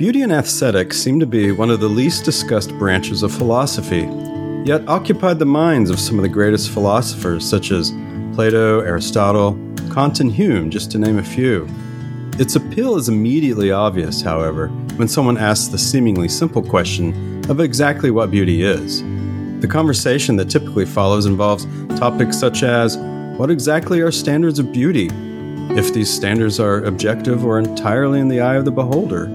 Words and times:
Beauty 0.00 0.22
and 0.22 0.32
aesthetics 0.32 0.96
seem 0.96 1.20
to 1.20 1.26
be 1.26 1.52
one 1.52 1.68
of 1.68 1.80
the 1.80 1.86
least 1.86 2.24
discussed 2.24 2.70
branches 2.78 3.22
of 3.22 3.34
philosophy, 3.34 4.08
yet 4.64 4.88
occupied 4.88 5.38
the 5.38 5.44
minds 5.44 5.90
of 5.90 6.00
some 6.00 6.18
of 6.18 6.22
the 6.22 6.28
greatest 6.30 6.70
philosophers, 6.70 7.46
such 7.46 7.70
as 7.70 7.92
Plato, 8.32 8.80
Aristotle, 8.80 9.58
Kant, 9.92 10.20
and 10.20 10.32
Hume, 10.32 10.70
just 10.70 10.90
to 10.92 10.98
name 10.98 11.18
a 11.18 11.22
few. 11.22 11.68
Its 12.38 12.56
appeal 12.56 12.96
is 12.96 13.10
immediately 13.10 13.72
obvious, 13.72 14.22
however, 14.22 14.68
when 14.96 15.06
someone 15.06 15.36
asks 15.36 15.68
the 15.68 15.76
seemingly 15.76 16.28
simple 16.28 16.62
question 16.62 17.44
of 17.50 17.60
exactly 17.60 18.10
what 18.10 18.30
beauty 18.30 18.62
is. 18.62 19.02
The 19.60 19.68
conversation 19.68 20.34
that 20.36 20.48
typically 20.48 20.86
follows 20.86 21.26
involves 21.26 21.66
topics 21.98 22.38
such 22.38 22.62
as 22.62 22.96
what 23.36 23.50
exactly 23.50 24.00
are 24.00 24.10
standards 24.10 24.58
of 24.58 24.72
beauty? 24.72 25.10
If 25.76 25.92
these 25.92 26.10
standards 26.10 26.58
are 26.58 26.84
objective 26.84 27.44
or 27.44 27.58
entirely 27.58 28.18
in 28.18 28.28
the 28.28 28.40
eye 28.40 28.54
of 28.54 28.64
the 28.64 28.72
beholder? 28.72 29.30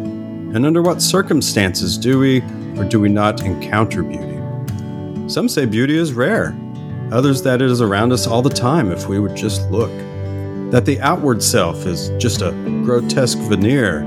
And 0.56 0.66
under 0.66 0.82
what 0.82 1.02
circumstances 1.02 1.98
do 1.98 2.18
we 2.18 2.40
or 2.78 2.86
do 2.86 2.98
we 2.98 3.10
not 3.10 3.44
encounter 3.44 4.02
beauty? 4.04 4.40
Some 5.28 5.50
say 5.50 5.66
beauty 5.66 5.98
is 5.98 6.14
rare, 6.14 6.56
others 7.12 7.42
that 7.42 7.62
it 7.62 7.70
is 7.70 7.82
around 7.82 8.14
us 8.14 8.26
all 8.26 8.42
the 8.42 8.50
time 8.50 8.90
if 8.90 9.10
we 9.10 9.20
would 9.20 9.36
just 9.36 9.70
look. 9.70 9.92
That 10.72 10.86
the 10.86 11.02
outward 11.02 11.44
self 11.44 11.86
is 11.86 12.08
just 12.20 12.42
a 12.42 12.52
grotesque 12.86 13.38
veneer, 13.38 14.00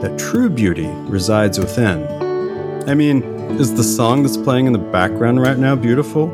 that 0.00 0.18
true 0.18 0.48
beauty 0.48 0.86
resides 0.86 1.58
within. 1.58 2.06
I 2.88 2.94
mean, 2.94 3.22
is 3.60 3.74
the 3.74 3.84
song 3.84 4.22
that's 4.22 4.38
playing 4.38 4.68
in 4.68 4.72
the 4.72 4.78
background 4.78 5.42
right 5.42 5.58
now 5.58 5.76
beautiful? 5.76 6.30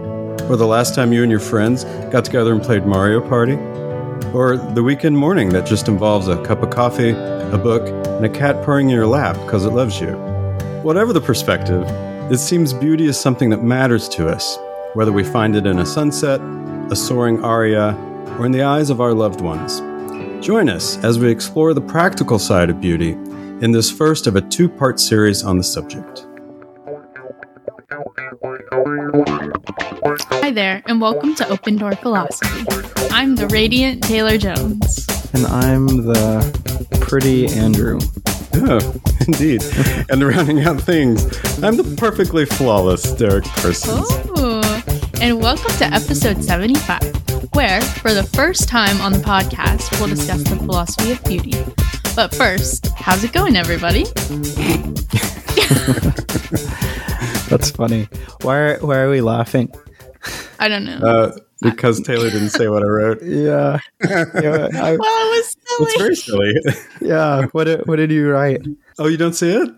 Or 0.48 0.56
the 0.56 0.64
last 0.64 0.94
time 0.94 1.12
you 1.12 1.22
and 1.22 1.30
your 1.30 1.40
friends 1.40 1.82
got 2.12 2.24
together 2.24 2.52
and 2.52 2.62
played 2.62 2.86
Mario 2.86 3.20
Party? 3.20 3.54
Or 4.32 4.56
the 4.56 4.84
weekend 4.84 5.18
morning 5.18 5.48
that 5.48 5.66
just 5.66 5.88
involves 5.88 6.28
a 6.28 6.40
cup 6.44 6.62
of 6.62 6.70
coffee, 6.70 7.10
a 7.10 7.58
book, 7.58 8.05
and 8.16 8.24
a 8.24 8.30
cat 8.30 8.64
purring 8.64 8.88
in 8.88 8.94
your 8.94 9.06
lap 9.06 9.36
because 9.44 9.66
it 9.66 9.70
loves 9.70 10.00
you? 10.00 10.12
Whatever 10.82 11.12
the 11.12 11.20
perspective, 11.20 11.86
it 12.32 12.38
seems 12.38 12.72
beauty 12.72 13.06
is 13.06 13.20
something 13.20 13.50
that 13.50 13.62
matters 13.62 14.08
to 14.08 14.26
us, 14.28 14.58
whether 14.94 15.12
we 15.12 15.22
find 15.22 15.54
it 15.54 15.66
in 15.66 15.78
a 15.78 15.86
sunset, 15.86 16.40
a 16.90 16.96
soaring 16.96 17.44
aria, 17.44 17.94
or 18.38 18.46
in 18.46 18.52
the 18.52 18.62
eyes 18.62 18.88
of 18.88 19.02
our 19.02 19.12
loved 19.12 19.42
ones. 19.42 19.80
Join 20.44 20.70
us 20.70 20.96
as 21.04 21.18
we 21.18 21.30
explore 21.30 21.74
the 21.74 21.80
practical 21.82 22.38
side 22.38 22.70
of 22.70 22.80
beauty 22.80 23.10
in 23.60 23.72
this 23.72 23.90
first 23.90 24.26
of 24.26 24.34
a 24.34 24.40
two 24.40 24.68
part 24.68 24.98
series 24.98 25.42
on 25.44 25.58
the 25.58 25.64
subject. 25.64 26.26
Hi 30.30 30.50
there, 30.50 30.82
and 30.86 31.00
welcome 31.02 31.34
to 31.34 31.48
Open 31.48 31.76
Door 31.76 31.96
Philosophy. 31.96 32.64
I'm 33.10 33.34
the 33.34 33.46
radiant 33.48 34.02
Taylor 34.02 34.38
Jones. 34.38 35.06
And 35.36 35.46
I'm 35.48 35.86
the 35.86 36.98
pretty 37.02 37.46
Andrew. 37.48 37.98
Oh, 38.54 38.94
indeed. 39.26 39.62
and 40.08 40.22
rounding 40.22 40.60
out 40.60 40.80
things, 40.80 41.24
I'm 41.62 41.76
the 41.76 41.94
perfectly 41.98 42.46
flawless 42.46 43.12
Derek 43.12 43.44
Parsons. 43.44 44.06
Oh, 44.34 44.82
and 45.20 45.38
welcome 45.38 45.76
to 45.76 45.84
episode 45.84 46.42
75, 46.42 47.02
where, 47.54 47.82
for 47.82 48.14
the 48.14 48.22
first 48.22 48.70
time 48.70 48.98
on 49.02 49.12
the 49.12 49.18
podcast, 49.18 50.00
we'll 50.00 50.08
discuss 50.08 50.42
the 50.44 50.56
philosophy 50.56 51.12
of 51.12 51.22
beauty. 51.24 51.62
But 52.14 52.34
first, 52.34 52.86
how's 52.96 53.22
it 53.22 53.34
going, 53.34 53.56
everybody? 53.56 54.04
That's 57.50 57.70
funny. 57.72 58.08
Why 58.40 58.56
are, 58.56 58.78
why 58.78 58.96
are 59.00 59.10
we 59.10 59.20
laughing? 59.20 59.70
I 60.66 60.68
don't 60.68 60.84
know. 60.84 60.98
Uh, 60.98 61.36
because 61.62 62.00
Taylor 62.00 62.28
didn't 62.28 62.50
say 62.50 62.68
what 62.68 62.82
I 62.82 62.86
wrote. 62.86 63.22
Yeah. 63.26 63.78
yeah, 64.04 64.68
I- 64.74 64.96
well, 64.96 65.32
it 65.32 65.36
was 65.36 65.56
It's 65.80 65.96
very 65.98 66.16
silly. 66.16 66.52
yeah. 67.00 67.46
What 67.52 67.64
did, 67.64 67.86
what 67.86 67.96
did 67.96 68.10
you 68.10 68.28
write? 68.30 68.66
oh, 68.98 69.06
you 69.06 69.16
don't 69.16 69.34
see 69.34 69.50
it? 69.50 69.70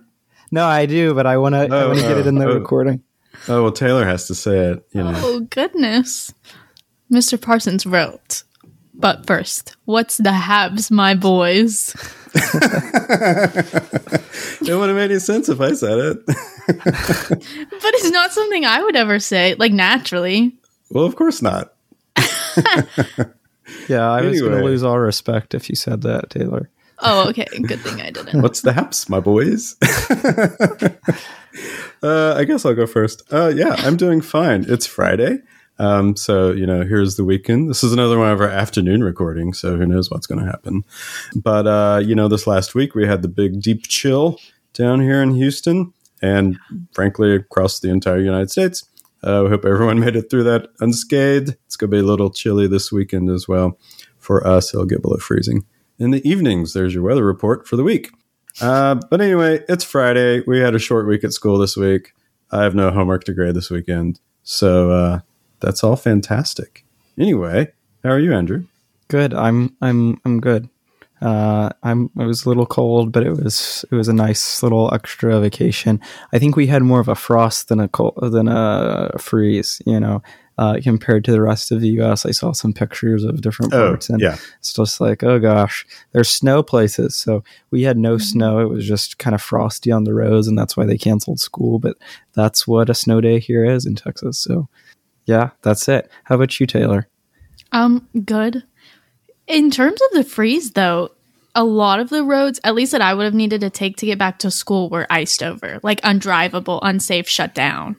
No, 0.51 0.65
I 0.65 0.87
do, 0.87 1.13
but 1.15 1.27
I 1.27 1.37
want 1.37 1.55
to 1.55 1.61
I 1.61 1.65
Oh, 1.83 1.89
want 1.89 2.01
to 2.01 2.07
get 2.07 2.17
oh, 2.17 2.21
it 2.21 2.27
in 2.27 2.37
the 2.37 2.49
oh. 2.49 2.55
recording. 2.55 3.03
Oh, 3.49 3.63
well, 3.65 3.73
Taylor 3.73 4.05
has 4.07 4.27
to 4.29 4.35
say 4.35 4.59
it, 4.73 4.87
you 4.93 5.03
know. 5.03 5.13
Oh, 5.17 5.41
goodness. 5.41 6.33
Mr. 7.13 7.41
Parsons 7.41 7.85
wrote, 7.87 8.43
but 8.95 9.27
first, 9.27 9.77
what's 9.85 10.17
the 10.17 10.31
Habs, 10.31 10.91
my 10.91 11.15
boys? 11.15 11.95
it 12.35 12.45
wouldn't 14.63 14.89
have 14.89 14.97
made 14.97 15.11
any 15.11 15.19
sense 15.21 15.49
if 15.49 15.61
I 15.61 15.73
said 15.75 15.99
it. 15.99 16.27
But 16.27 17.95
it's 17.95 18.11
not 18.11 18.33
something 18.33 18.65
I 18.65 18.83
would 18.83 18.97
ever 18.97 19.19
say, 19.19 19.55
like 19.55 19.73
naturally. 19.73 20.57
Well, 20.91 21.05
of 21.05 21.17
course 21.17 21.43
not. 21.43 21.75
Yeah, 23.89 24.11
I 24.11 24.23
was 24.23 24.41
going 24.41 24.57
to 24.57 24.65
lose 24.65 24.83
all 24.83 24.99
respect 24.99 25.55
if 25.55 25.69
you 25.69 25.77
said 25.77 26.03
that, 26.03 26.31
Taylor. 26.31 26.71
Oh, 27.01 27.29
okay. 27.29 27.47
Good 27.63 27.81
thing 27.81 28.01
I 28.01 28.11
didn't. 28.11 28.43
What's 28.43 28.63
the 28.63 28.73
haps, 28.73 29.09
my 29.09 29.21
boys? 29.21 29.77
uh, 32.03 32.35
I 32.37 32.45
guess 32.45 32.65
I'll 32.65 32.75
go 32.75 32.87
first. 32.87 33.23
Uh, 33.33 33.53
yeah, 33.55 33.77
I'm 33.79 33.97
doing 33.97 34.21
fine. 34.21 34.65
It's 34.69 34.87
Friday. 34.87 35.39
Um, 35.79 36.17
so, 36.17 36.51
you 36.51 36.67
know, 36.67 36.83
here's 36.83 37.17
the 37.17 37.25
weekend. 37.25 37.71
This 37.71 37.85
is 37.85 37.93
another 37.93 38.19
one 38.19 38.31
of 38.31 38.41
our 38.41 38.49
afternoon 38.49 39.05
recordings, 39.05 39.61
so 39.61 39.77
who 39.77 39.87
knows 39.87 40.11
what's 40.11 40.27
going 40.27 40.41
to 40.41 40.51
happen. 40.51 40.83
But, 41.37 41.69
uh, 41.69 42.01
you 42.05 42.17
know, 42.17 42.27
this 42.27 42.49
last 42.49 42.75
week 42.75 42.97
we 42.97 43.07
had 43.07 43.23
the 43.23 43.29
big 43.29 43.63
deep 43.63 43.87
chill 43.87 44.41
down 44.73 45.01
here 45.01 45.23
in 45.23 45.35
Houston 45.35 45.93
and, 46.21 46.59
frankly, 46.93 47.33
across 47.33 47.79
the 47.79 47.91
entire 47.91 48.19
United 48.19 48.51
States. 48.51 48.85
Uh, 49.23 49.49
hope 49.49 49.65
everyone 49.65 50.01
made 50.05 50.17
it 50.17 50.31
through 50.31 50.45
that 50.45 50.69
unscathed. 50.81 51.57
It's 51.67 51.77
going 51.77 51.91
to 51.91 51.97
be 51.97 52.01
a 52.01 52.07
little 52.07 52.31
chilly 52.31 52.67
this 52.67 52.93
weekend 52.93 53.31
as 53.31 53.49
well. 53.49 53.79
For 54.19 54.47
us, 54.47 54.75
it'll 54.75 54.87
get 54.87 55.03
below 55.03 55.17
freezing. 55.17 55.65
In 55.99 56.11
the 56.11 56.27
evenings, 56.29 56.75
there's 56.75 56.95
your 56.95 57.03
weather 57.03 57.25
report 57.25 57.67
for 57.67 57.77
the 57.77 57.83
week. 57.83 58.11
Uh, 58.61 58.97
but 59.11 59.21
anyway, 59.21 59.65
it's 59.69 59.85
Friday. 59.85 60.43
We 60.47 60.61
had 60.61 60.75
a 60.75 60.79
short 60.79 61.07
week 61.07 61.25
at 61.25 61.33
school 61.33 61.59
this 61.59 61.77
week. 61.77 62.13
I 62.51 62.63
have 62.63 62.75
no 62.75 62.91
homework 62.91 63.25
to 63.25 63.33
grade 63.33 63.55
this 63.55 63.71
weekend. 63.71 64.21
So 64.43 64.91
uh, 64.91 65.21
that's 65.61 65.85
all 65.85 65.97
fantastic. 65.97 66.85
Anyway, 67.19 67.73
how 68.03 68.11
are 68.11 68.19
you, 68.19 68.33
Andrew? 68.33 68.67
Good. 69.09 69.35
I'm 69.35 69.77
I'm 69.81 70.21
I'm 70.25 70.41
good. 70.41 70.69
Uh, 71.21 71.71
I'm. 71.83 72.11
It 72.19 72.25
was 72.25 72.45
a 72.45 72.49
little 72.49 72.67
cold, 72.67 73.13
but 73.13 73.27
it 73.27 73.33
was 73.33 73.85
it 73.91 73.95
was 73.95 74.09
a 74.09 74.13
nice 74.13 74.63
little 74.63 74.93
extra 74.95 75.41
vacation. 75.41 76.01
I 76.33 76.39
think 76.39 76.57
we 76.57 76.67
had 76.67 76.83
more 76.83 77.01
of 77.01 77.09
a 77.09 77.15
frost 77.15 77.69
than 77.69 77.81
a 77.81 77.89
cold 77.89 78.15
than 78.21 78.49
a 78.49 79.11
freeze. 79.19 79.83
You 79.85 79.99
know, 79.99 80.23
uh, 80.59 80.79
compared 80.83 81.25
to 81.25 81.33
the 81.33 81.43
rest 81.43 81.73
of 81.73 81.81
the 81.81 81.89
U.S. 81.91 82.25
I 82.25 82.31
saw 82.31 82.53
some 82.53 82.73
pictures 82.73 83.25
of 83.25 83.41
different 83.41 83.75
Oh, 83.75 83.89
parts, 83.89 84.11
and 84.11 84.21
yeah. 84.21 84.37
it's 84.59 84.73
just 84.73 85.01
like, 85.01 85.23
oh 85.23 85.39
gosh, 85.39 85.87
there's 86.13 86.29
snow 86.29 86.63
places. 86.63 87.17
So 87.17 87.43
we 87.71 87.83
had 87.83 87.97
no 87.99 88.19
snow. 88.19 88.61
It 88.61 88.69
was 88.69 88.87
just 88.87 89.19
kind 89.19 89.35
of 89.35 89.43
frosty 89.43 89.91
on 89.91 90.05
the 90.05 90.15
roads, 90.15 90.47
and 90.47 90.59
that's 90.59 90.77
why 90.77 90.87
they 90.87 90.99
canceled 90.99 91.41
school. 91.41 91.79
But 91.79 91.97
that's 92.35 92.67
what 92.67 92.91
a 92.91 92.95
snow 92.95 93.21
day 93.21 93.41
here 93.41 93.65
is 93.65 93.87
in 93.87 93.95
Texas. 93.95 94.39
So 94.39 94.69
yeah, 95.27 95.51
that's 95.63 95.89
it. 95.89 96.11
How 96.25 96.37
about 96.37 96.59
you, 96.59 96.67
Taylor? 96.67 97.09
Um, 97.73 98.09
good. 98.25 98.65
In 99.49 99.71
terms 99.71 100.01
of 100.01 100.11
the 100.13 100.25
freeze, 100.25 100.73
though, 100.73 101.11
a 101.55 101.65
lot 101.65 102.01
of 102.01 102.11
the 102.11 102.23
roads, 102.23 102.61
at 102.65 102.75
least 102.75 102.93
that 102.93 103.01
I 103.03 103.15
would 103.15 103.25
have 103.25 103.35
needed 103.35 103.63
to 103.63 103.71
take 103.71 103.97
to 103.97 104.07
get 104.07 104.19
back 104.19 104.39
to 104.41 104.51
school, 104.51 104.89
were 104.91 105.07
iced 105.11 105.43
over, 105.43 105.81
like 105.83 106.01
undrivable, 106.03 106.79
unsafe, 106.83 107.27
shut 107.29 107.55
down. 107.55 107.97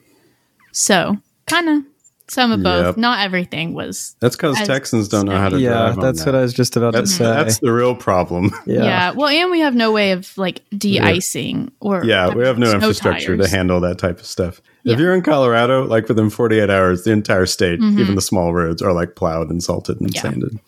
So, 0.72 1.18
kind 1.46 1.68
of 1.68 1.82
some 2.28 2.52
of 2.52 2.62
both. 2.62 2.86
Yep. 2.86 2.96
Not 2.96 3.24
everything 3.24 3.74
was. 3.74 4.14
That's 4.20 4.36
because 4.36 4.56
Texans 4.64 5.08
don't 5.08 5.26
know 5.26 5.36
how 5.36 5.48
to 5.48 5.58
yeah, 5.58 5.70
drive. 5.70 5.98
on 5.98 6.04
that's 6.04 6.20
that. 6.24 6.26
what 6.32 6.38
I 6.38 6.42
was 6.42 6.54
just 6.54 6.76
about 6.76 6.92
That's, 6.92 7.10
to 7.10 7.16
say. 7.16 7.24
that's 7.24 7.58
the 7.58 7.72
real 7.72 7.96
problem. 7.96 8.52
Yeah. 8.66 8.84
yeah. 8.84 9.10
Well, 9.12 9.26
and 9.28 9.50
we 9.50 9.58
have 9.60 9.74
no 9.74 9.90
way 9.90 10.12
of 10.12 10.36
like 10.38 10.62
de-icing 10.78 11.72
or 11.80 12.04
yeah, 12.04 12.32
we 12.32 12.44
have 12.46 12.56
no 12.56 12.70
infrastructure 12.72 13.36
tires. 13.36 13.50
to 13.50 13.56
handle 13.56 13.80
that 13.80 13.98
type 13.98 14.20
of 14.20 14.26
stuff. 14.26 14.62
Yeah. 14.84 14.92
If 14.94 15.00
you're 15.00 15.12
in 15.14 15.22
Colorado, 15.22 15.84
like 15.86 16.06
within 16.08 16.30
48 16.30 16.70
hours, 16.70 17.02
the 17.02 17.10
entire 17.10 17.46
state, 17.46 17.80
even 17.80 18.14
the 18.14 18.20
small 18.22 18.54
roads, 18.54 18.80
are 18.80 18.92
like 18.92 19.16
plowed 19.16 19.50
and 19.50 19.60
salted 19.62 20.00
and 20.00 20.08
Mm-hmm. 20.10 20.14
Yeah. 20.14 20.22
sanded. 20.22 20.60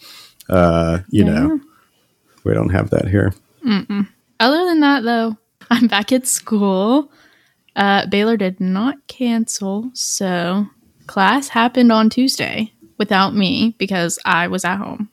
Uh, 0.49 1.01
you 1.09 1.25
Yeah. 1.25 1.31
know, 1.33 1.61
we 2.45 2.53
don't 2.55 2.71
have 2.71 2.91
that 2.91 3.09
here. 3.09 3.33
Other 4.41 4.65
than 4.65 4.81
that, 4.81 5.03
though, 5.05 5.37
I'm 5.71 5.87
back 5.87 6.13
at 6.13 6.27
school. 6.27 7.11
Uh, 7.77 8.07
Baylor 8.07 8.37
did 8.37 8.61
not 8.61 9.07
cancel, 9.07 9.91
so 9.95 10.67
class 11.07 11.49
happened 11.49 11.91
on 11.93 12.11
Tuesday 12.11 12.73
without 12.99 13.35
me 13.35 13.75
because 13.79 14.19
I 14.25 14.49
was 14.49 14.65
at 14.65 14.77
home. 14.77 15.09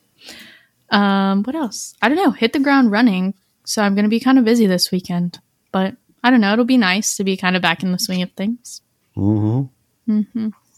Um, 0.90 1.44
what 1.44 1.56
else? 1.56 1.94
I 2.02 2.10
don't 2.10 2.18
know. 2.18 2.32
Hit 2.32 2.54
the 2.54 2.60
ground 2.60 2.92
running, 2.92 3.34
so 3.64 3.82
I'm 3.84 3.94
going 3.96 4.04
to 4.04 4.10
be 4.10 4.20
kind 4.20 4.40
of 4.40 4.46
busy 4.46 4.66
this 4.66 4.92
weekend. 4.92 5.40
But 5.72 5.96
I 6.24 6.32
don't 6.32 6.42
know. 6.42 6.52
It'll 6.52 6.66
be 6.66 6.78
nice 6.78 7.16
to 7.18 7.24
be 7.24 7.38
kind 7.38 7.56
of 7.56 7.62
back 7.62 7.84
in 7.84 7.92
the 7.92 8.00
swing 8.00 8.22
of 8.24 8.32
things. 8.32 8.82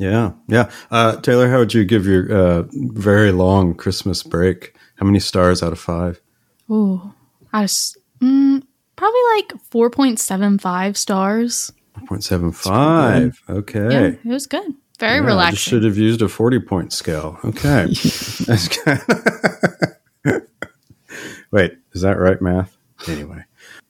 Yeah, 0.02 0.32
yeah. 0.48 0.72
Uh, 0.90 1.18
Taylor, 1.18 1.48
how 1.48 1.60
would 1.60 1.76
you 1.76 1.86
give 1.86 2.08
your 2.08 2.26
uh, 2.34 2.64
very 2.72 3.32
long 3.32 3.76
Christmas 3.76 4.24
break? 4.24 4.76
How 4.96 5.06
many 5.06 5.20
stars 5.20 5.62
out 5.62 5.72
of 5.74 5.80
five? 5.80 6.20
Ooh, 6.72 7.14
I 7.54 7.62
was 7.62 7.96
mm, 8.20 8.64
probably 8.96 9.20
like 9.36 9.54
4.75 9.72 10.98
stars. 10.98 11.72
Four 11.94 12.08
point 12.08 12.24
seven 12.24 12.52
five. 12.52 13.40
Okay. 13.48 13.92
Yeah, 13.92 14.08
it 14.08 14.26
was 14.26 14.48
good. 14.48 14.74
Very 15.00 15.18
Yeah, 15.18 15.24
I 15.24 15.26
relaxing. 15.28 15.58
should 15.58 15.84
have 15.84 15.98
used 16.00 16.24
a 16.24 16.28
40 16.28 16.60
point 16.62 16.94
scale. 16.94 17.38
Okay. 17.46 17.86
That's 18.48 18.70
kind 18.70 19.02
Wait, 21.52 21.78
is 21.92 22.02
that 22.02 22.18
right, 22.18 22.42
math? 22.42 22.76
Anyway. 23.08 23.44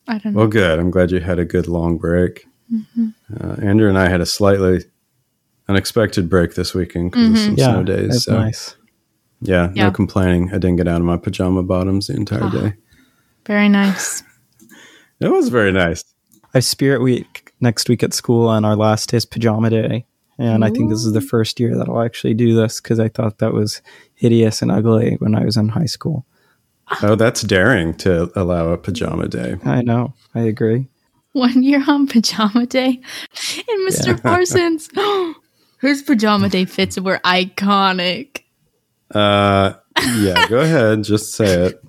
I 0.10 0.18
don't 0.18 0.34
know. 0.34 0.40
Well, 0.40 0.48
good. 0.48 0.78
I'm 0.78 0.92
glad 0.92 1.12
you 1.12 1.22
had 1.22 1.40
a 1.40 1.46
good 1.46 1.68
long 1.70 1.98
break. 1.98 2.48
Mm-hmm. 2.74 3.10
Uh, 3.40 3.54
Andrew 3.66 3.88
and 3.88 3.98
I 3.98 4.10
had 4.10 4.20
a 4.20 4.26
slightly 4.26 4.84
unexpected 5.72 6.30
break 6.30 6.56
this 6.56 6.74
weekend 6.74 7.12
because 7.12 7.28
of 7.28 7.36
mm-hmm. 7.36 7.46
some 7.46 7.56
Yeah, 7.56 7.72
snow 7.72 7.84
days. 7.84 8.24
so 8.24 8.38
nice. 8.38 8.76
yeah, 9.42 9.72
Yeah. 9.74 9.86
no 9.86 9.92
complaining. 9.92 10.50
I 10.50 10.54
didn't 10.54 10.76
get 10.76 10.88
out 10.88 11.00
of 11.00 11.06
my 11.06 11.18
pajama 11.18 11.64
bottoms 11.64 12.08
the 12.08 12.16
entire 12.16 12.44
ah, 12.44 12.50
day. 12.50 12.74
Very 13.46 13.70
nice. 13.70 14.24
It 15.22 15.30
was 15.30 15.50
very 15.50 15.72
nice. 15.72 16.04
I 16.46 16.58
have 16.58 16.66
Spirit 16.66 17.04
Week 17.04 17.54
next 17.62 17.88
week 17.88 18.02
at 18.02 18.12
school, 18.12 18.50
and 18.50 18.66
our 18.66 18.76
last 18.76 19.12
day 19.12 19.18
is 19.18 19.26
Pajama 19.26 19.70
Day. 19.70 20.08
And 20.40 20.66
I 20.66 20.72
think 20.72 20.90
this 20.90 21.06
is 21.06 21.14
the 21.14 21.22
first 21.22 21.60
year 21.60 21.78
that 21.78 21.88
I'll 21.88 22.02
actually 22.02 22.34
do 22.34 22.56
this 22.56 22.82
because 22.82 23.00
I 23.00 23.08
thought 23.08 23.38
that 23.38 23.54
was 23.54 23.84
hideous 24.16 24.64
and 24.64 24.72
ugly 24.72 25.18
when 25.20 25.36
I 25.36 25.46
was 25.46 25.58
in 25.58 25.70
high 25.70 25.86
school. 25.86 26.26
Oh, 27.04 27.14
that's 27.14 27.44
daring 27.44 27.94
to 27.98 28.32
allow 28.36 28.70
a 28.70 28.78
pajama 28.78 29.28
day. 29.28 29.58
I 29.64 29.84
know. 29.84 30.16
I 30.34 30.42
agree. 30.42 30.88
One 31.34 31.62
year 31.62 31.84
on 31.88 32.08
pajama 32.08 32.66
day, 32.66 33.00
and 33.70 33.88
Mr. 33.88 34.20
Parsons, 34.24 34.90
his 35.82 36.02
pajama 36.02 36.50
day 36.50 36.66
fits 36.66 37.00
were 37.00 37.20
iconic. 37.26 38.44
Uh, 39.14 39.74
yeah, 40.18 40.48
go 40.48 40.60
ahead. 40.62 41.04
Just 41.04 41.34
say 41.34 41.68
it. 41.68 41.84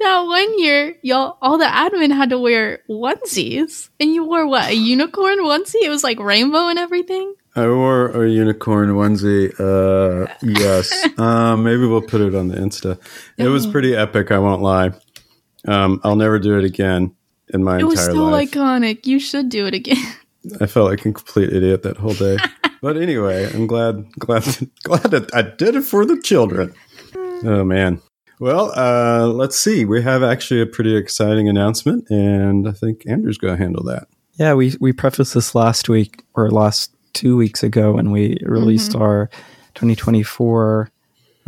That 0.00 0.20
one 0.22 0.58
year, 0.58 0.96
y'all, 1.02 1.36
all 1.42 1.58
the 1.58 1.64
admin 1.66 2.10
had 2.14 2.30
to 2.30 2.38
wear 2.38 2.80
onesies, 2.88 3.90
and 4.00 4.14
you 4.14 4.24
wore 4.24 4.46
what 4.46 4.70
a 4.70 4.74
unicorn 4.74 5.38
onesie. 5.40 5.82
It 5.82 5.90
was 5.90 6.02
like 6.04 6.18
rainbow 6.18 6.68
and 6.68 6.78
everything. 6.78 7.34
I 7.56 7.66
wore 7.66 8.24
a 8.24 8.30
unicorn 8.30 8.90
onesie. 8.90 9.52
Uh, 9.58 10.32
yes. 10.42 10.90
um, 11.18 11.62
maybe 11.64 11.86
we'll 11.86 12.00
put 12.02 12.20
it 12.20 12.34
on 12.34 12.48
the 12.48 12.56
Insta. 12.56 12.98
It 13.36 13.48
was 13.48 13.66
pretty 13.66 13.94
epic. 13.96 14.30
I 14.30 14.38
won't 14.38 14.62
lie. 14.62 14.92
Um, 15.66 16.00
I'll 16.04 16.16
never 16.16 16.38
do 16.38 16.56
it 16.58 16.64
again 16.64 17.14
in 17.52 17.64
my 17.64 17.78
It 17.80 17.84
was 17.84 17.98
entire 18.00 18.14
so 18.14 18.24
life. 18.26 18.50
iconic. 18.52 19.06
You 19.06 19.18
should 19.18 19.48
do 19.48 19.66
it 19.66 19.74
again. 19.74 19.96
I 20.60 20.66
felt 20.66 20.90
like 20.90 21.00
a 21.00 21.12
complete 21.12 21.52
idiot 21.52 21.82
that 21.82 21.96
whole 21.96 22.14
day. 22.14 22.36
but 22.82 22.96
anyway, 22.96 23.50
I'm 23.52 23.66
glad, 23.66 24.10
glad, 24.18 24.44
glad 24.82 25.10
that 25.10 25.34
I 25.34 25.42
did 25.42 25.76
it 25.76 25.82
for 25.82 26.04
the 26.04 26.20
children. 26.20 26.74
Oh 27.44 27.64
man. 27.64 28.00
Well, 28.40 28.72
uh, 28.76 29.26
let's 29.26 29.58
see. 29.58 29.84
We 29.84 30.02
have 30.02 30.22
actually 30.22 30.60
a 30.60 30.66
pretty 30.66 30.96
exciting 30.96 31.48
announcement, 31.48 32.08
and 32.08 32.68
I 32.68 32.72
think 32.72 33.02
Andrew's 33.06 33.38
going 33.38 33.56
to 33.56 33.62
handle 33.62 33.82
that. 33.84 34.06
Yeah, 34.34 34.54
we 34.54 34.76
we 34.80 34.92
prefaced 34.92 35.34
this 35.34 35.54
last 35.54 35.88
week 35.88 36.22
or 36.34 36.50
last 36.50 36.94
two 37.12 37.36
weeks 37.36 37.64
ago 37.64 37.92
when 37.92 38.12
we 38.12 38.38
released 38.42 38.94
our 38.94 39.28
2024 39.74 40.90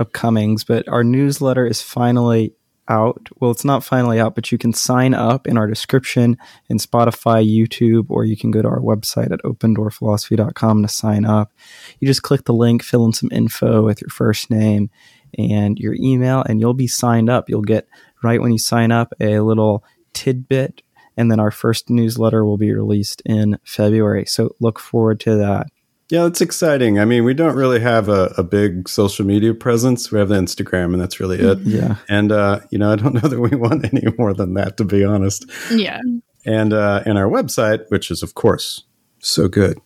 upcomings, 0.00 0.66
but 0.66 0.88
our 0.88 1.04
newsletter 1.04 1.66
is 1.66 1.80
finally 1.80 2.54
out. 2.90 3.28
Well, 3.38 3.50
it's 3.50 3.64
not 3.64 3.84
finally 3.84 4.20
out, 4.20 4.34
but 4.34 4.50
you 4.52 4.58
can 4.58 4.72
sign 4.72 5.14
up 5.14 5.46
in 5.46 5.56
our 5.56 5.66
description 5.66 6.36
in 6.68 6.78
Spotify, 6.78 7.46
YouTube, 7.46 8.06
or 8.10 8.24
you 8.24 8.36
can 8.36 8.50
go 8.50 8.60
to 8.60 8.68
our 8.68 8.80
website 8.80 9.30
at 9.32 9.42
opendoorphilosophy.com 9.42 10.82
to 10.82 10.88
sign 10.88 11.24
up. 11.24 11.52
You 12.00 12.08
just 12.08 12.22
click 12.22 12.44
the 12.44 12.52
link, 12.52 12.82
fill 12.82 13.06
in 13.06 13.12
some 13.12 13.30
info 13.32 13.82
with 13.84 14.02
your 14.02 14.10
first 14.10 14.50
name 14.50 14.90
and 15.38 15.78
your 15.78 15.94
email, 15.94 16.42
and 16.42 16.60
you'll 16.60 16.74
be 16.74 16.88
signed 16.88 17.30
up. 17.30 17.48
You'll 17.48 17.62
get 17.62 17.88
right 18.22 18.40
when 18.40 18.52
you 18.52 18.58
sign 18.58 18.90
up 18.90 19.14
a 19.20 19.40
little 19.40 19.84
tidbit 20.12 20.82
and 21.16 21.30
then 21.30 21.40
our 21.40 21.50
first 21.50 21.90
newsletter 21.90 22.44
will 22.44 22.56
be 22.56 22.72
released 22.72 23.22
in 23.26 23.58
February. 23.64 24.24
So 24.26 24.54
look 24.60 24.78
forward 24.78 25.20
to 25.20 25.36
that. 25.36 25.66
Yeah, 26.10 26.26
it's 26.26 26.40
exciting. 26.40 26.98
I 26.98 27.04
mean, 27.04 27.22
we 27.22 27.34
don't 27.34 27.54
really 27.54 27.78
have 27.78 28.08
a, 28.08 28.34
a 28.36 28.42
big 28.42 28.88
social 28.88 29.24
media 29.24 29.54
presence. 29.54 30.10
We 30.10 30.18
have 30.18 30.28
the 30.28 30.34
Instagram, 30.34 30.92
and 30.92 31.00
that's 31.00 31.20
really 31.20 31.38
it. 31.38 31.60
Yeah. 31.60 31.96
And 32.08 32.32
uh, 32.32 32.60
you 32.70 32.78
know, 32.78 32.92
I 32.92 32.96
don't 32.96 33.14
know 33.22 33.28
that 33.28 33.38
we 33.38 33.56
want 33.56 33.84
any 33.84 34.06
more 34.18 34.34
than 34.34 34.54
that, 34.54 34.76
to 34.78 34.84
be 34.84 35.04
honest. 35.04 35.48
Yeah. 35.70 36.00
And 36.44 36.72
uh, 36.72 37.02
and 37.06 37.16
our 37.16 37.28
website, 37.28 37.88
which 37.90 38.10
is 38.10 38.24
of 38.24 38.34
course 38.34 38.82
so 39.20 39.46
good. 39.46 39.78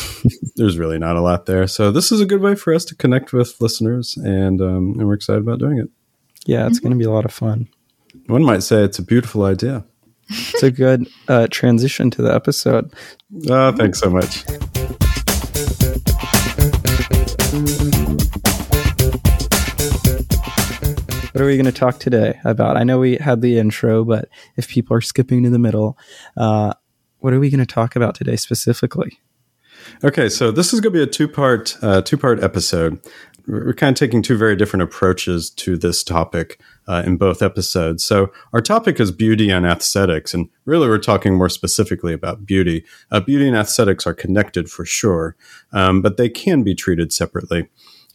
There's 0.56 0.78
really 0.78 0.98
not 0.98 1.16
a 1.16 1.20
lot 1.20 1.46
there, 1.46 1.66
so 1.66 1.90
this 1.90 2.12
is 2.12 2.20
a 2.20 2.26
good 2.26 2.40
way 2.40 2.54
for 2.54 2.72
us 2.72 2.84
to 2.86 2.94
connect 2.94 3.32
with 3.32 3.60
listeners, 3.60 4.16
and 4.18 4.60
um, 4.60 4.94
and 4.98 5.08
we're 5.08 5.14
excited 5.14 5.42
about 5.42 5.58
doing 5.58 5.78
it. 5.78 5.88
Yeah, 6.46 6.66
it's 6.66 6.78
going 6.78 6.92
to 6.92 6.98
be 6.98 7.04
a 7.04 7.10
lot 7.10 7.24
of 7.24 7.32
fun. 7.32 7.68
One 8.26 8.44
might 8.44 8.62
say 8.62 8.84
it's 8.84 8.98
a 8.98 9.02
beautiful 9.02 9.44
idea. 9.44 9.84
It's 10.28 10.62
a 10.62 10.70
good 10.70 11.08
uh, 11.26 11.48
transition 11.50 12.10
to 12.12 12.22
the 12.22 12.34
episode. 12.34 12.92
Oh, 13.48 13.72
thanks 13.72 13.98
so 13.98 14.10
much. 14.10 14.44
What 21.34 21.42
are 21.42 21.46
we 21.46 21.56
going 21.56 21.66
to 21.66 21.72
talk 21.72 21.98
today 21.98 22.38
about? 22.44 22.76
I 22.76 22.84
know 22.84 23.00
we 23.00 23.16
had 23.16 23.40
the 23.40 23.58
intro, 23.58 24.04
but 24.04 24.28
if 24.56 24.68
people 24.68 24.96
are 24.96 25.00
skipping 25.00 25.42
to 25.42 25.50
the 25.50 25.58
middle, 25.58 25.98
uh, 26.36 26.74
what 27.18 27.32
are 27.32 27.40
we 27.40 27.50
going 27.50 27.58
to 27.58 27.66
talk 27.66 27.96
about 27.96 28.14
today 28.14 28.36
specifically? 28.36 29.18
Okay, 30.04 30.28
so 30.28 30.52
this 30.52 30.72
is 30.72 30.78
going 30.78 30.92
to 30.92 30.98
be 30.98 31.02
a 31.02 31.08
two 31.08 31.26
part 31.26 31.76
uh, 31.82 32.02
two 32.02 32.16
part 32.16 32.40
episode. 32.40 33.00
We're 33.48 33.72
kind 33.72 33.96
of 33.96 33.98
taking 33.98 34.22
two 34.22 34.36
very 34.36 34.54
different 34.54 34.84
approaches 34.84 35.50
to 35.50 35.76
this 35.76 36.04
topic 36.04 36.60
uh, 36.86 37.02
in 37.04 37.16
both 37.16 37.42
episodes. 37.42 38.04
So 38.04 38.30
our 38.52 38.60
topic 38.60 39.00
is 39.00 39.10
beauty 39.10 39.50
and 39.50 39.66
aesthetics, 39.66 40.34
and 40.34 40.48
really 40.66 40.86
we're 40.86 40.98
talking 40.98 41.34
more 41.34 41.48
specifically 41.48 42.12
about 42.12 42.46
beauty. 42.46 42.84
Uh, 43.10 43.18
beauty 43.18 43.48
and 43.48 43.56
aesthetics 43.56 44.06
are 44.06 44.14
connected 44.14 44.70
for 44.70 44.84
sure, 44.84 45.34
um, 45.72 46.00
but 46.00 46.16
they 46.16 46.28
can 46.28 46.62
be 46.62 46.76
treated 46.76 47.12
separately. 47.12 47.68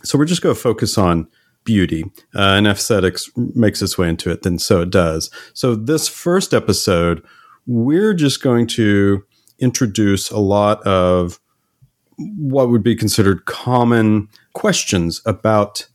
So 0.05 0.17
we're 0.17 0.23
just 0.23 0.41
going 0.41 0.55
to 0.55 0.61
focus 0.61 0.97
on 0.97 1.27
beauty, 1.69 2.03
uh, 2.33 2.57
and 2.57 2.65
aesthetics 2.65 3.29
makes 3.35 3.79
its 3.83 3.95
way 3.95 4.09
into 4.09 4.31
it. 4.31 4.41
Then 4.41 4.57
so 4.57 4.81
it 4.81 4.89
does. 4.89 5.29
So 5.53 5.75
this 5.75 6.07
first 6.07 6.51
episode, 6.51 7.23
we're 7.67 8.15
just 8.15 8.41
going 8.41 8.65
to 8.69 9.23
introduce 9.59 10.31
a 10.31 10.39
lot 10.39 10.81
of 10.81 11.39
what 12.17 12.69
would 12.69 12.81
be 12.81 12.95
considered 12.95 13.45
common 13.45 14.29
questions 14.53 15.21
about 15.27 15.87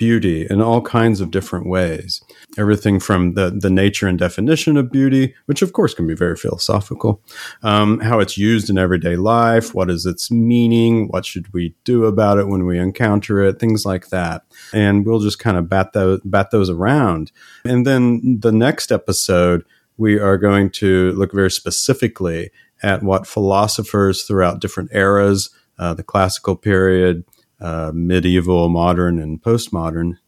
beauty 0.00 0.48
in 0.50 0.60
all 0.60 0.82
kinds 0.82 1.20
of 1.20 1.30
different 1.30 1.68
ways. 1.68 2.20
Everything 2.58 2.98
from 2.98 3.34
the, 3.34 3.50
the 3.50 3.70
nature 3.70 4.08
and 4.08 4.18
definition 4.18 4.76
of 4.76 4.90
beauty, 4.90 5.34
which 5.46 5.62
of 5.62 5.72
course 5.72 5.94
can 5.94 6.06
be 6.06 6.14
very 6.14 6.36
philosophical, 6.36 7.22
um, 7.62 8.00
how 8.00 8.18
it's 8.18 8.36
used 8.36 8.68
in 8.68 8.76
everyday 8.76 9.14
life, 9.14 9.72
what 9.74 9.88
is 9.88 10.04
its 10.04 10.30
meaning, 10.30 11.06
what 11.08 11.24
should 11.24 11.52
we 11.52 11.74
do 11.84 12.06
about 12.06 12.38
it 12.38 12.48
when 12.48 12.66
we 12.66 12.78
encounter 12.78 13.40
it, 13.40 13.60
things 13.60 13.86
like 13.86 14.08
that. 14.08 14.42
And 14.72 15.06
we'll 15.06 15.20
just 15.20 15.38
kind 15.38 15.56
of 15.56 15.68
bat 15.68 15.92
those, 15.92 16.20
bat 16.24 16.50
those 16.50 16.68
around. 16.68 17.30
And 17.64 17.86
then 17.86 18.40
the 18.40 18.52
next 18.52 18.90
episode, 18.90 19.64
we 19.96 20.18
are 20.18 20.38
going 20.38 20.70
to 20.70 21.12
look 21.12 21.32
very 21.32 21.50
specifically 21.50 22.50
at 22.82 23.02
what 23.02 23.26
philosophers 23.26 24.24
throughout 24.24 24.60
different 24.60 24.90
eras, 24.92 25.50
uh, 25.78 25.94
the 25.94 26.02
classical 26.02 26.56
period, 26.56 27.24
uh, 27.60 27.92
medieval, 27.94 28.68
modern, 28.68 29.18
and 29.18 29.42
postmodern. 29.42 30.18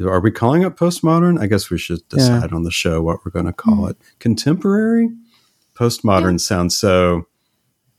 Are 0.00 0.20
we 0.20 0.30
calling 0.30 0.62
it 0.62 0.76
postmodern? 0.76 1.40
I 1.40 1.46
guess 1.46 1.70
we 1.70 1.78
should 1.78 2.06
decide 2.08 2.52
on 2.52 2.64
the 2.64 2.70
show 2.70 3.00
what 3.00 3.24
we're 3.24 3.30
going 3.30 3.46
to 3.46 3.52
call 3.52 3.86
it. 3.86 3.96
Contemporary? 4.18 5.08
Postmodern 5.74 6.40
sounds 6.40 6.76
so. 6.76 7.26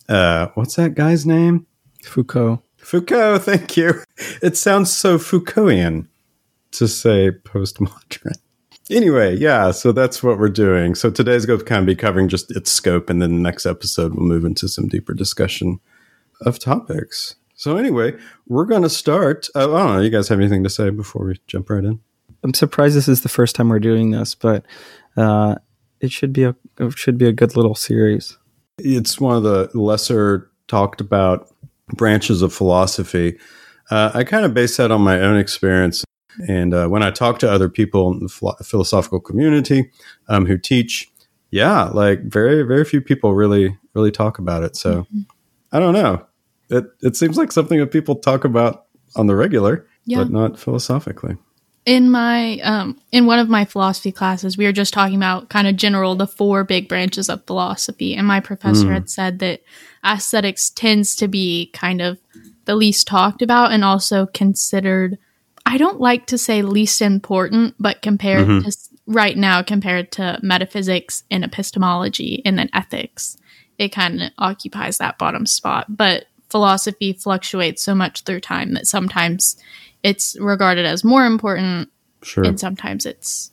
Uh, 0.08 0.48
what's 0.54 0.75
that 0.75 0.96
guy's 0.96 1.25
name? 1.25 1.66
Foucault. 2.04 2.62
Foucault, 2.77 3.39
thank 3.39 3.75
you. 3.75 4.04
It 4.42 4.56
sounds 4.56 4.94
so 4.94 5.18
Foucaultian 5.18 6.08
to 6.72 6.88
say 6.88 7.32
postmodern. 7.32 8.34
Anyway, 8.89 9.36
yeah, 9.36 9.72
so 9.72 9.92
that's 9.92 10.24
what 10.24 10.39
we're 10.39 10.48
doing. 10.48 10.96
So 10.96 11.10
today's 11.10 11.46
going 11.46 11.60
to 11.60 11.66
kind 11.66 11.82
of 11.82 11.86
be 11.86 11.96
covering 11.96 12.30
just 12.30 12.56
its 12.56 12.72
scope, 12.72 13.10
and 13.10 13.22
then 13.22 13.36
the 13.36 13.42
next 13.42 13.66
episode 13.66 14.16
we'll 14.16 14.25
move 14.25 14.46
into 14.46 14.70
some 14.70 14.88
deeper 14.88 15.13
discussion 15.13 15.80
of 16.42 16.60
topics. 16.60 17.36
So 17.58 17.76
anyway, 17.76 18.14
we're 18.48 18.66
going 18.66 18.84
to 18.84 18.90
start. 18.90 19.48
Uh, 19.56 19.64
I 19.64 19.78
don't 19.78 19.96
know. 19.96 20.00
You 20.00 20.12
guys 20.12 20.30
have 20.30 20.40
anything 20.40 20.64
to 20.64 20.70
say 20.70 20.92
before 20.92 21.26
we 21.26 21.40
jump 21.48 21.70
right 21.70 21.84
in? 21.84 22.00
I'm 22.44 22.54
surprised 22.54 22.96
this 22.96 23.08
is 23.08 23.22
the 23.22 23.30
first 23.30 23.56
time 23.56 23.70
we're 23.70 23.80
doing 23.80 24.12
this, 24.12 24.36
but 24.36 24.64
uh, 25.18 25.56
it 26.00 26.12
should 26.12 26.32
be 26.32 26.44
a 26.44 26.56
it 26.80 26.94
should 26.98 27.18
be 27.18 27.28
a 27.28 27.34
good 27.34 27.56
little 27.56 27.74
series. 27.74 28.38
It's 28.78 29.20
one 29.20 29.36
of 29.36 29.44
the 29.44 29.72
lesser 29.74 30.52
talked 30.68 31.02
about 31.02 31.52
branches 31.96 32.44
of 32.44 32.54
philosophy. 32.54 33.40
Uh, 33.90 34.12
I 34.14 34.24
kind 34.24 34.46
of 34.46 34.54
base 34.54 34.78
that 34.78 34.92
on 34.92 35.02
my 35.02 35.20
own 35.20 35.38
experience. 35.38 36.04
And 36.48 36.76
uh, 36.76 36.88
when 36.88 37.02
I 37.02 37.10
talk 37.10 37.40
to 37.40 37.52
other 37.52 37.70
people 37.70 38.12
in 38.14 38.20
the 38.20 38.30
philo- 38.30 38.58
philosophical 38.64 39.20
community 39.20 39.90
um, 40.28 40.46
who 40.46 40.60
teach, 40.60 41.10
yeah, 41.50 41.86
like 41.86 42.22
very, 42.24 42.62
very 42.62 42.86
few 42.86 43.02
people 43.02 43.34
really, 43.34 43.76
really 43.96 44.12
talk 44.12 44.38
about 44.38 44.62
it. 44.62 44.76
So 44.76 45.08
I 45.72 45.80
don't 45.80 45.94
know. 45.94 46.24
It, 46.70 46.86
it 47.02 47.16
seems 47.16 47.38
like 47.38 47.52
something 47.52 47.80
that 47.80 47.92
people 47.92 48.16
talk 48.16 48.44
about 48.46 48.86
on 49.16 49.28
the 49.28 49.36
regular, 49.36 49.88
Yeah. 50.06 50.20
but 50.20 50.32
not 50.32 50.60
philosophically. 50.60 51.38
in 51.86 52.12
my 52.12 52.60
um 52.60 53.00
in 53.14 53.26
one 53.26 53.40
of 53.40 53.48
my 53.48 53.64
philosophy 53.64 54.12
classes 54.12 54.58
we 54.58 54.66
were 54.66 54.74
just 54.74 54.94
talking 54.94 55.16
about 55.16 55.48
kind 55.48 55.68
of 55.68 55.78
general 55.78 56.16
the 56.16 56.28
four 56.28 56.66
big 56.66 56.90
branches 56.90 57.30
of 57.30 57.46
philosophy 57.48 58.14
and 58.14 58.28
my 58.28 58.42
professor 58.42 58.92
had 58.92 59.10
said 59.10 59.40
that 59.40 59.62
aesthetics 60.04 60.70
tends 60.70 61.16
to 61.16 61.30
be 61.30 61.68
kind 61.74 62.02
of 62.02 62.20
the 62.66 62.76
least 62.76 63.08
talked 63.08 63.42
about 63.42 63.72
and 63.72 63.86
also 63.86 64.26
considered 64.34 65.18
i 65.66 65.78
don't 65.78 66.02
like 66.02 66.26
to 66.26 66.38
say 66.38 66.62
least 66.62 67.02
important 67.02 67.74
but 67.80 68.02
compared 68.02 68.46
to 68.66 68.72
right 69.06 69.38
now 69.38 69.64
compared 69.64 70.12
to 70.12 70.38
metaphysics 70.44 71.24
and 71.32 71.46
epistemology 71.46 72.42
and 72.44 72.60
then 72.60 72.70
ethics. 72.74 73.38
It 73.78 73.94
kind 73.94 74.22
of 74.22 74.32
occupies 74.38 74.98
that 74.98 75.18
bottom 75.18 75.46
spot. 75.46 75.86
But 75.96 76.26
philosophy 76.50 77.13
fluctuates 77.13 77.84
so 77.84 77.94
much 77.96 78.22
through 78.22 78.39
time 78.39 78.74
that 78.74 78.88
sometimes 78.88 79.58
it's 80.04 80.38
regarded 80.39 80.86
as 80.86 81.04
more 81.04 81.25
important 81.25 81.89
Sure. 82.24 82.44
and 82.44 82.60
sometimes 82.60 83.06
it's 83.06 83.51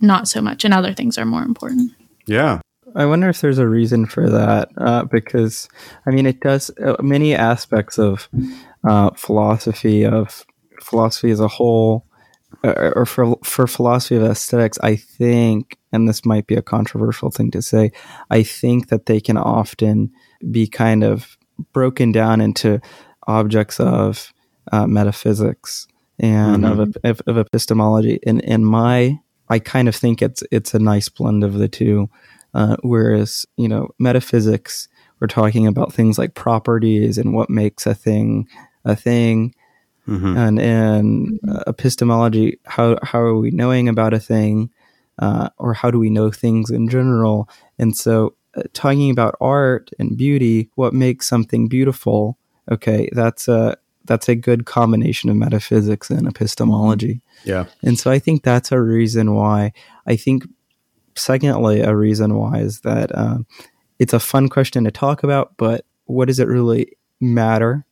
not 0.00 0.26
so 0.28 0.40
much 0.40 0.64
and 0.64 0.74
other 0.74 0.92
things 0.94 1.16
are 1.18 1.24
more 1.26 1.42
important. 1.42 1.92
yeah. 2.26 2.60
I 2.96 3.06
wonder 3.06 3.28
if 3.28 3.40
there's 3.40 3.58
a 3.58 3.68
reason 3.68 4.04
for 4.06 4.28
that, 4.28 4.68
uh, 4.76 5.04
because 5.04 5.68
I 6.06 6.10
mean, 6.10 6.26
it 6.26 6.40
does 6.40 6.72
uh, 6.84 6.96
many 7.00 7.36
aspects 7.36 7.98
of 7.98 8.28
uh, 8.82 9.10
philosophy 9.14 10.04
of 10.04 10.44
philosophy 10.82 11.30
as 11.30 11.38
a 11.38 11.46
whole, 11.46 12.04
uh, 12.64 12.90
or 12.96 13.06
for 13.06 13.36
for 13.44 13.68
philosophy 13.68 14.16
of 14.16 14.24
aesthetics. 14.24 14.76
I 14.82 14.96
think, 14.96 15.78
and 15.92 16.08
this 16.08 16.26
might 16.26 16.48
be 16.48 16.56
a 16.56 16.62
controversial 16.62 17.30
thing 17.30 17.52
to 17.52 17.62
say, 17.62 17.92
I 18.28 18.42
think 18.42 18.88
that 18.88 19.06
they 19.06 19.20
can 19.20 19.36
often 19.36 20.10
be 20.50 20.66
kind 20.66 21.04
of 21.04 21.38
broken 21.72 22.12
down 22.12 22.40
into 22.40 22.80
objects 23.26 23.80
of 23.80 24.32
uh, 24.72 24.86
metaphysics 24.86 25.86
and 26.18 26.64
of, 26.64 26.96
of 27.04 27.22
of 27.26 27.38
epistemology. 27.38 28.20
And 28.26 28.40
in 28.42 28.64
my, 28.64 29.18
I 29.48 29.58
kind 29.58 29.88
of 29.88 29.96
think 29.96 30.22
it's 30.22 30.42
it's 30.50 30.74
a 30.74 30.78
nice 30.78 31.08
blend 31.08 31.44
of 31.44 31.54
the 31.54 31.68
two. 31.68 32.10
Uh, 32.52 32.76
whereas, 32.82 33.46
you 33.56 33.68
know, 33.68 33.88
metaphysics, 33.98 34.88
we're 35.20 35.28
talking 35.28 35.66
about 35.66 35.92
things 35.92 36.18
like 36.18 36.34
properties 36.34 37.16
and 37.16 37.32
what 37.32 37.48
makes 37.48 37.86
a 37.86 37.94
thing 37.94 38.48
a 38.84 38.96
thing. 38.96 39.54
Mhm. 40.08 40.36
And 40.36 40.58
in 40.58 41.38
uh, 41.48 41.62
epistemology, 41.66 42.58
how, 42.64 42.98
how 43.02 43.20
are 43.20 43.36
we 43.36 43.50
knowing 43.50 43.88
about 43.88 44.14
a 44.14 44.18
thing? 44.18 44.70
Uh, 45.18 45.50
or 45.58 45.74
how 45.74 45.90
do 45.90 45.98
we 45.98 46.10
know 46.10 46.30
things 46.30 46.70
in 46.70 46.88
general? 46.88 47.48
And 47.78 47.94
so, 47.94 48.34
talking 48.72 49.10
about 49.10 49.36
art 49.40 49.90
and 49.98 50.16
beauty, 50.16 50.70
what 50.74 50.92
makes 50.94 51.28
something 51.28 51.68
beautiful? 51.68 52.36
Okay, 52.70 53.08
that's 53.12 53.48
a 53.48 53.76
that's 54.06 54.28
a 54.28 54.34
good 54.34 54.64
combination 54.66 55.30
of 55.30 55.36
metaphysics 55.36 56.10
and 56.10 56.26
epistemology. 56.26 57.20
Yeah. 57.44 57.66
And 57.82 57.98
so 57.98 58.10
I 58.10 58.18
think 58.18 58.42
that's 58.42 58.72
a 58.72 58.80
reason 58.80 59.34
why. 59.34 59.72
I 60.06 60.16
think, 60.16 60.44
secondly, 61.14 61.80
a 61.80 61.94
reason 61.94 62.34
why 62.34 62.58
is 62.58 62.80
that 62.80 63.16
um, 63.16 63.46
it's 63.98 64.14
a 64.14 64.18
fun 64.20 64.48
question 64.48 64.84
to 64.84 64.90
talk 64.90 65.22
about, 65.22 65.56
but 65.58 65.84
what 66.06 66.26
does 66.26 66.40
it 66.40 66.48
really 66.48 66.96
matter 67.20 67.84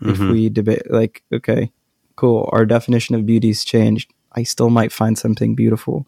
if 0.00 0.18
Mhm. 0.18 0.32
we 0.32 0.48
debate? 0.48 0.90
Like, 0.90 1.22
okay, 1.32 1.70
cool, 2.16 2.48
our 2.52 2.64
definition 2.66 3.14
of 3.14 3.26
beauty's 3.26 3.64
changed. 3.64 4.12
I 4.32 4.44
still 4.44 4.70
might 4.70 4.92
find 4.92 5.18
something 5.18 5.54
beautiful. 5.54 6.06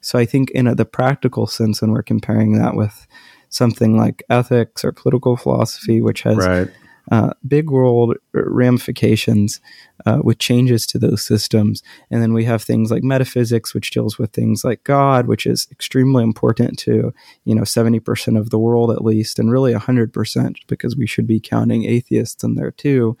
So 0.00 0.18
I 0.18 0.24
think, 0.24 0.50
in 0.52 0.66
a, 0.66 0.74
the 0.74 0.84
practical 0.84 1.46
sense, 1.46 1.82
when 1.82 1.92
we're 1.92 2.02
comparing 2.02 2.52
that 2.58 2.74
with 2.74 3.06
something 3.54 3.96
like 3.96 4.22
ethics 4.28 4.84
or 4.84 4.92
political 4.92 5.36
philosophy, 5.36 6.00
which 6.00 6.22
has 6.22 6.36
Right. 6.38 6.68
uh, 7.12 7.30
big 7.46 7.70
world 7.70 8.16
ramifications 8.32 9.60
uh, 10.06 10.20
with 10.22 10.38
changes 10.38 10.86
to 10.86 10.98
those 10.98 11.22
systems. 11.22 11.82
And 12.10 12.22
then 12.22 12.32
we 12.32 12.44
have 12.44 12.62
things 12.62 12.90
like 12.90 13.02
metaphysics, 13.02 13.74
which 13.74 13.90
deals 13.90 14.18
with 14.18 14.32
things 14.32 14.64
like 14.64 14.84
God, 14.84 15.26
which 15.26 15.46
is 15.46 15.68
extremely 15.70 16.22
important 16.24 16.78
to, 16.80 17.12
you 17.44 17.54
know, 17.54 17.62
70% 17.62 18.38
of 18.38 18.50
the 18.50 18.58
world 18.58 18.90
at 18.90 19.04
least, 19.04 19.38
and 19.38 19.52
really 19.52 19.74
100% 19.74 20.56
because 20.66 20.96
we 20.96 21.06
should 21.06 21.26
be 21.26 21.40
counting 21.40 21.84
atheists 21.84 22.42
in 22.42 22.54
there 22.54 22.70
too. 22.70 23.16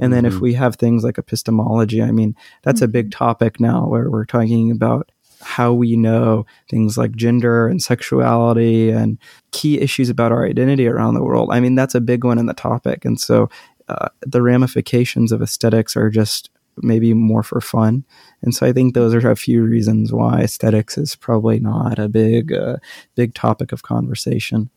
And 0.00 0.12
then 0.12 0.24
if 0.24 0.40
we 0.40 0.54
have 0.54 0.76
things 0.76 1.02
like 1.02 1.18
epistemology, 1.18 2.00
I 2.02 2.12
mean, 2.12 2.36
that's 2.62 2.82
a 2.82 2.88
big 2.88 3.10
topic 3.10 3.58
now 3.58 3.86
where 3.88 4.08
we're 4.10 4.26
talking 4.26 4.70
about 4.70 5.10
how 5.40 5.72
we 5.72 5.96
know 5.96 6.46
things 6.68 6.98
like 6.98 7.12
gender 7.12 7.68
and 7.68 7.82
sexuality 7.82 8.90
and 8.90 9.18
key 9.52 9.80
issues 9.80 10.08
about 10.08 10.32
our 10.32 10.46
identity 10.46 10.86
around 10.86 11.14
the 11.14 11.22
world. 11.22 11.50
I 11.52 11.60
mean, 11.60 11.74
that's 11.74 11.94
a 11.94 12.00
big 12.00 12.24
one 12.24 12.38
in 12.38 12.46
the 12.46 12.54
topic. 12.54 13.04
And 13.04 13.20
so 13.20 13.48
uh, 13.88 14.08
the 14.20 14.42
ramifications 14.42 15.32
of 15.32 15.42
aesthetics 15.42 15.96
are 15.96 16.10
just 16.10 16.50
maybe 16.82 17.14
more 17.14 17.42
for 17.42 17.60
fun. 17.60 18.04
And 18.42 18.54
so 18.54 18.66
I 18.66 18.72
think 18.72 18.94
those 18.94 19.14
are 19.14 19.30
a 19.30 19.36
few 19.36 19.62
reasons 19.62 20.12
why 20.12 20.40
aesthetics 20.40 20.96
is 20.96 21.16
probably 21.16 21.58
not 21.58 21.98
a 21.98 22.08
big, 22.08 22.52
uh, 22.52 22.76
big 23.14 23.34
topic 23.34 23.72
of 23.72 23.82
conversation. 23.82 24.70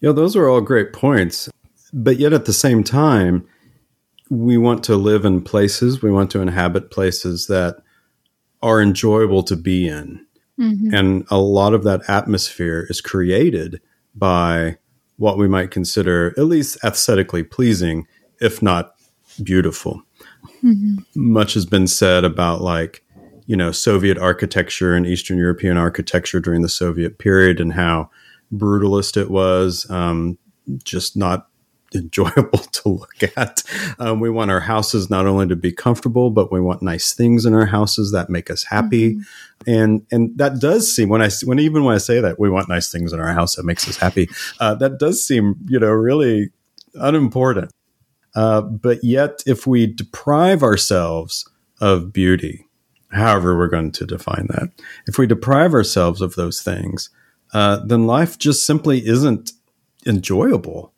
Yeah, 0.00 0.12
those 0.12 0.36
are 0.36 0.48
all 0.48 0.60
great 0.60 0.92
points. 0.92 1.48
But 1.92 2.18
yet 2.18 2.32
at 2.32 2.44
the 2.44 2.52
same 2.52 2.84
time, 2.84 3.48
we 4.30 4.58
want 4.58 4.84
to 4.84 4.96
live 4.96 5.24
in 5.24 5.40
places, 5.40 6.02
we 6.02 6.10
want 6.10 6.30
to 6.32 6.40
inhabit 6.40 6.90
places 6.90 7.46
that 7.46 7.82
are 8.62 8.80
enjoyable 8.82 9.42
to 9.44 9.56
be 9.56 9.88
in. 9.88 10.24
And 10.94 11.24
a 11.30 11.38
lot 11.38 11.72
of 11.74 11.84
that 11.84 12.02
atmosphere 12.08 12.86
is 12.90 13.00
created 13.00 13.80
by 14.14 14.78
what 15.16 15.38
we 15.38 15.46
might 15.48 15.70
consider 15.70 16.34
at 16.36 16.44
least 16.44 16.78
aesthetically 16.84 17.44
pleasing, 17.44 18.06
if 18.40 18.60
not 18.62 18.94
beautiful. 19.42 20.02
Much 21.14 21.54
has 21.54 21.64
been 21.66 21.86
said 21.86 22.24
about 22.24 22.60
like, 22.60 23.04
you 23.46 23.56
know, 23.56 23.70
Soviet 23.72 24.18
architecture 24.18 24.94
and 24.94 25.06
Eastern 25.06 25.38
European 25.38 25.76
architecture 25.76 26.40
during 26.40 26.62
the 26.62 26.68
Soviet 26.68 27.18
period 27.18 27.60
and 27.60 27.72
how 27.72 28.10
brutalist 28.52 29.16
it 29.16 29.30
was, 29.30 29.88
um, 29.90 30.38
just 30.82 31.16
not 31.16 31.48
enjoyable 31.94 32.58
to 32.72 32.88
look 32.88 33.22
at. 33.36 33.62
Um, 33.98 34.20
we 34.20 34.30
want 34.30 34.50
our 34.50 34.60
houses 34.60 35.10
not 35.10 35.26
only 35.26 35.46
to 35.48 35.56
be 35.56 35.72
comfortable, 35.72 36.30
but 36.30 36.52
we 36.52 36.60
want 36.60 36.82
nice 36.82 37.14
things 37.14 37.44
in 37.44 37.54
our 37.54 37.66
houses 37.66 38.12
that 38.12 38.30
make 38.30 38.50
us 38.50 38.64
happy. 38.64 39.18
And 39.66 40.06
and 40.10 40.36
that 40.38 40.60
does 40.60 40.94
seem 40.94 41.08
when 41.08 41.22
I 41.22 41.30
when 41.44 41.58
even 41.58 41.84
when 41.84 41.94
I 41.94 41.98
say 41.98 42.20
that 42.20 42.38
we 42.38 42.50
want 42.50 42.68
nice 42.68 42.90
things 42.90 43.12
in 43.12 43.20
our 43.20 43.32
house 43.32 43.56
that 43.56 43.64
makes 43.64 43.88
us 43.88 43.96
happy, 43.96 44.28
uh, 44.60 44.74
that 44.76 44.98
does 44.98 45.24
seem 45.24 45.56
you 45.66 45.78
know 45.78 45.90
really 45.90 46.50
unimportant. 46.94 47.72
Uh, 48.34 48.60
but 48.60 49.02
yet, 49.02 49.42
if 49.46 49.66
we 49.66 49.86
deprive 49.86 50.62
ourselves 50.62 51.48
of 51.80 52.12
beauty, 52.12 52.66
however 53.10 53.56
we're 53.56 53.68
going 53.68 53.90
to 53.90 54.06
define 54.06 54.46
that, 54.50 54.70
if 55.06 55.18
we 55.18 55.26
deprive 55.26 55.74
ourselves 55.74 56.20
of 56.20 56.34
those 56.34 56.62
things, 56.62 57.10
uh, 57.52 57.78
then 57.84 58.06
life 58.06 58.38
just 58.38 58.64
simply 58.66 59.06
isn't 59.06 59.52
enjoyable. 60.06 60.92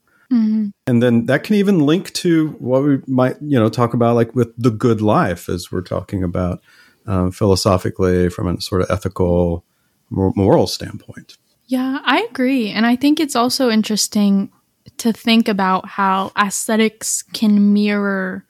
And 0.87 1.03
then 1.03 1.27
that 1.27 1.45
can 1.45 1.57
even 1.57 1.87
link 1.87 2.13
to 2.15 2.51
what 2.59 2.83
we 2.83 2.99
might, 3.07 3.37
you 3.41 3.59
know, 3.59 3.69
talk 3.69 3.95
about 3.95 4.15
like 4.15 4.35
with 4.35 4.55
the 4.57 4.71
good 4.71 5.01
life, 5.01 5.49
as 5.49 5.73
we're 5.73 5.83
talking 5.83 6.23
about 6.23 6.61
um, 7.07 7.33
philosophically 7.33 8.29
from 8.29 8.47
a 8.47 8.61
sort 8.61 8.83
of 8.83 8.91
ethical, 8.91 9.65
moral 10.11 10.67
standpoint. 10.67 11.37
Yeah, 11.67 12.01
I 12.05 12.27
agree. 12.31 12.71
And 12.71 12.87
I 12.87 12.97
think 12.97 13.21
it's 13.21 13.37
also 13.37 13.71
interesting 13.71 14.51
to 14.99 15.13
think 15.13 15.49
about 15.49 15.89
how 15.89 16.33
aesthetics 16.37 17.23
can 17.23 17.73
mirror 17.73 18.45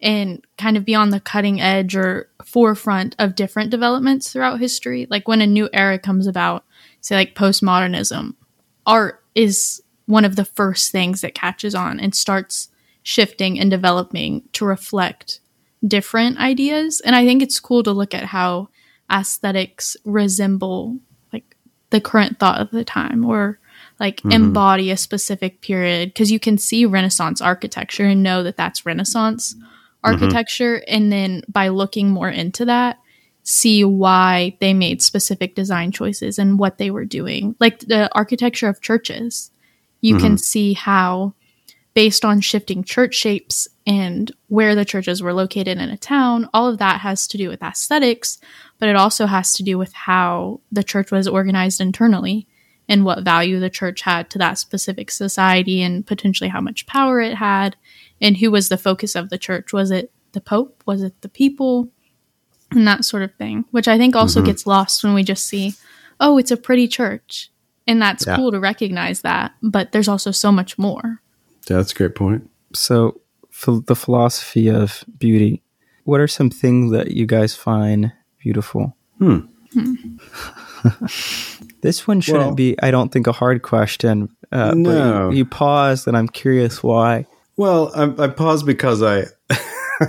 and 0.00 0.44
kind 0.58 0.76
of 0.76 0.84
be 0.84 0.94
on 0.94 1.10
the 1.10 1.20
cutting 1.20 1.60
edge 1.60 1.96
or 1.96 2.28
forefront 2.44 3.16
of 3.18 3.34
different 3.34 3.70
developments 3.70 4.32
throughout 4.32 4.60
history. 4.60 5.06
Like 5.08 5.28
when 5.28 5.40
a 5.40 5.46
new 5.46 5.68
era 5.72 5.98
comes 5.98 6.26
about, 6.26 6.64
say 7.00 7.16
like 7.16 7.34
postmodernism, 7.34 8.34
art 8.86 9.22
is 9.34 9.82
one 10.06 10.24
of 10.24 10.36
the 10.36 10.44
first 10.44 10.92
things 10.92 11.20
that 11.20 11.34
catches 11.34 11.74
on 11.74 11.98
and 11.98 12.14
starts 12.14 12.68
shifting 13.02 13.58
and 13.58 13.70
developing 13.70 14.42
to 14.52 14.64
reflect 14.64 15.40
different 15.86 16.38
ideas. 16.38 17.00
And 17.00 17.14
I 17.14 17.24
think 17.24 17.42
it's 17.42 17.60
cool 17.60 17.82
to 17.82 17.92
look 17.92 18.14
at 18.14 18.24
how 18.24 18.68
aesthetics 19.12 19.96
resemble 20.04 20.98
like 21.32 21.56
the 21.90 22.00
current 22.00 22.38
thought 22.38 22.60
of 22.60 22.70
the 22.70 22.84
time 22.84 23.24
or 23.24 23.58
like 24.00 24.18
mm-hmm. 24.18 24.32
embody 24.32 24.90
a 24.90 24.96
specific 24.96 25.60
period. 25.60 26.10
Because 26.10 26.30
you 26.30 26.40
can 26.40 26.58
see 26.58 26.86
renaissance 26.86 27.40
architecture 27.40 28.06
and 28.06 28.22
know 28.22 28.42
that 28.42 28.56
that's 28.56 28.86
renaissance 28.86 29.54
mm-hmm. 29.54 29.66
architecture. 30.02 30.82
And 30.88 31.12
then 31.12 31.42
by 31.48 31.68
looking 31.68 32.10
more 32.10 32.30
into 32.30 32.64
that 32.64 32.98
see 33.44 33.84
why 33.84 34.56
they 34.60 34.74
made 34.74 35.02
specific 35.02 35.54
design 35.54 35.92
choices 35.92 36.38
and 36.38 36.58
what 36.58 36.78
they 36.78 36.90
were 36.90 37.04
doing. 37.04 37.54
Like 37.60 37.80
the 37.80 38.10
architecture 38.14 38.68
of 38.68 38.80
churches 38.80 39.50
you 40.04 40.16
can 40.16 40.32
mm-hmm. 40.32 40.36
see 40.36 40.72
how 40.74 41.34
based 41.94 42.24
on 42.24 42.40
shifting 42.40 42.82
church 42.82 43.14
shapes 43.14 43.68
and 43.86 44.32
where 44.48 44.74
the 44.74 44.84
churches 44.84 45.22
were 45.22 45.32
located 45.32 45.78
in 45.78 45.90
a 45.90 45.96
town 45.96 46.48
all 46.52 46.68
of 46.68 46.78
that 46.78 47.00
has 47.00 47.26
to 47.26 47.38
do 47.38 47.48
with 47.48 47.62
aesthetics 47.62 48.38
but 48.78 48.88
it 48.88 48.96
also 48.96 49.26
has 49.26 49.52
to 49.52 49.62
do 49.62 49.78
with 49.78 49.92
how 49.92 50.60
the 50.72 50.84
church 50.84 51.10
was 51.10 51.28
organized 51.28 51.80
internally 51.80 52.46
and 52.88 53.04
what 53.04 53.24
value 53.24 53.58
the 53.58 53.70
church 53.70 54.02
had 54.02 54.28
to 54.30 54.38
that 54.38 54.58
specific 54.58 55.10
society 55.10 55.82
and 55.82 56.06
potentially 56.06 56.48
how 56.48 56.60
much 56.60 56.86
power 56.86 57.20
it 57.20 57.34
had 57.34 57.76
and 58.20 58.36
who 58.36 58.50
was 58.50 58.68
the 58.68 58.78
focus 58.78 59.14
of 59.14 59.30
the 59.30 59.38
church. 59.38 59.72
Was 59.72 59.90
it 59.90 60.12
the 60.32 60.40
pope? 60.40 60.82
Was 60.86 61.02
it 61.02 61.20
the 61.22 61.28
people? 61.28 61.90
And 62.70 62.86
that 62.86 63.04
sort 63.04 63.22
of 63.22 63.32
thing 63.34 63.66
which 63.70 63.86
i 63.86 63.96
think 63.96 64.16
also 64.16 64.40
mm-hmm. 64.40 64.46
gets 64.46 64.66
lost 64.66 65.04
when 65.04 65.14
we 65.14 65.22
just 65.22 65.46
see 65.46 65.74
oh 66.18 66.38
it's 66.38 66.50
a 66.50 66.56
pretty 66.56 66.88
church 66.88 67.52
and 67.86 68.00
that's 68.00 68.26
Yeah. 68.26 68.36
cool 68.36 68.50
to 68.52 68.60
recognize 68.60 69.20
that 69.22 69.52
but 69.62 69.92
there's 69.92 70.08
also 70.08 70.30
so 70.30 70.50
much 70.52 70.78
more 70.78 71.20
Yeah, 71.68 71.76
that's 71.78 71.92
a 71.92 71.94
great 71.94 72.14
point. 72.14 72.48
So, 72.74 73.20
for 73.50 73.80
the 73.86 73.94
philosophy 73.96 74.68
of 74.68 75.04
beauty, 75.18 75.62
what 76.04 76.20
are 76.20 76.28
some 76.28 76.50
things 76.50 76.92
that 76.92 77.12
you 77.12 77.24
guys 77.26 77.54
find 77.56 78.12
beautiful? 78.42 78.96
Hmm. 79.18 79.38
This 81.80 82.06
one 82.08 82.20
shouldn't 82.22 82.44
Well- 82.46 82.54
be, 82.54 82.76
I 82.82 82.90
don't 82.90 83.12
think, 83.12 83.26
a 83.26 83.32
hard 83.32 83.60
question. 83.62 84.28
Uh, 84.50 84.72
No. 84.74 84.90
But 85.28 85.32
you, 85.32 85.38
you 85.38 85.44
paused, 85.44 86.06
and 86.08 86.16
I'm 86.16 86.28
curious 86.28 86.82
why. 86.82 87.26
Well, 87.56 87.92
I, 87.94 88.24
I 88.24 88.28
paused 88.28 88.64
because 88.66 89.02
I, 89.02 89.26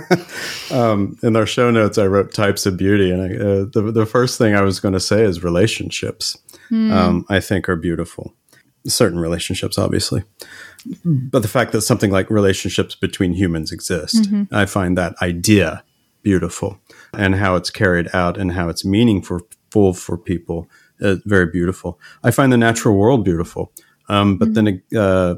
um, 0.70 1.16
in 1.22 1.36
our 1.36 1.46
show 1.46 1.70
notes, 1.70 1.98
I 1.98 2.06
wrote 2.06 2.32
types 2.32 2.66
of 2.66 2.76
beauty, 2.76 3.10
and 3.10 3.22
I, 3.22 3.26
uh, 3.26 3.64
the 3.72 3.92
the 3.92 4.06
first 4.06 4.38
thing 4.38 4.54
I 4.54 4.62
was 4.62 4.80
going 4.80 4.94
to 4.94 5.00
say 5.00 5.22
is 5.22 5.42
relationships. 5.42 6.38
Um, 6.92 7.26
I 7.28 7.40
think 7.40 7.68
are 7.68 7.76
beautiful, 7.76 8.34
certain 8.86 9.18
relationships, 9.20 9.78
obviously, 9.78 10.24
but 11.04 11.42
the 11.42 11.48
fact 11.48 11.72
that 11.72 11.82
something 11.82 12.10
like 12.10 12.28
relationships 12.30 12.94
between 12.94 13.32
humans 13.34 13.70
exist, 13.72 14.28
I 14.52 14.66
find 14.66 14.98
that 14.98 15.14
idea 15.22 15.84
beautiful, 16.22 16.80
and 17.12 17.36
how 17.36 17.54
it's 17.54 17.70
carried 17.70 18.08
out 18.12 18.36
and 18.36 18.52
how 18.52 18.68
it's 18.68 18.84
meaningful 18.84 19.40
for 19.92 20.18
people 20.18 20.68
uh, 21.00 21.16
very 21.24 21.46
beautiful. 21.46 22.00
I 22.24 22.30
find 22.30 22.52
the 22.52 22.56
natural 22.56 22.96
world 22.96 23.24
beautiful, 23.24 23.72
um, 24.08 24.38
but 24.38 24.54
then 24.54 24.82
uh, 24.96 25.36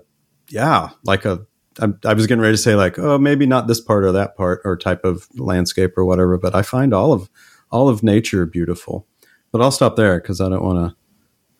yeah, 0.48 0.90
like 1.04 1.24
a. 1.24 1.46
I, 1.80 1.88
I 2.04 2.14
was 2.14 2.26
getting 2.26 2.42
ready 2.42 2.54
to 2.54 2.62
say 2.62 2.74
like, 2.74 2.98
oh, 2.98 3.18
maybe 3.18 3.46
not 3.46 3.66
this 3.66 3.80
part 3.80 4.04
or 4.04 4.12
that 4.12 4.36
part 4.36 4.60
or 4.64 4.76
type 4.76 5.04
of 5.04 5.28
landscape 5.34 5.96
or 5.96 6.04
whatever, 6.04 6.38
but 6.38 6.54
I 6.54 6.62
find 6.62 6.92
all 6.92 7.12
of 7.12 7.30
all 7.70 7.88
of 7.88 8.02
nature 8.02 8.46
beautiful. 8.46 9.06
But 9.52 9.62
I'll 9.62 9.70
stop 9.70 9.96
there 9.96 10.20
because 10.20 10.40
I 10.40 10.48
don't 10.48 10.64
want 10.64 10.90
to. 10.90 10.96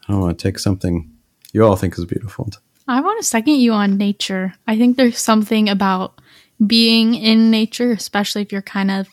I 0.08 0.12
don't 0.12 0.22
want 0.22 0.38
to 0.38 0.42
take 0.42 0.58
something 0.58 1.10
you 1.52 1.64
all 1.64 1.76
think 1.76 1.98
is 1.98 2.04
beautiful. 2.06 2.48
I 2.86 3.00
want 3.00 3.20
to 3.20 3.26
second 3.26 3.56
you 3.56 3.72
on 3.72 3.98
nature. 3.98 4.54
I 4.66 4.78
think 4.78 4.96
there's 4.96 5.18
something 5.18 5.68
about 5.68 6.20
being 6.66 7.14
in 7.14 7.50
nature, 7.50 7.92
especially 7.92 8.42
if 8.42 8.52
you're 8.52 8.62
kind 8.62 8.90
of 8.90 9.08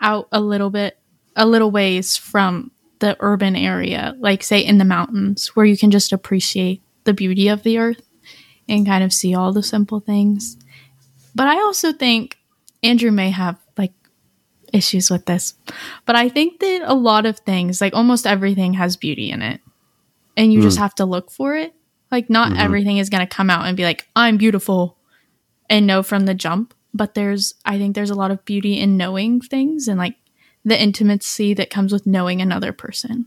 out 0.00 0.28
a 0.30 0.40
little 0.40 0.70
bit, 0.70 0.98
a 1.34 1.44
little 1.44 1.70
ways 1.70 2.16
from 2.16 2.70
the 3.00 3.16
urban 3.20 3.56
area, 3.56 4.14
like 4.18 4.42
say 4.42 4.60
in 4.60 4.78
the 4.78 4.84
mountains, 4.84 5.48
where 5.48 5.66
you 5.66 5.76
can 5.76 5.90
just 5.90 6.12
appreciate 6.12 6.82
the 7.04 7.14
beauty 7.14 7.48
of 7.48 7.62
the 7.62 7.78
earth 7.78 8.07
and 8.68 8.86
kind 8.86 9.04
of 9.04 9.12
see 9.12 9.34
all 9.34 9.52
the 9.52 9.62
simple 9.62 10.00
things. 10.00 10.56
But 11.34 11.48
I 11.48 11.56
also 11.56 11.92
think 11.92 12.38
Andrew 12.82 13.10
may 13.10 13.30
have 13.30 13.58
like 13.76 13.92
issues 14.72 15.10
with 15.10 15.26
this, 15.26 15.54
but 16.04 16.16
I 16.16 16.28
think 16.28 16.60
that 16.60 16.82
a 16.84 16.94
lot 16.94 17.26
of 17.26 17.38
things, 17.40 17.80
like 17.80 17.94
almost 17.94 18.26
everything, 18.26 18.74
has 18.74 18.96
beauty 18.96 19.30
in 19.30 19.42
it, 19.42 19.60
and 20.36 20.52
you 20.52 20.62
just 20.62 20.76
hmm. 20.76 20.82
have 20.82 20.94
to 20.96 21.04
look 21.04 21.30
for 21.30 21.56
it. 21.56 21.74
Like, 22.10 22.30
not 22.30 22.52
mm-hmm. 22.52 22.60
everything 22.60 22.98
is 22.98 23.10
going 23.10 23.26
to 23.26 23.34
come 23.34 23.50
out 23.50 23.66
and 23.66 23.76
be 23.76 23.84
like, 23.84 24.08
I'm 24.16 24.38
beautiful 24.38 24.96
and 25.68 25.86
know 25.86 26.02
from 26.02 26.26
the 26.26 26.34
jump. 26.34 26.74
But 26.94 27.14
there's, 27.14 27.54
I 27.64 27.78
think 27.78 27.94
there's 27.94 28.10
a 28.10 28.14
lot 28.14 28.30
of 28.30 28.44
beauty 28.46 28.80
in 28.80 28.96
knowing 28.96 29.40
things 29.40 29.88
and 29.88 29.98
like 29.98 30.16
the 30.64 30.80
intimacy 30.80 31.54
that 31.54 31.70
comes 31.70 31.92
with 31.92 32.06
knowing 32.06 32.40
another 32.40 32.72
person 32.72 33.26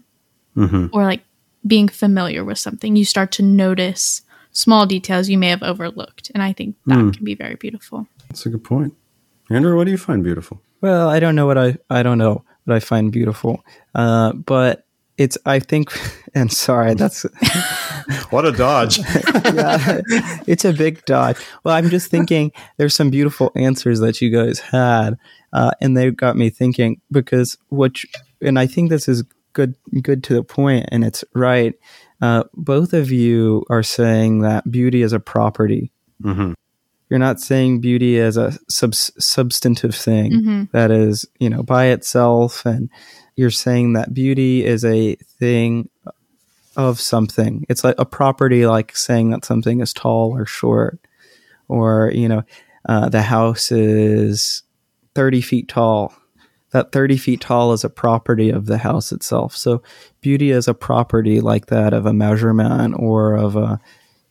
mm-hmm. 0.57 0.88
or 0.91 1.03
like 1.03 1.21
being 1.65 1.88
familiar 1.88 2.43
with 2.43 2.57
something. 2.57 2.95
You 2.95 3.05
start 3.05 3.31
to 3.33 3.43
notice 3.43 4.24
small 4.51 4.86
details 4.86 5.29
you 5.29 5.38
may 5.38 5.50
have 5.50 5.63
overlooked. 5.63 6.31
And 6.34 6.43
I 6.43 6.53
think 6.53 6.75
that 6.86 7.13
can 7.13 7.24
be 7.25 7.36
very 7.36 7.55
beautiful. 7.55 8.08
That's 8.29 8.46
a 8.46 8.50
good 8.50 8.63
point. 8.63 8.93
Andrew, 9.50 9.75
what 9.75 9.86
do 9.86 9.91
you 9.91 9.98
find 9.98 10.24
beautiful? 10.24 10.62
Well, 10.81 11.10
I 11.10 11.20
don't 11.20 11.36
know 11.36 11.46
what 11.46 11.58
I 11.58 11.77
I 11.89 12.03
don't 12.03 12.17
know 12.17 12.43
what 12.65 12.75
I 12.75 12.79
find 12.79 13.12
beautiful, 13.12 13.63
uh, 13.96 14.34
but 14.34 14.86
it's 15.17 15.38
I 15.46 15.60
think, 15.60 15.91
and 16.34 16.51
sorry, 16.51 16.93
that's 16.96 17.24
What 18.31 18.46
a 18.46 18.51
dodge! 18.51 18.98
yeah, 19.00 20.01
it's 20.48 20.65
a 20.65 20.74
big 20.74 21.03
dodge. 21.05 21.38
Well, 21.63 21.75
I'm 21.75 21.89
just 21.89 22.10
thinking 22.10 22.51
there's 22.77 22.96
some 22.96 23.10
beautiful 23.10 23.51
answers 23.55 24.00
that 24.00 24.22
you 24.22 24.29
guys 24.31 24.60
had, 24.60 25.17
uh, 25.53 25.72
and 25.81 25.96
they 25.96 26.12
got 26.12 26.36
me 26.36 26.50
thinking 26.50 27.00
because 27.12 27.58
what, 27.70 28.03
you- 28.03 28.10
and 28.41 28.58
I 28.58 28.67
think 28.67 28.89
this 28.89 29.08
is 29.08 29.24
good, 29.53 29.75
good 30.01 30.24
to 30.25 30.34
the 30.34 30.43
point, 30.43 30.88
and 30.91 31.03
it's 31.03 31.24
right. 31.36 31.74
Uh, 32.22 32.44
both 32.54 32.94
of 32.94 33.12
you 33.12 33.65
are 33.69 33.84
saying 33.84 34.39
that 34.41 34.69
beauty 34.69 35.02
is 35.02 35.12
a 35.13 35.19
property. 35.19 35.91
Mhm. 36.24 36.54
You're 37.10 37.19
not 37.19 37.39
saying 37.41 37.82
beauty 37.82 38.19
as 38.19 38.38
a 38.38 38.58
subs- 38.69 39.12
substantive 39.19 39.95
thing 39.95 40.32
that 40.72 40.91
is, 40.91 41.26
you 41.39 41.50
know, 41.50 41.63
by 41.63 41.86
itself, 41.88 42.65
and 42.65 42.89
you're 43.36 43.50
saying 43.50 43.93
that 43.93 44.13
beauty 44.13 44.63
is 44.63 44.86
a 44.86 45.15
thing 45.39 45.89
of 46.78 47.02
something. 47.02 47.65
It's 47.67 47.84
like 47.84 47.95
a 47.98 48.06
property, 48.06 48.65
like 48.65 48.95
saying 48.95 49.32
that 49.32 49.43
something 49.43 49.82
is 49.82 49.91
tall 49.93 50.32
or 50.38 50.45
short, 50.45 51.00
or 51.67 52.12
you 52.13 52.30
know, 52.30 52.43
uh, 52.88 53.10
the 53.10 53.24
house 53.24 53.72
is 53.72 54.63
thirty 55.15 55.41
feet 55.41 55.67
tall. 55.67 56.13
That 56.71 56.91
thirty 56.91 57.17
feet 57.17 57.41
tall 57.41 57.73
is 57.73 57.84
a 57.84 57.89
property 57.89 58.49
of 58.49 58.65
the 58.65 58.77
house 58.77 59.12
itself. 59.12 59.55
So 59.55 59.84
beauty 60.21 60.51
is 60.51 60.67
a 60.67 60.73
property 60.73 61.41
like 61.41 61.67
that 61.67 61.93
of 61.93 62.05
a 62.05 62.13
measurement 62.13 62.95
or 62.97 63.36
of 63.36 63.55
a, 63.55 63.79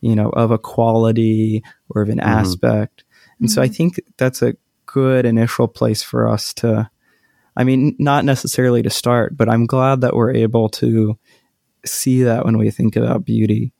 you 0.00 0.16
know, 0.16 0.30
of 0.30 0.50
a 0.50 0.58
quality 0.58 1.62
or 1.88 2.02
of 2.02 2.08
an 2.08 2.18
mm-hmm. 2.18 2.28
aspect. 2.28 3.04
And 3.40 3.50
so 3.50 3.60
I 3.60 3.66
mm-hmm. 3.66 3.74
think 3.74 4.00
that's 4.16 4.42
a 4.42 4.54
good 4.86 5.26
initial 5.26 5.68
place 5.68 6.02
for 6.02 6.28
us 6.28 6.54
to. 6.54 6.90
I 7.56 7.64
mean, 7.64 7.96
not 7.98 8.24
necessarily 8.24 8.80
to 8.82 8.90
start, 8.90 9.36
but 9.36 9.48
I'm 9.48 9.66
glad 9.66 10.00
that 10.00 10.14
we're 10.14 10.32
able 10.32 10.68
to 10.70 11.18
see 11.84 12.22
that 12.22 12.44
when 12.44 12.56
we 12.56 12.70
think 12.70 12.96
about 12.96 13.24
beauty. 13.24 13.72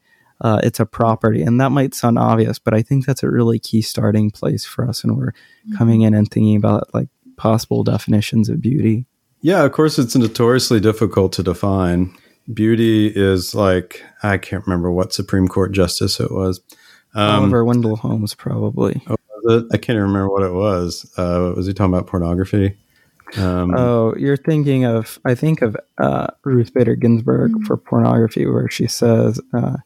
Uh, 0.43 0.59
it's 0.63 0.81
a 0.81 0.87
property, 0.87 1.43
and 1.43 1.61
that 1.61 1.71
might 1.71 1.95
sound 1.95 2.19
obvious, 2.19 2.59
but 2.59 2.73
I 2.73 2.81
think 2.81 3.05
that's 3.05 3.23
a 3.23 3.31
really 3.31 3.59
key 3.59 3.83
starting 3.83 4.31
place 4.31 4.65
for 4.65 4.89
us 4.89 5.05
when 5.05 5.15
we're 5.15 5.33
mm-hmm. 5.33 5.77
coming 5.77 6.01
in 6.01 6.15
and 6.15 6.31
thinking 6.31 6.57
about 6.57 6.93
like 6.95 7.09
possible 7.41 7.83
definitions 7.83 8.51
of 8.51 8.61
beauty. 8.61 9.07
Yeah, 9.41 9.65
of 9.65 9.73
course, 9.73 9.99
it's 9.99 10.15
notoriously 10.15 10.79
difficult 10.79 11.33
to 11.33 11.43
define. 11.43 12.15
Beauty 12.53 13.07
is 13.07 13.55
like 13.55 14.05
I 14.23 14.37
can't 14.37 14.67
remember 14.67 14.93
what 14.93 15.15
Supreme 15.15 15.49
Court 15.49 15.73
justice 15.73 16.21
it 16.21 16.31
was. 16.31 16.61
Um, 17.15 17.41
Oliver 17.41 17.65
Wendell 17.65 17.97
Holmes, 17.97 18.35
probably. 18.35 19.03
it? 19.07 19.65
I 19.73 19.79
can't 19.79 19.97
even 19.97 20.03
remember 20.03 20.29
what 20.29 20.43
it 20.43 20.53
was. 20.53 21.11
Uh, 21.17 21.55
was 21.57 21.67
he 21.67 21.73
talking 21.73 21.95
about 21.95 22.07
pornography? 22.07 22.77
Um, 23.37 23.75
Oh, 23.75 24.15
you're 24.17 24.37
thinking 24.37 24.85
of, 24.85 25.19
I 25.25 25.35
think 25.35 25.63
of 25.63 25.77
uh, 25.99 26.27
Ruth 26.45 26.75
Bader 26.75 26.95
Ginsburg 26.95 27.53
for 27.67 27.77
pornography, 27.77 28.47
where 28.47 28.69
she 28.69 28.87
says, 28.87 29.41
uh, 29.55 29.77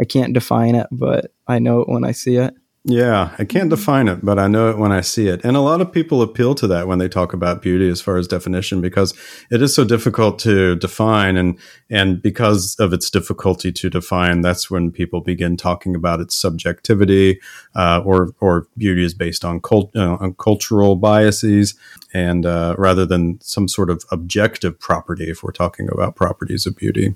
I 0.00 0.04
can't 0.04 0.32
define 0.32 0.74
it, 0.74 0.88
but 0.90 1.32
I 1.46 1.60
know 1.60 1.80
it 1.80 1.88
when 1.88 2.04
I 2.04 2.12
see 2.12 2.36
it. 2.36 2.54
Yeah, 2.86 3.34
I 3.38 3.46
can't 3.46 3.70
define 3.70 4.08
it, 4.08 4.22
but 4.22 4.38
I 4.38 4.46
know 4.46 4.68
it 4.68 4.76
when 4.76 4.92
I 4.92 5.00
see 5.00 5.26
it. 5.26 5.42
And 5.42 5.56
a 5.56 5.60
lot 5.60 5.80
of 5.80 5.90
people 5.90 6.20
appeal 6.20 6.54
to 6.56 6.66
that 6.66 6.86
when 6.86 6.98
they 6.98 7.08
talk 7.08 7.32
about 7.32 7.62
beauty 7.62 7.88
as 7.88 8.02
far 8.02 8.18
as 8.18 8.28
definition 8.28 8.82
because 8.82 9.14
it 9.50 9.62
is 9.62 9.74
so 9.74 9.84
difficult 9.84 10.38
to 10.40 10.76
define 10.76 11.38
and 11.38 11.58
and 11.88 12.20
because 12.20 12.76
of 12.78 12.92
its 12.92 13.08
difficulty 13.08 13.72
to 13.72 13.88
define, 13.88 14.42
that's 14.42 14.70
when 14.70 14.92
people 14.92 15.22
begin 15.22 15.56
talking 15.56 15.96
about 15.96 16.20
its 16.20 16.38
subjectivity 16.38 17.40
uh, 17.74 18.02
or 18.04 18.34
or 18.40 18.68
beauty 18.76 19.02
is 19.02 19.14
based 19.14 19.46
on 19.46 19.62
cult, 19.62 19.90
uh, 19.96 20.18
on 20.20 20.34
cultural 20.34 20.94
biases 20.94 21.76
and 22.12 22.44
uh, 22.44 22.74
rather 22.76 23.06
than 23.06 23.40
some 23.40 23.66
sort 23.66 23.88
of 23.88 24.04
objective 24.12 24.78
property 24.78 25.30
if 25.30 25.42
we're 25.42 25.52
talking 25.52 25.88
about 25.90 26.16
properties 26.16 26.66
of 26.66 26.76
beauty. 26.76 27.14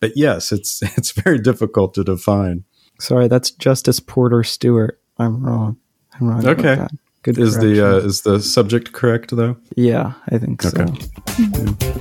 But 0.00 0.18
yes, 0.18 0.52
it's 0.52 0.82
it's 0.98 1.12
very 1.12 1.38
difficult 1.38 1.94
to 1.94 2.04
define. 2.04 2.64
Sorry, 3.00 3.28
that's 3.28 3.50
Justice 3.50 4.00
Potter 4.00 4.42
Stewart. 4.42 5.00
I'm 5.18 5.42
wrong. 5.44 5.76
I'm 6.20 6.28
wrong. 6.28 6.40
about 6.40 6.58
Okay. 6.58 6.74
that. 6.76 6.90
Good 7.22 7.38
Is 7.38 7.58
the 7.58 7.84
uh, 7.84 7.96
is 7.98 8.22
the 8.22 8.40
subject 8.40 8.92
correct 8.92 9.34
though? 9.34 9.56
yeah, 9.76 10.12
I 10.30 10.38
think 10.38 10.62
so. 10.62 10.68
Okay. 10.80 11.98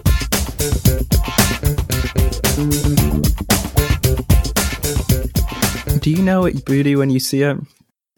Do 6.02 6.12
you 6.12 6.22
know 6.22 6.46
it 6.46 6.64
beauty 6.66 6.96
when 6.96 7.10
you 7.10 7.20
see 7.20 7.42
it? 7.42 7.58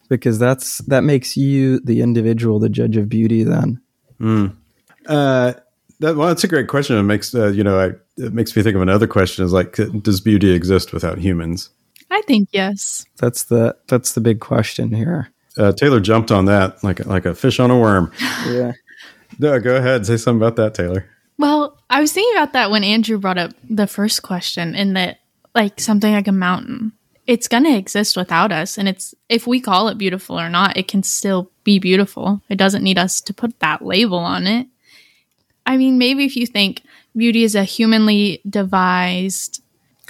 Because 0.09 0.37
that's 0.37 0.79
that 0.79 1.03
makes 1.03 1.37
you 1.37 1.79
the 1.81 2.01
individual, 2.01 2.59
the 2.59 2.69
judge 2.69 2.97
of 2.97 3.09
beauty. 3.09 3.43
Then 3.43 3.79
Uh, 4.19 5.53
that, 5.99 6.15
well, 6.15 6.27
that's 6.27 6.43
a 6.43 6.47
great 6.47 6.67
question. 6.67 6.97
It 6.97 7.03
makes 7.03 7.33
uh, 7.33 7.47
you 7.47 7.63
know, 7.63 7.79
I, 7.79 7.85
it 8.21 8.33
makes 8.33 8.55
me 8.55 8.61
think 8.63 8.75
of 8.75 8.81
another 8.81 9.07
question: 9.07 9.45
is 9.45 9.53
like, 9.53 9.77
does 10.03 10.19
beauty 10.21 10.51
exist 10.51 10.93
without 10.93 11.17
humans? 11.19 11.69
I 12.11 12.21
think 12.21 12.49
yes. 12.51 13.05
that's 13.17 13.43
the 13.43 13.75
that's 13.87 14.13
the 14.13 14.21
big 14.21 14.39
question 14.39 14.91
here. 14.91 15.29
Uh, 15.57 15.71
Taylor 15.71 15.99
jumped 15.99 16.31
on 16.31 16.45
that 16.45 16.83
like 16.83 17.05
like 17.05 17.25
a 17.25 17.35
fish 17.35 17.59
on 17.59 17.71
a 17.71 17.77
worm. 17.77 18.11
Yeah. 18.47 18.73
No, 19.37 19.59
go 19.59 19.75
ahead, 19.75 20.05
say 20.05 20.17
something 20.17 20.41
about 20.41 20.55
that, 20.55 20.73
Taylor. 20.73 21.05
Well, 21.37 21.77
I 21.89 22.01
was 22.01 22.11
thinking 22.11 22.35
about 22.35 22.53
that 22.53 22.71
when 22.71 22.83
Andrew 22.83 23.17
brought 23.17 23.37
up 23.37 23.51
the 23.69 23.87
first 23.87 24.23
question, 24.23 24.75
in 24.75 24.93
that 24.93 25.19
like 25.55 25.79
something 25.79 26.11
like 26.11 26.27
a 26.27 26.33
mountain, 26.33 26.93
it's 27.27 27.47
gonna 27.47 27.77
exist 27.77 28.17
without 28.17 28.51
us, 28.51 28.77
and 28.77 28.89
it's 28.89 29.13
if 29.29 29.47
we 29.47 29.61
call 29.61 29.87
it 29.87 29.97
beautiful 29.97 30.39
or 30.39 30.49
not, 30.49 30.77
it 30.77 30.87
can 30.87 31.03
still 31.03 31.51
be 31.63 31.79
beautiful. 31.79 32.41
It 32.49 32.57
doesn't 32.57 32.83
need 32.83 32.97
us 32.97 33.21
to 33.21 33.33
put 33.33 33.59
that 33.59 33.85
label 33.85 34.17
on 34.17 34.47
it. 34.47 34.67
I 35.65 35.77
mean, 35.77 35.97
maybe 35.97 36.25
if 36.25 36.35
you 36.35 36.47
think 36.47 36.81
beauty 37.15 37.43
is 37.43 37.55
a 37.55 37.63
humanly 37.63 38.41
devised 38.49 39.58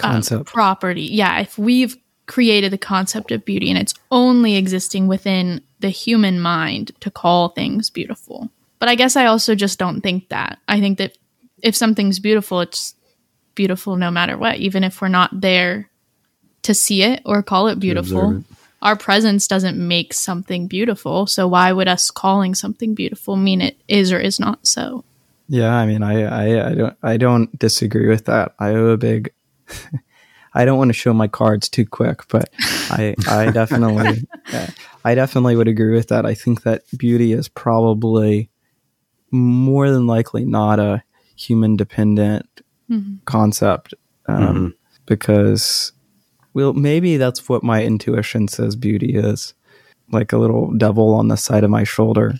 uh, 0.02 0.12
Concept. 0.12 0.46
property, 0.46 1.02
yeah, 1.02 1.40
if 1.40 1.58
we've 1.58 1.96
created 2.26 2.72
the 2.72 2.78
concept 2.78 3.32
of 3.32 3.44
beauty 3.44 3.70
and 3.70 3.78
it's 3.78 3.94
only 4.10 4.56
existing 4.56 5.08
within 5.08 5.60
the 5.80 5.88
human 5.88 6.40
mind 6.40 6.92
to 7.00 7.10
call 7.10 7.48
things 7.48 7.90
beautiful. 7.90 8.48
But 8.78 8.88
I 8.88 8.94
guess 8.94 9.16
I 9.16 9.26
also 9.26 9.54
just 9.54 9.78
don't 9.78 10.00
think 10.00 10.28
that. 10.28 10.58
I 10.68 10.80
think 10.80 10.98
that 10.98 11.18
if 11.62 11.74
something's 11.74 12.18
beautiful, 12.18 12.60
it's 12.60 12.94
beautiful 13.54 13.96
no 13.96 14.10
matter 14.10 14.38
what, 14.38 14.56
even 14.56 14.84
if 14.84 15.02
we're 15.02 15.08
not 15.08 15.40
there 15.40 15.90
to 16.62 16.74
see 16.74 17.02
it 17.02 17.20
or 17.24 17.42
call 17.42 17.68
it 17.68 17.80
beautiful. 17.80 18.38
it. 18.38 18.44
Our 18.82 18.96
presence 18.96 19.46
doesn't 19.46 19.76
make 19.76 20.14
something 20.14 20.66
beautiful. 20.66 21.26
So 21.26 21.46
why 21.48 21.72
would 21.72 21.88
us 21.88 22.10
calling 22.10 22.54
something 22.54 22.94
beautiful 22.94 23.36
mean 23.36 23.60
it 23.60 23.76
is 23.88 24.12
or 24.12 24.18
is 24.20 24.40
not 24.40 24.66
so? 24.66 25.04
Yeah, 25.48 25.74
I 25.74 25.84
mean, 25.84 26.02
I, 26.02 26.22
I, 26.22 26.70
I 26.70 26.74
don't, 26.74 26.96
I 27.02 27.16
don't 27.16 27.58
disagree 27.58 28.08
with 28.08 28.26
that. 28.26 28.54
I 28.58 28.70
owe 28.70 28.86
a 28.86 28.96
big. 28.96 29.32
I 30.54 30.64
don't 30.64 30.78
want 30.78 30.88
to 30.88 30.94
show 30.94 31.12
my 31.12 31.28
cards 31.28 31.68
too 31.68 31.86
quick, 31.86 32.26
but 32.28 32.50
I, 32.90 33.14
I 33.28 33.50
definitely, 33.52 34.26
I 35.04 35.14
definitely 35.14 35.54
would 35.56 35.68
agree 35.68 35.94
with 35.94 36.08
that. 36.08 36.26
I 36.26 36.34
think 36.34 36.62
that 36.62 36.82
beauty 36.96 37.32
is 37.32 37.48
probably 37.48 38.50
more 39.30 39.90
than 39.90 40.06
likely 40.06 40.44
not 40.44 40.80
a 40.80 41.04
human 41.36 41.76
dependent 41.76 42.46
concept, 43.26 43.94
um, 44.26 44.74
because, 45.06 45.92
well, 46.52 46.72
maybe 46.72 47.16
that's 47.16 47.48
what 47.48 47.62
my 47.62 47.84
intuition 47.84 48.48
says 48.48 48.74
beauty 48.74 49.14
is, 49.14 49.54
like 50.10 50.32
a 50.32 50.38
little 50.38 50.72
devil 50.76 51.14
on 51.14 51.28
the 51.28 51.36
side 51.36 51.62
of 51.62 51.70
my 51.70 51.84
shoulder. 51.84 52.34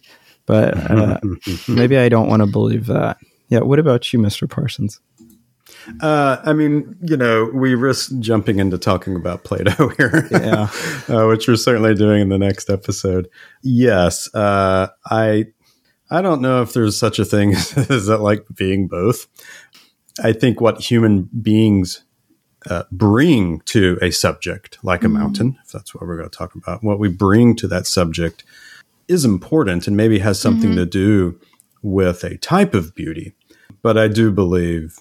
But 0.46 0.76
uh, 0.90 1.20
maybe 1.68 1.96
I 1.96 2.08
don't 2.08 2.28
want 2.28 2.42
to 2.42 2.46
believe 2.48 2.86
that. 2.86 3.18
Yeah. 3.50 3.60
What 3.60 3.78
about 3.78 4.12
you, 4.12 4.18
Mr. 4.18 4.50
Parsons? 4.50 5.00
Uh, 6.00 6.38
I 6.44 6.52
mean, 6.52 6.96
you 7.02 7.16
know, 7.16 7.50
we 7.52 7.74
risk 7.74 8.12
jumping 8.20 8.58
into 8.58 8.78
talking 8.78 9.16
about 9.16 9.44
Plato 9.44 9.88
here, 9.96 10.28
Yeah. 10.30 10.68
uh, 11.08 11.26
which 11.26 11.48
we're 11.48 11.56
certainly 11.56 11.94
doing 11.94 12.22
in 12.22 12.28
the 12.28 12.38
next 12.38 12.70
episode. 12.70 13.28
Yes, 13.62 14.32
uh, 14.34 14.88
I, 15.06 15.46
I 16.10 16.22
don't 16.22 16.40
know 16.42 16.62
if 16.62 16.72
there's 16.72 16.96
such 16.96 17.18
a 17.18 17.24
thing 17.24 17.54
as 17.54 18.06
that, 18.06 18.18
like 18.20 18.44
being 18.54 18.88
both. 18.88 19.26
I 20.22 20.32
think 20.32 20.60
what 20.60 20.80
human 20.80 21.28
beings 21.42 22.02
uh, 22.68 22.82
bring 22.92 23.60
to 23.66 23.98
a 24.02 24.10
subject, 24.10 24.78
like 24.82 25.02
a 25.04 25.08
mountain, 25.08 25.58
if 25.64 25.72
that's 25.72 25.94
what 25.94 26.06
we're 26.06 26.16
going 26.18 26.28
to 26.28 26.36
talk 26.36 26.54
about, 26.54 26.82
what 26.84 26.98
we 26.98 27.08
bring 27.08 27.56
to 27.56 27.68
that 27.68 27.86
subject 27.86 28.44
is 29.08 29.24
important 29.24 29.86
and 29.86 29.96
maybe 29.96 30.18
has 30.18 30.38
something 30.38 30.76
to 30.76 30.84
do 30.86 31.40
with 31.82 32.22
a 32.22 32.36
type 32.36 32.74
of 32.74 32.94
beauty. 32.94 33.34
But 33.82 33.96
I 33.96 34.08
do 34.08 34.30
believe 34.30 34.98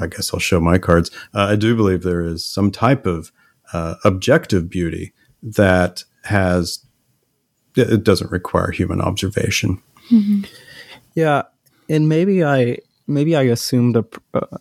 I 0.00 0.06
guess 0.06 0.32
I'll 0.32 0.40
show 0.40 0.60
my 0.60 0.78
cards. 0.78 1.10
Uh, 1.34 1.46
I 1.50 1.56
do 1.56 1.76
believe 1.76 2.02
there 2.02 2.22
is 2.24 2.44
some 2.44 2.70
type 2.70 3.06
of 3.06 3.32
uh, 3.72 3.94
objective 4.04 4.68
beauty 4.68 5.12
that 5.42 6.04
has 6.24 6.84
it 7.76 7.92
it 7.92 8.04
doesn't 8.04 8.30
require 8.30 8.70
human 8.70 9.00
observation. 9.00 9.82
Yeah, 11.14 11.42
and 11.88 12.08
maybe 12.08 12.44
I 12.44 12.78
maybe 13.06 13.36
I 13.36 13.42
assumed 13.42 13.96
a, 13.96 14.04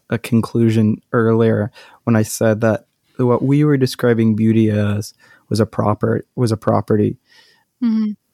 a 0.10 0.18
conclusion 0.18 1.02
earlier 1.12 1.72
when 2.04 2.16
I 2.16 2.24
said 2.24 2.62
that 2.62 2.88
what 3.18 3.44
we 3.44 3.64
were 3.64 3.78
describing 3.78 4.36
beauty 4.36 4.70
as 4.70 5.14
was 5.50 5.60
a 5.60 5.66
proper 5.66 6.26
was 6.36 6.52
a 6.52 6.58
property. 6.58 7.18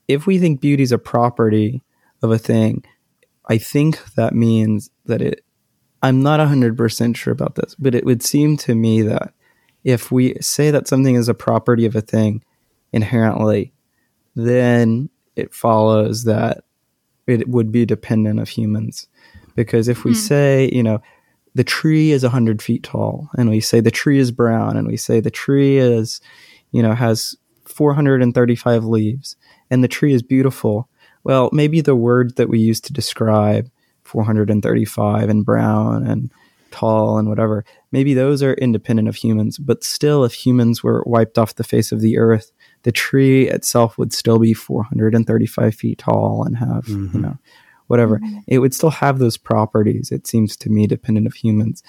If 0.07 0.25
we 0.25 0.39
think 0.39 0.61
beauty 0.61 0.83
is 0.83 0.91
a 0.91 0.97
property 0.97 1.81
of 2.21 2.31
a 2.31 2.37
thing, 2.37 2.83
I 3.47 3.57
think 3.57 4.13
that 4.15 4.33
means 4.33 4.89
that 5.05 5.21
it. 5.21 5.43
I'm 6.01 6.21
not 6.21 6.39
hundred 6.39 6.77
percent 6.77 7.17
sure 7.17 7.33
about 7.33 7.55
this, 7.55 7.75
but 7.75 7.95
it 7.95 8.05
would 8.05 8.23
seem 8.23 8.57
to 8.57 8.75
me 8.75 9.01
that 9.03 9.33
if 9.83 10.11
we 10.11 10.35
say 10.41 10.71
that 10.71 10.87
something 10.87 11.15
is 11.15 11.29
a 11.29 11.33
property 11.33 11.85
of 11.85 11.95
a 11.95 12.01
thing 12.01 12.43
inherently, 12.91 13.73
then 14.35 15.09
it 15.35 15.53
follows 15.53 16.23
that 16.23 16.63
it 17.27 17.47
would 17.47 17.71
be 17.71 17.85
dependent 17.85 18.39
of 18.39 18.49
humans. 18.49 19.07
Because 19.55 19.87
if 19.87 20.03
we 20.03 20.11
hmm. 20.11 20.17
say, 20.17 20.69
you 20.73 20.83
know, 20.83 21.01
the 21.55 21.63
tree 21.63 22.11
is 22.11 22.23
100 22.23 22.61
feet 22.61 22.83
tall, 22.83 23.29
and 23.37 23.49
we 23.49 23.59
say 23.59 23.79
the 23.79 23.91
tree 23.91 24.19
is 24.19 24.31
brown, 24.31 24.77
and 24.77 24.87
we 24.87 24.97
say 24.97 25.19
the 25.19 25.31
tree 25.31 25.77
is, 25.77 26.21
you 26.71 26.81
know, 26.81 26.93
has 26.93 27.35
435 27.65 28.85
leaves, 28.85 29.35
and 29.69 29.83
the 29.83 29.87
tree 29.87 30.13
is 30.13 30.21
beautiful, 30.21 30.87
well, 31.23 31.49
maybe 31.51 31.81
the 31.81 31.95
word 31.95 32.35
that 32.37 32.49
we 32.49 32.59
use 32.59 32.79
to 32.81 32.93
describe 32.93 33.69
435 34.09 35.29
and 35.29 35.45
brown 35.45 36.05
and 36.05 36.31
tall 36.71 37.17
and 37.17 37.29
whatever, 37.29 37.63
maybe 37.91 38.13
those 38.13 38.43
are 38.43 38.53
independent 38.55 39.07
of 39.07 39.15
humans. 39.15 39.57
But 39.57 39.83
still, 39.83 40.23
if 40.23 40.33
humans 40.33 40.83
were 40.83 41.03
wiped 41.05 41.37
off 41.37 41.55
the 41.55 41.63
face 41.63 41.91
of 41.91 42.01
the 42.01 42.17
earth, 42.17 42.51
the 42.83 42.91
tree 42.91 43.47
itself 43.47 43.97
would 43.97 44.13
still 44.13 44.39
be 44.39 44.53
435 44.53 45.75
feet 45.75 45.99
tall 45.99 46.43
and 46.45 46.57
have, 46.57 46.87
you 46.87 46.97
mm-hmm. 46.97 47.21
know, 47.21 47.37
whatever. 47.87 48.19
Mm-hmm. 48.19 48.39
It 48.47 48.59
would 48.59 48.73
still 48.73 48.91
have 48.91 49.19
those 49.19 49.37
properties, 49.37 50.11
it 50.11 50.27
seems 50.27 50.55
to 50.57 50.69
me, 50.69 50.87
dependent 50.87 51.27
of 51.27 51.33
humans. 51.33 51.83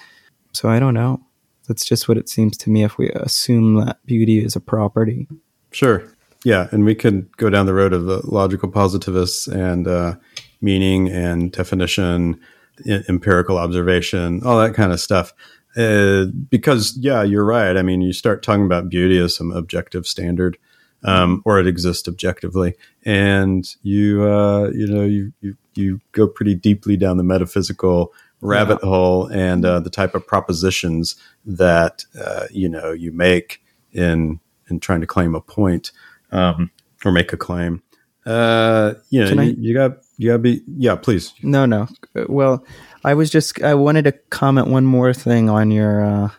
So 0.53 0.69
I 0.69 0.79
don't 0.79 0.93
know. 0.93 1.21
That's 1.67 1.85
just 1.85 2.09
what 2.09 2.17
it 2.17 2.27
seems 2.27 2.57
to 2.57 2.69
me 2.69 2.83
if 2.83 2.97
we 2.97 3.09
assume 3.11 3.75
that 3.75 4.05
beauty 4.05 4.43
is 4.43 4.55
a 4.55 4.59
property. 4.59 5.27
Sure, 5.71 6.03
yeah, 6.43 6.67
and 6.71 6.85
we 6.85 6.95
could 6.95 7.35
go 7.37 7.49
down 7.49 7.65
the 7.65 7.73
road 7.73 7.93
of 7.93 8.05
the 8.05 8.21
logical 8.25 8.69
positivists 8.69 9.47
and 9.47 9.87
uh, 9.87 10.15
meaning 10.61 11.09
and 11.09 11.51
definition, 11.51 12.39
e- 12.85 13.03
empirical 13.07 13.57
observation, 13.57 14.41
all 14.43 14.59
that 14.59 14.73
kind 14.73 14.91
of 14.91 14.99
stuff. 14.99 15.33
Uh, 15.77 16.25
because 16.49 16.97
yeah, 16.97 17.23
you're 17.23 17.45
right. 17.45 17.77
I 17.77 17.81
mean, 17.81 18.01
you 18.01 18.11
start 18.11 18.43
talking 18.43 18.65
about 18.65 18.89
beauty 18.89 19.19
as 19.19 19.35
some 19.35 19.51
objective 19.51 20.05
standard, 20.05 20.57
um, 21.03 21.41
or 21.45 21.59
it 21.59 21.67
exists 21.67 22.07
objectively, 22.07 22.73
and 23.05 23.73
you 23.81 24.23
uh, 24.23 24.69
you 24.73 24.87
know 24.87 25.03
you, 25.03 25.31
you 25.41 25.55
you 25.75 26.01
go 26.11 26.27
pretty 26.27 26.55
deeply 26.55 26.97
down 26.97 27.17
the 27.17 27.23
metaphysical 27.23 28.13
rabbit 28.41 28.81
hole 28.81 29.27
and 29.27 29.63
uh, 29.63 29.79
the 29.79 29.89
type 29.89 30.15
of 30.15 30.25
propositions 30.25 31.15
that 31.45 32.03
uh, 32.19 32.47
you 32.49 32.67
know 32.67 32.91
you 32.91 33.11
make 33.11 33.61
in 33.93 34.39
in 34.69 34.79
trying 34.79 35.01
to 35.01 35.07
claim 35.07 35.35
a 35.35 35.41
point 35.41 35.91
um, 36.31 36.71
or 37.05 37.11
make 37.11 37.33
a 37.33 37.37
claim. 37.37 37.81
Uh, 38.25 38.93
you 39.09 39.21
know, 39.23 39.29
Can 39.29 39.39
I- 39.39 39.43
you, 39.45 39.55
you 39.59 39.73
got 39.73 39.97
you 40.17 40.29
got 40.29 40.33
to 40.33 40.39
be 40.39 40.61
yeah. 40.67 40.95
Please, 40.95 41.33
No, 41.41 41.65
no. 41.65 41.87
Well, 42.27 42.63
I 43.03 43.13
was 43.15 43.29
just 43.31 43.61
I 43.63 43.73
wanted 43.73 44.03
to 44.05 44.11
comment 44.29 44.67
one 44.67 44.85
more 44.85 45.13
thing 45.13 45.49
on 45.49 45.71
your 45.71 46.03
uh, 46.05 46.29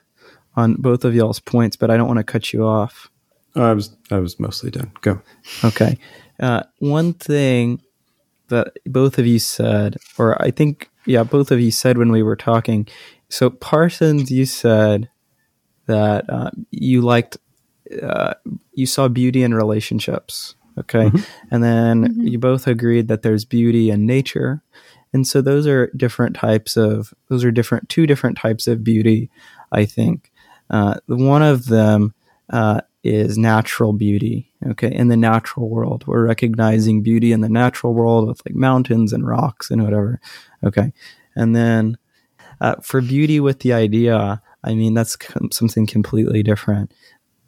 on 0.55 0.75
both 0.75 1.05
of 1.05 1.15
y'all's 1.15 1.41
points, 1.41 1.77
but 1.77 1.91
I 1.91 1.97
don't 1.97 2.07
want 2.07 2.19
to 2.19 2.25
cut 2.25 2.53
you 2.53 2.65
off. 2.65 3.11
I 3.57 3.73
was 3.73 3.97
I 4.11 4.19
was 4.19 4.39
mostly 4.39 4.71
done. 4.71 4.93
Go. 5.01 5.21
Okay. 5.65 5.99
Uh, 6.39 6.63
one 6.79 7.13
thing 7.15 7.83
that 8.49 8.73
both 8.87 9.19
of 9.19 9.27
you 9.27 9.39
said, 9.39 9.97
or 10.19 10.41
I 10.43 10.51
think, 10.51 10.89
yeah, 11.07 11.23
both 11.25 11.51
of 11.51 11.61
you 11.61 11.71
said 11.71 11.99
when 11.99 12.13
we 12.13 12.23
were 12.23 12.37
talking. 12.37 12.87
So, 13.29 13.49
Parsons, 13.51 14.31
you 14.31 14.45
said 14.47 15.09
that 15.87 16.29
uh, 16.29 16.51
you 16.71 17.01
liked, 17.01 17.39
uh, 18.01 18.35
you 18.73 18.87
saw 18.87 19.09
beauty 19.09 19.43
in 19.43 19.55
relationships. 19.55 20.55
Okay. 20.79 21.11
And 21.51 21.63
then 21.63 22.15
you 22.19 22.39
both 22.39 22.67
agreed 22.67 23.09
that 23.09 23.23
there's 23.23 23.45
beauty 23.45 23.91
in 23.91 24.07
nature. 24.07 24.63
And 25.13 25.27
so, 25.27 25.43
those 25.43 25.67
are 25.67 25.91
different 25.95 26.35
types 26.35 26.77
of, 26.79 27.13
those 27.29 27.45
are 27.45 27.51
different, 27.51 27.91
two 27.91 28.07
different 28.07 28.39
types 28.39 28.67
of 28.67 28.83
beauty, 28.83 29.31
I 29.71 29.85
think. 29.85 30.33
Uh, 30.71 30.95
one 31.07 31.43
of 31.43 31.67
them 31.67 32.15
uh, 32.51 32.81
is 33.05 33.37
natural 33.37 33.93
beauty. 33.93 34.51
Okay, 34.67 34.93
in 34.93 35.09
the 35.09 35.17
natural 35.17 35.69
world, 35.69 36.07
we're 36.07 36.27
recognizing 36.27 37.03
beauty 37.03 37.33
in 37.33 37.41
the 37.41 37.49
natural 37.49 37.95
world 37.95 38.29
with 38.29 38.41
like 38.47 38.55
mountains 38.55 39.13
and 39.13 39.27
rocks 39.27 39.71
and 39.71 39.83
whatever. 39.83 40.21
Okay, 40.65 40.93
and 41.35 41.55
then 41.55 41.99
uh, 42.61 42.77
for 42.77 43.01
beauty 43.01 43.41
with 43.41 43.61
the 43.61 43.73
idea, 43.73 44.41
I 44.63 44.75
mean 44.75 44.95
that's 44.95 45.17
com- 45.17 45.51
something 45.51 45.87
completely 45.87 46.43
different. 46.43 46.93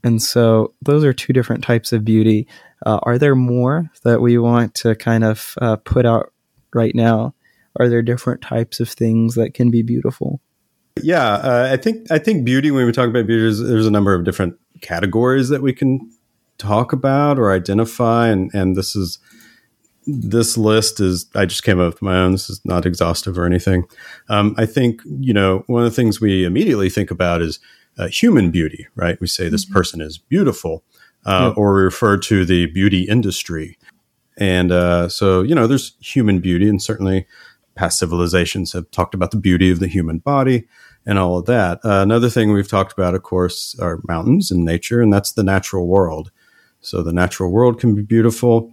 And 0.05 0.23
so 0.23 0.75
those 0.83 1.03
are 1.03 1.13
two 1.13 1.33
different 1.33 1.65
types 1.65 1.93
of 1.93 2.05
beauty. 2.05 2.47
Uh, 2.85 3.01
are 3.03 3.19
there 3.19 3.35
more 3.35 3.91
that 4.05 4.21
we 4.21 4.39
want 4.39 4.75
to 4.77 4.95
kind 4.95 5.25
of 5.25 5.55
uh, 5.61 5.77
put 5.77 6.05
out 6.05 6.33
right 6.75 6.95
now? 6.95 7.35
Are 7.81 7.89
there 7.89 8.03
different 8.03 8.43
types 8.43 8.79
of 8.79 8.89
things 8.89 9.35
that 9.35 9.55
can 9.55 9.71
be 9.71 9.83
beautiful? 9.83 10.41
Yeah, 11.03 11.27
uh, 11.27 11.69
I 11.73 11.77
think 11.77 12.11
I 12.13 12.19
think 12.19 12.45
beauty. 12.45 12.71
When 12.71 12.87
we 12.87 12.93
talk 12.93 13.09
about 13.09 13.27
beauty, 13.27 13.43
there's, 13.43 13.61
there's 13.61 13.87
a 13.87 13.91
number 13.91 14.15
of 14.15 14.25
different 14.25 14.57
categories 14.81 15.49
that 15.49 15.61
we 15.61 15.73
can 15.73 16.09
talk 16.59 16.93
about 16.93 17.39
or 17.39 17.51
identify, 17.51 18.29
and 18.29 18.51
and 18.55 18.77
this 18.77 18.95
is 18.95 19.19
this 20.07 20.57
list 20.57 21.01
is 21.01 21.27
I 21.35 21.47
just 21.47 21.65
came 21.65 21.81
up 21.81 21.95
with 21.95 22.03
my 22.03 22.19
own. 22.19 22.33
This 22.33 22.49
is 22.49 22.61
not 22.65 22.87
exhaustive 22.87 23.37
or 23.37 23.45
anything. 23.45 23.85
Um, 24.29 24.55
I 24.57 24.67
think 24.67 25.01
you 25.05 25.33
know 25.33 25.65
one 25.67 25.83
of 25.83 25.91
the 25.91 25.97
things 25.97 26.21
we 26.21 26.45
immediately 26.45 26.91
think 26.91 27.11
about 27.11 27.43
is 27.43 27.59
uh, 27.99 28.09
human 28.09 28.51
beauty, 28.51 28.87
right? 28.95 29.21
We 29.21 29.27
say 29.27 29.49
this 29.49 29.65
person 29.65 30.01
is 30.01 30.19
beautiful, 30.19 30.83
uh, 31.27 31.53
or 31.57 31.75
we 31.75 31.83
refer 31.83 32.17
to 32.19 32.45
the 32.45 32.67
beauty 32.67 33.03
industry, 33.05 33.79
and 34.37 34.73
uh, 34.73 35.09
so 35.09 35.43
you 35.43 35.55
know 35.55 35.67
there's 35.67 35.95
human 36.01 36.41
beauty, 36.41 36.69
and 36.69 36.83
certainly 36.83 37.27
past 37.75 37.99
civilizations 37.99 38.73
have 38.73 38.91
talked 38.91 39.15
about 39.15 39.31
the 39.31 39.37
beauty 39.37 39.71
of 39.71 39.81
the 39.81 39.89
human 39.89 40.19
body 40.19 40.67
and 41.07 41.19
all 41.19 41.37
of 41.39 41.45
that. 41.47 41.79
Uh, 41.85 42.01
another 42.03 42.31
thing 42.31 42.53
we've 42.53 42.69
talked 42.69 42.93
about, 42.93 43.15
of 43.15 43.23
course, 43.23 43.77
are 43.81 44.01
mountains 44.09 44.51
and 44.51 44.65
nature, 44.65 45.01
and 45.03 45.13
that's 45.13 45.33
the 45.33 45.43
natural 45.43 45.87
world. 45.87 46.31
So 46.81 47.03
the 47.03 47.13
natural 47.13 47.51
world 47.51 47.81
can 47.81 47.95
be 47.95 48.03
beautiful. 48.03 48.73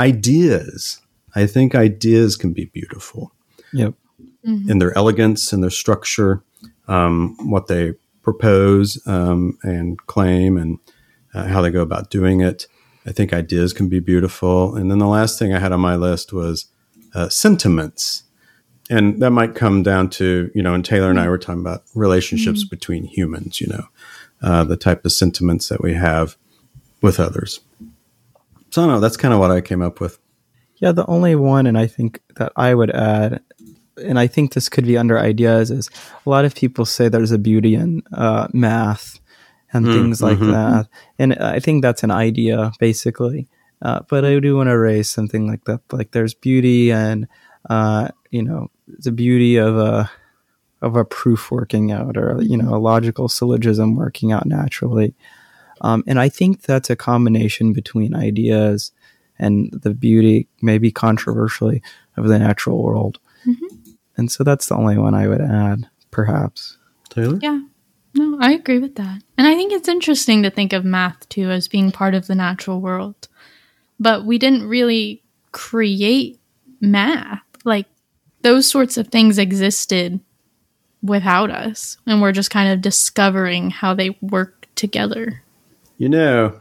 Ideas, 0.00 1.00
I 1.34 1.46
think 1.46 1.74
ideas 1.74 2.36
can 2.36 2.52
be 2.52 2.64
beautiful 2.66 3.32
Yep. 3.72 3.94
in 4.44 4.78
their 4.78 4.96
elegance 4.96 5.52
and 5.52 5.62
their 5.62 5.70
structure. 5.70 6.42
um, 6.88 7.36
what 7.48 7.68
they 7.68 7.94
propose 8.22 9.04
um, 9.06 9.58
and 9.62 9.98
claim 10.06 10.56
and 10.56 10.78
uh, 11.34 11.46
how 11.46 11.60
they 11.60 11.70
go 11.70 11.82
about 11.82 12.10
doing 12.10 12.40
it. 12.40 12.66
I 13.04 13.12
think 13.12 13.32
ideas 13.32 13.72
can 13.72 13.88
be 13.88 14.00
beautiful. 14.00 14.76
And 14.76 14.90
then 14.90 14.98
the 14.98 15.06
last 15.06 15.38
thing 15.38 15.52
I 15.52 15.58
had 15.58 15.72
on 15.72 15.80
my 15.80 15.96
list 15.96 16.32
was 16.32 16.66
uh, 17.14 17.28
sentiments. 17.28 18.24
And 18.90 19.20
that 19.22 19.30
might 19.30 19.54
come 19.54 19.82
down 19.82 20.10
to, 20.10 20.50
you 20.54 20.62
know, 20.62 20.74
and 20.74 20.84
Taylor 20.84 21.10
and 21.10 21.18
I 21.18 21.28
were 21.28 21.38
talking 21.38 21.60
about 21.60 21.82
relationships 21.94 22.62
mm-hmm. 22.62 22.70
between 22.70 23.04
humans, 23.04 23.60
you 23.60 23.68
know, 23.68 23.86
uh, 24.42 24.64
the 24.64 24.76
type 24.76 25.04
of 25.04 25.12
sentiments 25.12 25.68
that 25.68 25.82
we 25.82 25.94
have 25.94 26.36
with 27.00 27.18
others. 27.18 27.60
So, 28.70 28.86
no, 28.86 29.00
that's 29.00 29.16
kind 29.16 29.34
of 29.34 29.40
what 29.40 29.50
I 29.50 29.60
came 29.60 29.82
up 29.82 30.00
with. 30.00 30.18
Yeah, 30.76 30.92
the 30.92 31.06
only 31.06 31.36
one, 31.36 31.66
and 31.66 31.78
I 31.78 31.86
think 31.86 32.20
that 32.36 32.52
I 32.56 32.74
would 32.74 32.90
add, 32.90 33.40
and 33.96 34.18
I 34.18 34.26
think 34.26 34.52
this 34.52 34.68
could 34.68 34.86
be 34.86 34.96
under 34.96 35.18
ideas, 35.18 35.70
is 35.70 35.90
a 36.24 36.30
lot 36.30 36.44
of 36.44 36.54
people 36.54 36.84
say 36.84 37.08
there's 37.08 37.32
a 37.32 37.38
beauty 37.38 37.74
in 37.74 38.02
uh, 38.12 38.48
math 38.52 39.20
and 39.72 39.86
mm, 39.86 39.92
things 39.92 40.22
like 40.22 40.38
mm-hmm. 40.38 40.52
that. 40.52 40.88
And 41.18 41.34
I 41.34 41.58
think 41.60 41.82
that's 41.82 42.02
an 42.02 42.10
idea, 42.10 42.72
basically. 42.78 43.48
Uh, 43.80 44.00
but 44.08 44.24
I 44.24 44.38
do 44.38 44.56
want 44.56 44.68
to 44.68 44.78
raise 44.78 45.10
something 45.10 45.46
like 45.46 45.64
that. 45.64 45.80
Like 45.90 46.12
there's 46.12 46.34
beauty 46.34 46.92
and, 46.92 47.26
uh, 47.68 48.08
you 48.30 48.42
know, 48.42 48.70
the 48.86 49.12
beauty 49.12 49.56
of 49.56 49.76
a, 49.76 50.10
of 50.82 50.96
a 50.96 51.04
proof 51.04 51.50
working 51.50 51.90
out 51.90 52.16
or, 52.16 52.40
you 52.42 52.56
know, 52.56 52.74
a 52.74 52.78
logical 52.78 53.28
syllogism 53.28 53.96
working 53.96 54.32
out 54.32 54.46
naturally. 54.46 55.14
Um, 55.80 56.04
and 56.06 56.20
I 56.20 56.28
think 56.28 56.62
that's 56.62 56.90
a 56.90 56.96
combination 56.96 57.72
between 57.72 58.14
ideas 58.14 58.92
and 59.38 59.72
the 59.72 59.94
beauty, 59.94 60.48
maybe 60.60 60.92
controversially, 60.92 61.82
of 62.16 62.28
the 62.28 62.38
natural 62.38 62.82
world. 62.82 63.18
And 64.22 64.30
so 64.30 64.44
that's 64.44 64.68
the 64.68 64.76
only 64.76 64.96
one 64.96 65.16
I 65.16 65.26
would 65.26 65.40
add, 65.40 65.90
perhaps. 66.12 66.78
Taylor? 67.10 67.40
Yeah. 67.42 67.60
No, 68.14 68.38
I 68.40 68.52
agree 68.52 68.78
with 68.78 68.94
that. 68.94 69.20
And 69.36 69.48
I 69.48 69.56
think 69.56 69.72
it's 69.72 69.88
interesting 69.88 70.44
to 70.44 70.50
think 70.50 70.72
of 70.72 70.84
math 70.84 71.28
too 71.28 71.50
as 71.50 71.66
being 71.66 71.90
part 71.90 72.14
of 72.14 72.28
the 72.28 72.36
natural 72.36 72.80
world. 72.80 73.26
But 73.98 74.24
we 74.24 74.38
didn't 74.38 74.68
really 74.68 75.24
create 75.50 76.38
math. 76.80 77.42
Like 77.64 77.86
those 78.42 78.68
sorts 78.68 78.96
of 78.96 79.08
things 79.08 79.38
existed 79.38 80.20
without 81.02 81.50
us. 81.50 81.96
And 82.06 82.22
we're 82.22 82.30
just 82.30 82.52
kind 82.52 82.72
of 82.72 82.80
discovering 82.80 83.70
how 83.70 83.92
they 83.92 84.10
work 84.20 84.68
together. 84.76 85.42
You 85.98 86.10
know, 86.10 86.60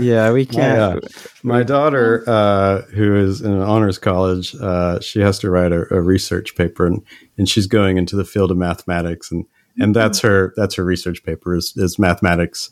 yeah, 0.00 0.32
we 0.32 0.46
can't. 0.46 0.78
My, 1.42 1.56
uh, 1.56 1.58
my 1.58 1.62
daughter, 1.62 2.24
uh, 2.26 2.82
who 2.92 3.16
is 3.16 3.40
in 3.40 3.52
an 3.52 3.62
honors 3.62 3.98
college, 3.98 4.54
uh, 4.56 5.00
she 5.00 5.20
has 5.20 5.38
to 5.40 5.50
write 5.50 5.72
a, 5.72 5.92
a, 5.94 6.00
research 6.00 6.56
paper, 6.56 6.86
and, 6.86 7.02
and 7.38 7.48
she's 7.48 7.66
going 7.66 7.96
into 7.96 8.16
the 8.16 8.24
field 8.24 8.50
of 8.50 8.56
mathematics. 8.56 9.30
And 9.30 9.46
and 9.78 9.94
that's 9.94 10.20
her 10.20 10.52
that's 10.56 10.74
her 10.74 10.84
research 10.84 11.22
paper 11.24 11.54
is, 11.54 11.74
is 11.76 11.98
mathematics 11.98 12.70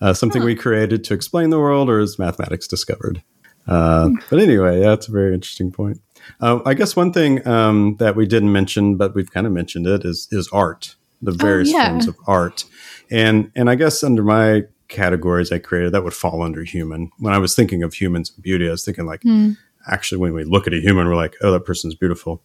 uh, 0.00 0.12
something 0.12 0.42
huh. 0.42 0.46
we 0.46 0.54
created 0.54 1.04
to 1.04 1.14
explain 1.14 1.50
the 1.50 1.58
world 1.58 1.88
or 1.88 2.00
is 2.00 2.18
mathematics 2.18 2.66
discovered 2.66 3.22
uh, 3.66 4.08
hmm. 4.08 4.14
but 4.30 4.38
anyway 4.38 4.80
yeah, 4.80 4.88
that's 4.88 5.08
a 5.08 5.12
very 5.12 5.34
interesting 5.34 5.70
point 5.70 6.00
uh, 6.40 6.60
i 6.64 6.74
guess 6.74 6.96
one 6.96 7.12
thing 7.12 7.46
um, 7.46 7.96
that 7.98 8.16
we 8.16 8.26
didn't 8.26 8.52
mention 8.52 8.96
but 8.96 9.14
we've 9.14 9.30
kind 9.30 9.46
of 9.46 9.52
mentioned 9.52 9.86
it 9.86 10.04
is 10.04 10.28
is 10.30 10.48
art 10.52 10.96
the 11.22 11.32
oh, 11.32 11.34
various 11.34 11.72
oh, 11.72 11.76
yeah. 11.76 11.88
forms 11.88 12.06
of 12.06 12.16
art 12.26 12.64
and 13.10 13.50
and 13.54 13.70
i 13.70 13.74
guess 13.74 14.02
under 14.02 14.22
my 14.22 14.62
categories 14.88 15.50
i 15.52 15.58
created 15.58 15.92
that 15.92 16.04
would 16.04 16.14
fall 16.14 16.42
under 16.42 16.62
human 16.62 17.10
when 17.18 17.34
i 17.34 17.38
was 17.38 17.54
thinking 17.54 17.82
of 17.82 17.94
humans 17.94 18.32
and 18.34 18.42
beauty 18.42 18.68
i 18.68 18.70
was 18.70 18.84
thinking 18.84 19.06
like 19.06 19.20
mm. 19.22 19.56
actually 19.90 20.18
when 20.18 20.32
we 20.34 20.44
look 20.44 20.66
at 20.66 20.74
a 20.74 20.80
human 20.80 21.06
we're 21.06 21.16
like 21.16 21.34
oh 21.42 21.50
that 21.50 21.64
person's 21.64 21.94
beautiful 21.94 22.42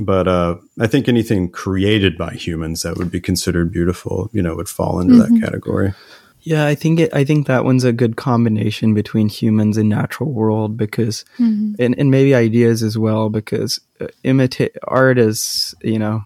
but 0.00 0.26
uh, 0.26 0.56
I 0.80 0.86
think 0.86 1.08
anything 1.08 1.50
created 1.50 2.18
by 2.18 2.34
humans 2.34 2.82
that 2.82 2.96
would 2.96 3.10
be 3.10 3.20
considered 3.20 3.70
beautiful, 3.70 4.30
you 4.32 4.42
know, 4.42 4.56
would 4.56 4.68
fall 4.68 5.00
into 5.00 5.14
mm-hmm. 5.14 5.34
that 5.34 5.40
category. 5.40 5.94
Yeah, 6.40 6.66
I 6.66 6.74
think 6.74 7.00
it, 7.00 7.14
I 7.14 7.24
think 7.24 7.46
that 7.46 7.64
one's 7.64 7.84
a 7.84 7.92
good 7.92 8.16
combination 8.16 8.92
between 8.92 9.28
humans 9.28 9.78
and 9.78 9.88
natural 9.88 10.30
world 10.30 10.76
because, 10.76 11.24
mm-hmm. 11.38 11.74
and, 11.78 11.98
and 11.98 12.10
maybe 12.10 12.34
ideas 12.34 12.82
as 12.82 12.98
well 12.98 13.30
because 13.30 13.80
uh, 14.00 14.08
imitate 14.24 14.76
art 14.86 15.18
is 15.18 15.74
you 15.82 15.98
know 15.98 16.24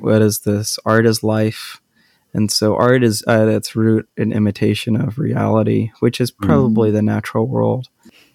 what 0.00 0.22
is 0.22 0.40
this 0.40 0.78
art 0.84 1.06
is 1.06 1.22
life, 1.22 1.79
and 2.32 2.50
so 2.50 2.76
art 2.76 3.02
is 3.02 3.22
at 3.22 3.48
its 3.48 3.74
root 3.74 4.08
an 4.16 4.32
imitation 4.32 4.94
of 4.96 5.18
reality, 5.18 5.90
which 6.00 6.20
is 6.20 6.30
probably 6.30 6.90
mm-hmm. 6.90 6.96
the 6.96 7.02
natural 7.02 7.46
world 7.46 7.88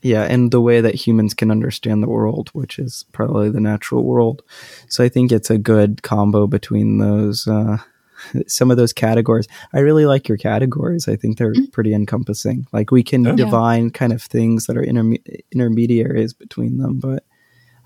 yeah 0.06 0.22
and 0.22 0.52
the 0.52 0.62
way 0.62 0.82
that 0.82 0.94
humans 0.94 1.34
can 1.34 1.50
understand 1.50 2.04
the 2.04 2.10
world 2.10 2.50
which 2.54 2.78
is 2.78 3.06
probably 3.12 3.50
the 3.50 3.60
natural 3.60 4.04
world 4.04 4.44
so 4.88 5.04
i 5.04 5.10
think 5.10 5.32
it's 5.32 5.50
a 5.50 5.58
good 5.58 6.04
combo 6.04 6.46
between 6.46 7.00
those 7.00 7.48
uh, 7.48 7.78
some 8.48 8.70
of 8.70 8.78
those 8.78 8.94
categories 8.94 9.48
i 9.74 9.80
really 9.80 10.06
like 10.06 10.30
your 10.30 10.38
categories 10.38 11.08
i 11.08 11.16
think 11.16 11.38
they're 11.38 11.54
mm-hmm. 11.54 11.72
pretty 11.72 11.94
encompassing 11.94 12.68
like 12.72 12.92
we 12.92 13.02
can 13.02 13.26
oh, 13.26 13.36
divine 13.36 13.86
yeah. 13.86 13.90
kind 13.90 14.14
of 14.14 14.22
things 14.22 14.68
that 14.68 14.78
are 14.78 14.84
interme- 14.84 15.42
intermediaries 15.52 16.34
between 16.34 16.78
them 16.78 17.00
but 17.00 17.24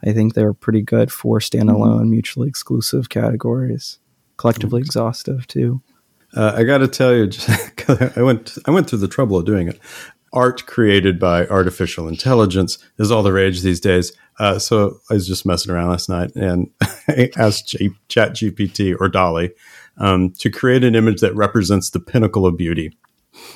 i 0.03 0.11
think 0.11 0.33
they're 0.33 0.53
pretty 0.53 0.81
good 0.81 1.11
for 1.11 1.39
standalone 1.39 2.01
mm-hmm. 2.01 2.11
mutually 2.11 2.49
exclusive 2.49 3.07
categories 3.07 3.99
collectively 4.35 4.81
mm-hmm. 4.81 4.87
exhaustive 4.87 5.47
too 5.47 5.81
uh, 6.35 6.53
I 6.55 6.63
got 6.63 6.79
to 6.79 6.87
tell 6.87 7.15
you, 7.15 7.27
just, 7.27 7.49
I 8.17 8.21
went 8.21 8.57
I 8.65 8.71
went 8.71 8.89
through 8.89 8.99
the 8.99 9.07
trouble 9.07 9.37
of 9.37 9.45
doing 9.45 9.67
it 9.67 9.79
art 10.33 10.65
created 10.65 11.19
by 11.19 11.47
artificial 11.47 12.07
intelligence 12.07 12.77
is 12.97 13.11
all 13.11 13.23
the 13.23 13.33
rage 13.33 13.61
these 13.61 13.79
days. 13.79 14.11
Uh, 14.37 14.59
so 14.59 14.99
I 15.09 15.15
was 15.15 15.27
just 15.27 15.45
messing 15.45 15.71
around 15.71 15.89
last 15.89 16.09
night 16.09 16.35
and 16.35 16.69
I 17.07 17.29
asked 17.37 17.69
G- 17.69 17.91
Chat 18.07 18.33
GPT 18.33 18.95
or 18.99 19.09
DALL-E 19.09 19.49
um, 19.97 20.31
to 20.39 20.49
create 20.49 20.83
an 20.83 20.95
image 20.95 21.21
that 21.21 21.35
represents 21.35 21.89
the 21.89 21.99
pinnacle 21.99 22.45
of 22.45 22.57
beauty. 22.57 22.97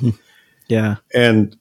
yeah. 0.68 0.96
And 1.14 1.56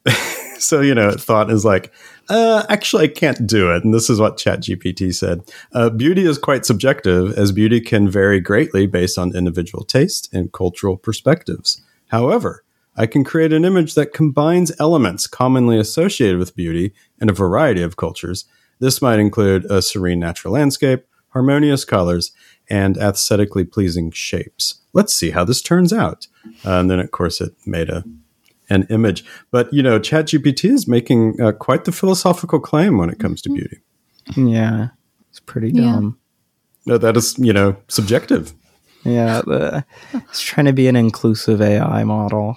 so, 0.63 0.81
you 0.81 0.95
know, 0.95 1.11
thought 1.13 1.51
is 1.51 1.65
like, 1.65 1.93
uh, 2.29 2.65
actually, 2.69 3.05
I 3.05 3.09
can't 3.09 3.47
do 3.47 3.75
it. 3.75 3.85
And 3.85 3.93
this 3.93 4.09
is 4.09 4.21
what 4.21 4.37
ChatGPT 4.37 5.15
said. 5.15 5.43
Uh, 5.73 5.91
beauty 5.91 6.25
is 6.25 6.39
quite 6.39 6.65
subjective, 6.65 7.37
as 7.37 7.53
beauty 7.53 7.81
can 7.81 8.09
vary 8.09 8.41
greatly 8.41 8.87
based 8.87 9.19
on 9.19 9.37
individual 9.37 9.85
taste 9.85 10.33
and 10.33 10.53
cultural 10.53 10.97
perspectives. 10.97 11.83
However, 12.09 12.65
I 12.97 13.07
can 13.07 13.25
create 13.25 13.53
an 13.53 13.65
image 13.65 13.95
that 13.95 14.13
combines 14.13 14.73
elements 14.79 15.27
commonly 15.27 15.79
associated 15.79 16.39
with 16.39 16.57
beauty 16.57 16.93
in 17.21 17.31
a 17.31 17.35
variety 17.35 17.83
of 17.83 17.97
cultures. 17.97 18.45
This 18.81 19.01
might 19.01 19.19
include 19.19 19.65
a 19.67 19.81
serene 19.81 20.21
natural 20.21 20.55
landscape, 20.55 21.05
harmonious 21.29 21.85
colors, 21.85 22.33
and 22.69 22.97
aesthetically 22.99 23.65
pleasing 23.65 24.11
shapes. 24.11 24.83
Let's 24.93 25.15
see 25.15 25.31
how 25.31 25.45
this 25.45 25.63
turns 25.63 25.93
out. 25.93 26.27
Uh, 26.65 26.81
and 26.81 26.91
then, 26.91 27.01
of 27.01 27.11
course, 27.11 27.41
it 27.41 27.55
made 27.67 27.89
a 27.89 28.05
an 28.73 28.87
image. 28.91 29.25
But 29.51 29.73
you 29.73 29.83
know, 29.83 29.99
ChatGPT 29.99 30.71
is 30.71 30.89
making 30.89 31.41
uh, 31.41 31.53
quite 31.53 31.85
the 31.85 31.93
philosophical 31.93 32.61
claim 32.61 32.99
when 32.99 33.11
it 33.11 33.19
comes 33.19 33.43
to 33.43 33.49
mm-hmm. 33.49 33.57
beauty. 33.57 33.79
Yeah, 34.53 34.89
it's 35.31 35.41
pretty 35.41 35.73
dumb. 35.73 36.19
Yeah. 36.85 36.93
No, 36.93 36.99
that 36.99 37.17
is, 37.17 37.39
you 37.39 37.53
know, 37.53 37.77
subjective. 37.89 38.55
Yeah, 39.05 39.43
the, 39.43 39.85
it's 40.13 40.41
trying 40.41 40.67
to 40.67 40.73
be 40.73 40.89
an 40.89 40.97
inclusive 40.97 41.61
AI 41.61 42.05
model. 42.05 42.57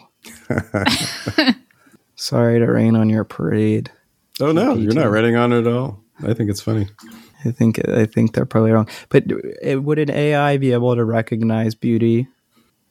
Sorry 2.16 2.60
to 2.60 2.66
rain 2.66 2.96
on 2.96 3.10
your 3.10 3.24
parade. 3.24 3.92
Oh 4.40 4.52
no, 4.52 4.74
you're 4.74 4.94
not 4.94 5.12
raining 5.12 5.36
on 5.36 5.54
it 5.54 5.66
at 5.66 5.68
all. 5.68 6.04
I 6.24 6.34
think 6.34 6.50
it's 6.50 6.62
funny. 6.62 6.88
I 7.46 7.52
think 7.52 7.88
I 7.88 8.06
think 8.06 8.34
they're 8.34 8.46
probably 8.46 8.72
wrong. 8.72 8.90
But 9.10 9.26
would 9.64 10.00
an 10.00 10.12
AI 10.12 10.58
be 10.58 10.72
able 10.72 10.96
to 10.96 11.04
recognize 11.04 11.76
beauty? 11.76 12.28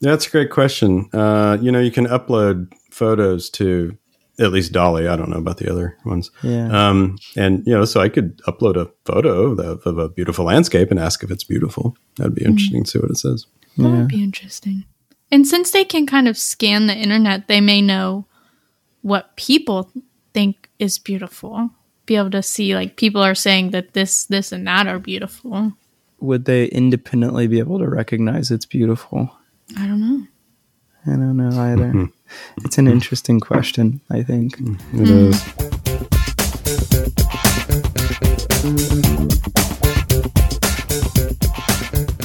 That's 0.01 0.27
a 0.27 0.31
great 0.31 0.51
question. 0.51 1.09
Uh, 1.13 1.59
you 1.61 1.73
know, 1.73 1.81
you 1.81 1.91
can 1.91 2.07
upload 2.07 2.73
photos 2.95 3.51
to 3.51 3.97
at 4.39 4.53
least 4.53 4.73
DALL-E. 4.73 5.07
I 5.07 5.17
don't 5.17 5.31
know 5.31 5.39
about 5.39 5.59
the 5.59 5.71
other 5.71 5.97
ones. 6.05 6.31
Yeah. 6.43 6.67
Um, 6.67 7.19
and 7.37 7.67
you 7.67 7.75
know, 7.75 7.85
so 7.85 8.01
I 8.01 8.09
could 8.09 8.39
upload 8.39 8.77
a 8.77 8.91
photo 9.05 9.53
of, 9.53 9.87
of, 9.87 9.99
a 9.99 10.09
beautiful 10.09 10.47
landscape 10.47 10.91
and 10.91 10.99
ask 10.99 11.23
if 11.23 11.31
it's 11.31 11.45
beautiful. 11.45 11.97
That'd 12.17 12.35
be 12.35 12.43
hmm. 12.43 12.51
interesting 12.51 12.83
mm. 12.83 12.85
to 12.85 12.91
see 12.91 12.99
what 12.99 13.11
it 13.11 13.19
says. 13.19 13.47
That 13.77 13.83
yeah. 13.85 13.99
would 13.99 14.09
be 14.09 14.23
interesting. 14.23 14.85
And 15.31 15.47
since 15.47 15.71
they 15.71 15.85
can 15.85 16.07
kind 16.07 16.29
of 16.29 16.39
scan 16.39 16.87
the 16.87 16.97
internet, 16.97 17.49
they 17.49 17.61
may 17.61 17.83
know 17.83 18.27
what 19.03 19.37
people 19.37 19.91
think 20.33 20.69
is 20.79 20.99
beautiful. 20.99 21.71
Be 22.07 22.17
able 22.17 22.31
to 22.31 22.43
see 22.43 22.75
like 22.75 22.97
people 22.97 23.23
are 23.23 23.35
saying 23.35 23.71
that 23.71 23.95
this, 23.95 24.25
this, 24.27 24.53
and 24.53 24.67
that 24.67 24.87
are 24.87 24.99
beautiful. 24.99 25.73
Would 26.21 26.45
they 26.45 26.67
independently 26.67 27.47
be 27.47 27.59
able 27.59 27.79
to 27.79 27.89
recognize 27.89 28.51
it's 28.51 28.67
beautiful? 28.67 29.31
I 29.77 29.87
don't 29.87 30.01
know. 30.01 30.27
I 31.07 31.11
don't 31.11 31.37
know 31.37 31.61
either. 31.61 31.93
Mm-hmm. 31.93 32.65
It's 32.65 32.79
an 32.79 32.89
interesting 32.89 33.39
question, 33.39 34.01
I 34.11 34.23
think. 34.23 34.59
It 34.59 34.79
mm. 34.93 35.31
is. 35.31 35.45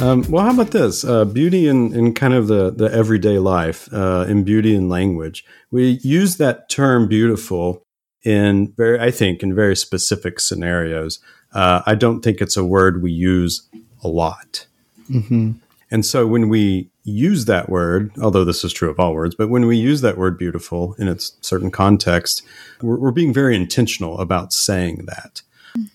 Um, 0.01 0.23
well, 0.29 0.45
how 0.45 0.51
about 0.51 0.71
this? 0.71 1.03
Uh, 1.03 1.25
beauty 1.25 1.67
in, 1.67 1.93
in 1.93 2.13
kind 2.13 2.33
of 2.33 2.47
the, 2.47 2.71
the 2.71 2.85
everyday 2.85 3.37
life, 3.37 3.89
uh, 3.93 4.25
in 4.29 4.45
beauty 4.45 4.73
and 4.73 4.89
language. 4.89 5.43
We 5.71 5.99
use 6.01 6.37
that 6.37 6.69
term 6.69 7.09
beautiful 7.09 7.85
in 8.23 8.71
very, 8.77 8.97
I 8.97 9.11
think, 9.11 9.43
in 9.43 9.53
very 9.53 9.75
specific 9.75 10.39
scenarios. 10.39 11.19
Uh, 11.51 11.81
I 11.85 11.95
don't 11.95 12.21
think 12.21 12.39
it's 12.39 12.55
a 12.55 12.63
word 12.63 13.03
we 13.03 13.11
use 13.11 13.67
a 14.01 14.07
lot. 14.07 14.67
Mm-hmm. 15.11 15.51
And 15.91 16.05
so 16.05 16.27
when 16.27 16.49
we 16.49 16.89
use 17.03 17.45
that 17.45 17.69
word, 17.69 18.11
although 18.21 18.45
this 18.45 18.63
is 18.63 18.71
true 18.71 18.89
of 18.89 18.99
all 18.99 19.13
words, 19.13 19.35
but 19.35 19.49
when 19.49 19.65
we 19.65 19.77
use 19.77 20.01
that 20.01 20.17
word 20.17 20.37
beautiful 20.37 20.93
in 20.99 21.07
its 21.07 21.35
certain 21.41 21.71
context, 21.71 22.43
we're, 22.81 22.97
we're 22.97 23.11
being 23.11 23.33
very 23.33 23.55
intentional 23.55 24.19
about 24.19 24.53
saying 24.53 25.05
that. 25.07 25.41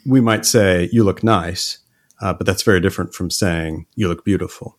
We 0.06 0.20
might 0.20 0.46
say, 0.46 0.88
you 0.92 1.04
look 1.04 1.22
nice, 1.22 1.78
uh, 2.20 2.32
but 2.32 2.46
that's 2.46 2.62
very 2.62 2.80
different 2.80 3.14
from 3.14 3.30
saying, 3.30 3.86
you 3.94 4.08
look 4.08 4.24
beautiful. 4.24 4.78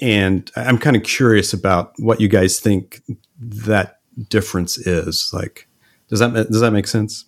And 0.00 0.50
I'm 0.56 0.78
kind 0.78 0.96
of 0.96 1.02
curious 1.02 1.52
about 1.52 1.92
what 1.98 2.20
you 2.20 2.28
guys 2.28 2.58
think 2.58 3.02
that 3.38 4.00
difference 4.28 4.78
is. 4.78 5.30
Like, 5.32 5.68
does 6.08 6.18
that, 6.20 6.32
does 6.32 6.60
that 6.60 6.72
make 6.72 6.86
sense? 6.86 7.26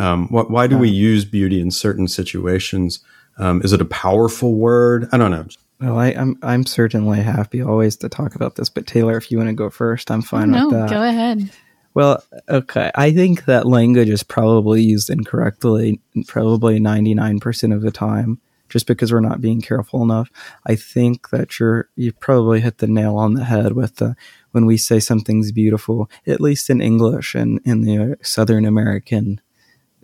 Um, 0.00 0.28
what, 0.28 0.50
why 0.50 0.66
do 0.66 0.76
we 0.76 0.88
use 0.88 1.24
beauty 1.24 1.60
in 1.60 1.70
certain 1.70 2.08
situations? 2.08 3.00
Um, 3.36 3.62
is 3.62 3.72
it 3.72 3.80
a 3.80 3.84
powerful 3.84 4.54
word? 4.54 5.08
I 5.12 5.18
don't 5.18 5.30
know. 5.30 5.46
Well, 5.80 5.98
I, 5.98 6.08
I'm 6.08 6.36
I'm 6.42 6.66
certainly 6.66 7.20
happy 7.20 7.62
always 7.62 7.96
to 7.98 8.08
talk 8.08 8.34
about 8.34 8.56
this, 8.56 8.68
but 8.68 8.86
Taylor, 8.86 9.16
if 9.16 9.30
you 9.30 9.38
want 9.38 9.48
to 9.48 9.54
go 9.54 9.70
first, 9.70 10.10
I'm 10.10 10.22
fine 10.22 10.50
no, 10.50 10.66
with 10.66 10.74
that. 10.74 10.90
No, 10.90 10.96
go 10.96 11.02
ahead. 11.04 11.50
Well, 11.94 12.22
okay. 12.48 12.92
I 12.94 13.10
think 13.12 13.46
that 13.46 13.66
language 13.66 14.08
is 14.08 14.22
probably 14.22 14.82
used 14.82 15.10
incorrectly, 15.10 16.00
probably 16.28 16.78
99% 16.78 17.74
of 17.74 17.82
the 17.82 17.90
time, 17.90 18.40
just 18.68 18.86
because 18.86 19.12
we're 19.12 19.18
not 19.18 19.40
being 19.40 19.60
careful 19.60 20.04
enough. 20.04 20.30
I 20.64 20.76
think 20.76 21.30
that 21.30 21.58
you're, 21.58 21.88
you 21.96 22.12
probably 22.12 22.60
hit 22.60 22.78
the 22.78 22.86
nail 22.86 23.16
on 23.16 23.34
the 23.34 23.44
head 23.44 23.72
with 23.72 23.96
the, 23.96 24.14
when 24.52 24.64
we 24.64 24.76
say 24.76 25.00
something's 25.00 25.50
beautiful, 25.50 26.08
at 26.24 26.40
least 26.40 26.70
in 26.70 26.80
English 26.80 27.34
and 27.34 27.60
in 27.64 27.82
the 27.82 28.16
Southern 28.22 28.64
American 28.64 29.40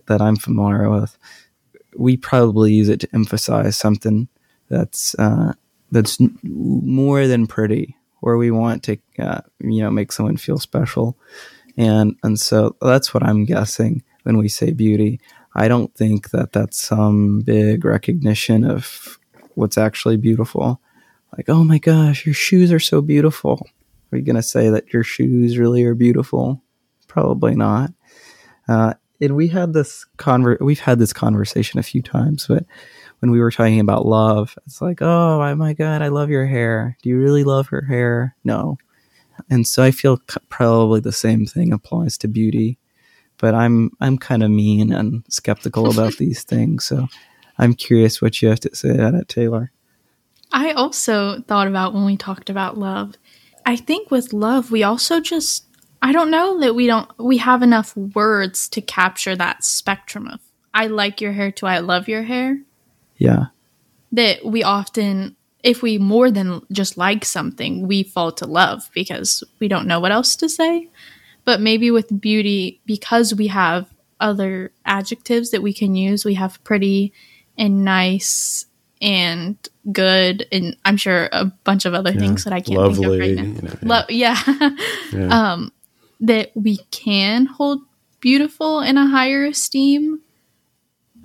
that 0.07 0.21
I'm 0.21 0.35
familiar 0.35 0.89
with, 0.89 1.17
we 1.95 2.17
probably 2.17 2.73
use 2.73 2.89
it 2.89 2.99
to 3.01 3.09
emphasize 3.13 3.77
something 3.77 4.27
that's, 4.69 5.15
uh, 5.17 5.53
that's 5.91 6.17
more 6.43 7.27
than 7.27 7.47
pretty, 7.47 7.95
where 8.21 8.37
we 8.37 8.51
want 8.51 8.83
to, 8.83 8.97
uh, 9.19 9.41
you 9.59 9.81
know, 9.81 9.91
make 9.91 10.11
someone 10.11 10.37
feel 10.37 10.57
special 10.57 11.17
and 11.77 12.15
and 12.23 12.39
so 12.39 12.75
that's 12.81 13.13
what 13.13 13.23
I'm 13.23 13.45
guessing 13.45 14.03
when 14.23 14.37
we 14.37 14.47
say 14.47 14.71
beauty. 14.71 15.19
I 15.53 15.67
don't 15.67 15.93
think 15.95 16.31
that 16.31 16.51
that's 16.51 16.81
some 16.81 17.41
big 17.41 17.85
recognition 17.85 18.63
of 18.63 19.19
what's 19.55 19.77
actually 19.77 20.17
beautiful. 20.17 20.81
Like, 21.37 21.49
oh 21.49 21.63
my 21.63 21.77
gosh, 21.77 22.25
your 22.25 22.35
shoes 22.35 22.71
are 22.71 22.79
so 22.79 23.01
beautiful. 23.01 23.67
Are 24.11 24.17
you 24.17 24.23
gonna 24.23 24.41
say 24.43 24.69
that 24.69 24.93
your 24.93 25.03
shoes 25.03 25.57
really 25.57 25.83
are 25.83 25.95
beautiful? 25.95 26.61
Probably 27.07 27.55
not. 27.55 27.93
Uh, 28.67 28.93
and 29.21 29.35
we 29.35 29.47
had 29.47 29.73
this 29.73 30.05
conver- 30.17 30.59
we've 30.59 30.79
had 30.79 30.99
this 30.99 31.13
conversation 31.13 31.79
a 31.79 31.83
few 31.83 32.01
times, 32.01 32.47
but 32.47 32.65
when 33.25 33.31
we 33.31 33.39
were 33.39 33.49
talking 33.49 33.79
about 33.79 34.05
love, 34.05 34.55
it's 34.67 34.83
like, 34.83 35.01
oh, 35.01 35.41
oh 35.41 35.55
my 35.55 35.73
god, 35.73 36.03
I 36.03 36.09
love 36.09 36.29
your 36.29 36.45
hair. 36.45 36.95
Do 37.01 37.09
you 37.09 37.17
really 37.17 37.43
love 37.43 37.69
her 37.69 37.81
hair? 37.81 38.35
No, 38.43 38.77
and 39.49 39.65
so 39.67 39.81
I 39.81 39.89
feel 39.89 40.21
probably 40.49 40.99
the 40.99 41.11
same 41.11 41.47
thing 41.47 41.73
applies 41.73 42.19
to 42.19 42.27
beauty. 42.27 42.77
But 43.37 43.55
I'm 43.55 43.89
I'm 43.99 44.19
kind 44.19 44.43
of 44.43 44.51
mean 44.51 44.93
and 44.93 45.25
skeptical 45.27 45.89
about 45.89 46.13
these 46.17 46.43
things, 46.43 46.85
so 46.85 47.07
I'm 47.57 47.73
curious 47.73 48.21
what 48.21 48.43
you 48.43 48.49
have 48.49 48.59
to 48.59 48.75
say 48.75 48.89
about 48.89 49.15
it, 49.15 49.27
Taylor. 49.27 49.71
I 50.51 50.73
also 50.73 51.41
thought 51.41 51.67
about 51.67 51.95
when 51.95 52.05
we 52.05 52.17
talked 52.17 52.51
about 52.51 52.77
love. 52.77 53.15
I 53.65 53.75
think 53.75 54.11
with 54.11 54.33
love, 54.33 54.69
we 54.69 54.83
also 54.83 55.19
just 55.19 55.65
I 55.99 56.11
don't 56.11 56.29
know 56.29 56.59
that 56.59 56.75
we 56.75 56.85
don't 56.85 57.09
we 57.17 57.37
have 57.37 57.63
enough 57.63 57.97
words 57.97 58.69
to 58.69 58.81
capture 58.81 59.35
that 59.35 59.63
spectrum 59.63 60.27
of 60.27 60.41
I 60.75 60.87
like 60.87 61.21
your 61.21 61.33
hair 61.33 61.51
to 61.53 61.65
I 61.65 61.79
love 61.79 62.07
your 62.07 62.21
hair. 62.21 62.59
Yeah, 63.17 63.45
That 64.11 64.45
we 64.45 64.63
often 64.63 65.35
if 65.65 65.81
we 65.81 65.97
more 65.97 66.29
than 66.29 66.61
just 66.71 66.95
like 66.95 67.25
something, 67.25 67.87
we 67.87 68.03
fall 68.03 68.31
to 68.33 68.45
love 68.45 68.87
because 68.93 69.43
we 69.59 69.67
don't 69.67 69.87
know 69.87 69.99
what 69.99 70.11
else 70.11 70.35
to 70.35 70.47
say. 70.47 70.89
But 71.43 71.59
maybe 71.59 71.89
with 71.89 72.21
beauty, 72.21 72.81
because 72.85 73.33
we 73.33 73.47
have 73.47 73.91
other 74.19 74.71
adjectives 74.85 75.49
that 75.51 75.63
we 75.63 75.73
can 75.73 75.95
use, 75.95 76.23
we 76.23 76.35
have 76.35 76.63
pretty 76.63 77.13
and 77.57 77.83
nice 77.83 78.67
and 79.01 79.57
good, 79.91 80.45
and 80.51 80.77
I'm 80.85 80.97
sure 80.97 81.29
a 81.31 81.45
bunch 81.45 81.85
of 81.85 81.95
other 81.95 82.13
things 82.13 82.43
that 82.43 82.53
I 82.53 82.61
can't 82.61 82.67
think 82.67 82.79
of 82.79 82.99
Lovely, 82.99 83.19
right 83.19 83.35
now. 83.35 83.43
you 83.43 83.61
know, 83.61 83.73
yeah. 83.73 83.77
Lo- 83.81 84.05
yeah. 84.09 84.77
Yeah. 85.11 85.27
um, 85.53 85.71
that 86.21 86.51
we 86.55 86.77
can 86.91 87.47
hold 87.47 87.81
beautiful 88.19 88.81
in 88.81 88.97
a 88.97 89.07
higher 89.07 89.45
esteem 89.45 90.21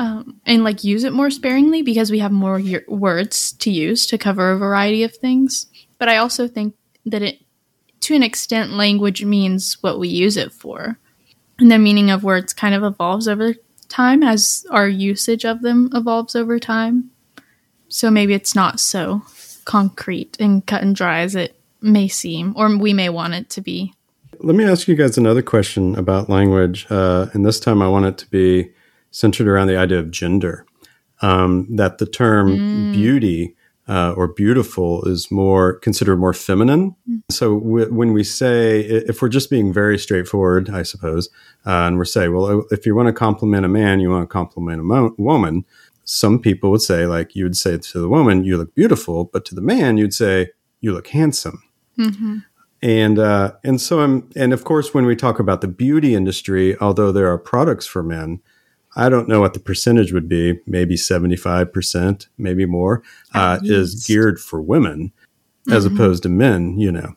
um, 0.01 0.41
and 0.47 0.65
like 0.65 0.83
use 0.83 1.05
it 1.05 1.13
more 1.13 1.29
sparingly 1.29 1.83
because 1.83 2.11
we 2.11 2.21
have 2.21 2.33
more 2.33 2.63
words 2.89 3.53
to 3.53 3.71
use 3.71 4.07
to 4.07 4.17
cover 4.17 4.51
a 4.51 4.57
variety 4.57 5.03
of 5.03 5.15
things. 5.15 5.67
But 5.99 6.09
I 6.09 6.17
also 6.17 6.49
think 6.49 6.75
that 7.05 7.21
it, 7.21 7.43
to 8.01 8.15
an 8.15 8.23
extent, 8.23 8.73
language 8.73 9.23
means 9.23 9.77
what 9.83 10.01
we 10.01 10.09
use 10.09 10.39
it 10.39 10.53
for. 10.53 10.99
And 11.59 11.71
the 11.71 11.79
meaning 11.79 12.11
of 12.11 12.25
words 12.25 12.55
kind 12.55 12.75
of 12.75 12.83
evolves 12.83 13.29
over 13.29 13.55
time 13.91 14.23
as 14.23 14.65
our 14.71 14.89
usage 14.89 15.45
of 15.45 15.61
them 15.61 15.91
evolves 15.93 16.35
over 16.35 16.59
time. 16.59 17.11
So 17.89 18.11
maybe 18.11 18.33
it's 18.33 18.55
not 18.55 18.81
so 18.81 19.21
concrete 19.67 20.35
and 20.41 20.67
cut 20.67 20.81
and 20.81 20.97
dry 20.97 21.21
as 21.21 21.35
it 21.35 21.61
may 21.83 22.09
seem, 22.09 22.55
or 22.57 22.75
we 22.75 22.95
may 22.95 23.11
want 23.11 23.35
it 23.35 23.51
to 23.51 23.61
be. 23.61 23.93
Let 24.39 24.57
me 24.57 24.65
ask 24.65 24.89
you 24.89 24.95
guys 24.95 25.19
another 25.19 25.43
question 25.43 25.95
about 25.95 26.31
language. 26.31 26.87
Uh, 26.89 27.27
and 27.35 27.45
this 27.45 27.61
time 27.61 27.83
I 27.83 27.89
want 27.89 28.07
it 28.07 28.17
to 28.17 28.31
be 28.31 28.71
centered 29.11 29.49
around 29.49 29.69
the 29.69 29.77
idea 29.77 29.99
of 29.99 30.11
gender. 30.11 30.65
Um, 31.23 31.67
that 31.77 31.99
the 31.99 32.07
term 32.07 32.93
beauty 32.93 33.55
uh, 33.87 34.13
or 34.13 34.29
beautiful 34.29 35.05
is 35.05 35.31
more 35.31 35.75
considered 35.81 36.17
more 36.17 36.33
feminine. 36.33 36.95
So 37.29 37.59
w- 37.61 37.93
when 37.93 38.13
we 38.13 38.25
say, 38.25 38.81
if 38.81 39.21
we're 39.21 39.29
just 39.29 39.51
being 39.51 39.73
very 39.73 39.99
straightforward, 39.99 40.71
I 40.71 40.83
suppose, 40.83 41.29
uh, 41.67 41.87
and 41.87 41.99
we're 41.99 42.05
saying, 42.07 42.33
well, 42.33 42.65
if 42.71 42.87
you 42.87 42.95
want 42.95 43.09
to 43.09 43.13
compliment 43.13 43.67
a 43.67 43.69
man, 43.69 44.01
you 44.01 44.09
want 44.09 44.23
to 44.23 44.33
compliment 44.33 44.81
a 44.81 44.85
mo- 44.85 45.15
woman. 45.19 45.65
Some 46.05 46.39
people 46.39 46.71
would 46.71 46.83
say, 46.83 47.05
like 47.07 47.35
you 47.35 47.45
would 47.45 47.57
say 47.57 47.77
to 47.79 48.01
the 48.01 48.09
woman, 48.09 48.45
you 48.45 48.57
look 48.57 48.75
beautiful, 48.75 49.25
but 49.25 49.45
to 49.47 49.55
the 49.55 49.61
man, 49.61 49.99
you'd 49.99 50.15
say, 50.15 50.51
you 50.81 50.93
look 50.95 51.09
handsome 51.09 51.63
and 52.83 53.19
uh, 53.19 53.53
and 53.63 53.81
so 53.81 54.01
I'm 54.01 54.29
and 54.35 54.53
of 54.53 54.65
course 54.65 54.95
when 54.95 55.05
we 55.05 55.15
talk 55.17 55.39
about 55.39 55.61
the 55.61 55.69
beauty 55.69 56.15
industry, 56.15 56.79
although 56.81 57.13
there 57.13 57.29
are 57.29 57.39
products 57.39 57.87
for 57.87 58.03
men, 58.03 58.41
I 58.97 59.09
don't 59.09 59.29
know 59.29 59.41
what 59.41 59.55
the 59.55 59.61
percentage 59.61 60.13
would 60.13 60.29
be. 60.29 60.59
Maybe 60.67 60.97
seventy 60.97 61.37
five 61.37 61.73
percent, 61.73 62.29
maybe 62.39 62.67
more, 62.67 63.03
uh, 63.35 63.59
is 63.63 64.05
geared 64.07 64.41
for 64.41 64.61
women 64.61 65.13
as 65.71 65.85
opposed 65.87 66.23
to 66.25 66.29
men. 66.29 66.79
You 66.79 66.93
know, 66.93 67.15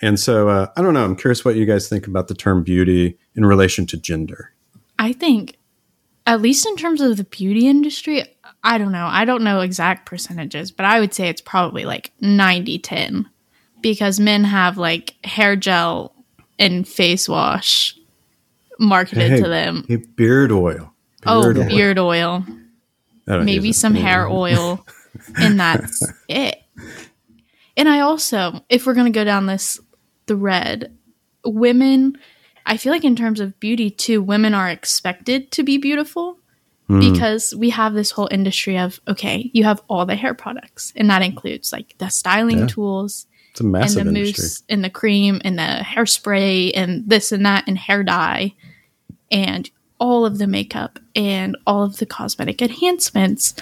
and 0.00 0.18
so 0.20 0.48
uh, 0.48 0.66
I 0.76 0.82
don't 0.82 0.94
know. 0.94 1.04
I'm 1.04 1.16
curious 1.16 1.44
what 1.44 1.56
you 1.56 1.66
guys 1.66 1.88
think 1.88 2.06
about 2.06 2.28
the 2.28 2.34
term 2.34 2.62
beauty 2.62 3.18
in 3.34 3.44
relation 3.44 3.86
to 3.86 3.96
gender. 3.96 4.52
I 4.98 5.12
think, 5.12 5.56
at 6.26 6.40
least 6.40 6.66
in 6.66 6.76
terms 6.76 7.00
of 7.00 7.16
the 7.16 7.24
beauty 7.24 7.66
industry, 7.68 8.24
I 8.62 8.78
don't 8.78 8.92
know. 8.92 9.06
I 9.06 9.24
don't 9.24 9.42
know 9.44 9.60
exact 9.60 10.06
percentages, 10.06 10.70
but 10.70 10.86
I 10.86 11.00
would 11.00 11.14
say 11.14 11.28
it's 11.28 11.40
probably 11.40 11.84
like 11.84 12.12
90 12.20 12.78
10 12.78 13.28
because 13.80 14.18
men 14.18 14.42
have 14.44 14.76
like 14.78 15.14
hair 15.24 15.54
gel 15.56 16.14
and 16.58 16.86
face 16.86 17.28
wash 17.28 17.96
marketed 18.80 19.30
Hey, 19.32 19.40
to 19.42 19.48
them. 19.48 19.84
hey, 19.88 19.96
beard 19.96 20.50
oil. 20.52 20.92
Oh, 21.26 21.42
Beard 21.42 21.58
oil. 21.58 21.68
beard 21.68 21.98
oil, 21.98 22.46
maybe 23.26 23.72
some 23.72 23.94
hair 23.94 24.28
oil, 24.28 24.84
and 25.36 25.58
that's 25.60 26.02
it. 26.28 26.62
And 27.76 27.88
I 27.88 28.00
also, 28.00 28.64
if 28.68 28.86
we're 28.86 28.94
going 28.94 29.12
to 29.12 29.16
go 29.16 29.24
down 29.24 29.46
this 29.46 29.78
thread, 30.26 30.96
women, 31.44 32.18
I 32.66 32.76
feel 32.76 32.92
like 32.92 33.04
in 33.04 33.16
terms 33.16 33.40
of 33.40 33.58
beauty 33.60 33.90
too, 33.90 34.20
women 34.20 34.52
are 34.52 34.68
expected 34.68 35.50
to 35.52 35.62
be 35.62 35.78
beautiful 35.78 36.38
hmm. 36.88 37.00
because 37.00 37.54
we 37.56 37.70
have 37.70 37.94
this 37.94 38.10
whole 38.10 38.28
industry 38.30 38.78
of, 38.78 39.00
okay, 39.06 39.50
you 39.54 39.64
have 39.64 39.80
all 39.88 40.06
the 40.06 40.16
hair 40.16 40.34
products, 40.34 40.92
and 40.96 41.08
that 41.10 41.22
includes 41.22 41.72
like 41.72 41.94
the 41.98 42.08
styling 42.08 42.60
Yeah. 42.60 42.66
tools 42.66 43.26
It's 43.52 43.60
a 43.60 43.64
massive 43.64 44.06
and 44.06 44.16
the 44.16 44.20
industry. 44.20 44.42
mousse 44.42 44.62
and 44.68 44.84
the 44.84 44.90
cream 44.90 45.40
and 45.44 45.58
the 45.58 45.82
hairspray 45.84 46.72
and 46.74 47.08
this 47.08 47.30
and 47.32 47.46
that 47.46 47.64
and 47.68 47.78
hair 47.78 48.02
dye 48.02 48.54
and 49.30 49.70
all 49.98 50.24
of 50.24 50.38
the 50.38 50.46
makeup 50.46 50.98
and 51.14 51.56
all 51.66 51.82
of 51.82 51.98
the 51.98 52.06
cosmetic 52.06 52.62
enhancements. 52.62 53.54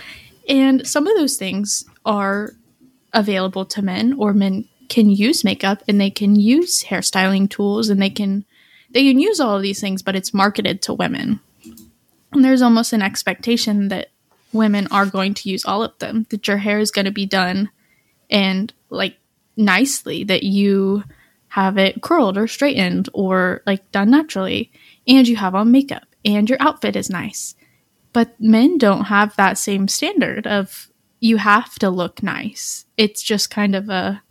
And 0.49 0.87
some 0.87 1.07
of 1.07 1.17
those 1.17 1.37
things 1.37 1.85
are 2.05 2.53
available 3.13 3.65
to 3.65 3.83
men 3.83 4.15
or 4.19 4.35
men 4.35 4.69
can 4.89 5.11
use 5.11 5.43
makeup 5.43 5.83
and 5.89 6.01
they 6.01 6.11
can 6.11 6.37
use 6.37 6.85
hairstyling 6.85 7.51
tools 7.51 7.89
and 7.89 8.01
they 8.01 8.11
can 8.11 8.45
they 8.91 9.09
can 9.09 9.19
use 9.19 9.41
all 9.41 9.57
of 9.57 9.63
these 9.63 9.81
things 9.81 10.03
but 10.03 10.15
it's 10.15 10.35
marketed 10.35 10.83
to 10.83 10.95
women. 10.95 11.41
And 12.33 12.45
there's 12.45 12.63
almost 12.63 12.93
an 12.93 13.03
expectation 13.03 13.89
that 13.89 14.11
women 14.53 14.87
are 14.91 15.07
going 15.07 15.35
to 15.35 15.49
use 15.49 15.65
all 15.65 15.83
of 15.83 15.99
them, 15.99 16.27
that 16.31 16.47
your 16.47 16.59
hair 16.59 16.79
is 16.79 16.91
going 16.91 17.05
to 17.07 17.11
be 17.11 17.27
done 17.27 17.71
and 18.31 18.73
like 18.91 19.17
nicely 19.57 20.25
that 20.25 20.43
you 20.43 21.03
have 21.49 21.79
it 21.79 22.03
curled 22.03 22.37
or 22.37 22.47
straightened 22.47 23.09
or 23.13 23.63
like 23.67 23.91
done 23.91 24.11
naturally 24.11 24.71
and 25.09 25.27
you 25.27 25.37
have 25.37 25.55
on 25.55 25.71
makeup 25.71 26.05
and 26.27 26.51
your 26.51 26.61
outfit 26.61 26.97
is 26.97 27.09
nice 27.09 27.55
but 28.17 28.35
men 28.41 28.79
don't 28.79 29.05
have 29.05 29.37
that 29.37 29.59
same 29.59 29.87
standard 29.87 30.47
of 30.47 30.89
you 31.21 31.37
have 31.37 31.75
to 31.75 31.91
look 31.91 32.23
nice. 32.23 32.87
It's 32.97 33.23
just 33.23 33.51
kind 33.51 33.75
of 33.75 33.91
a 33.91 34.23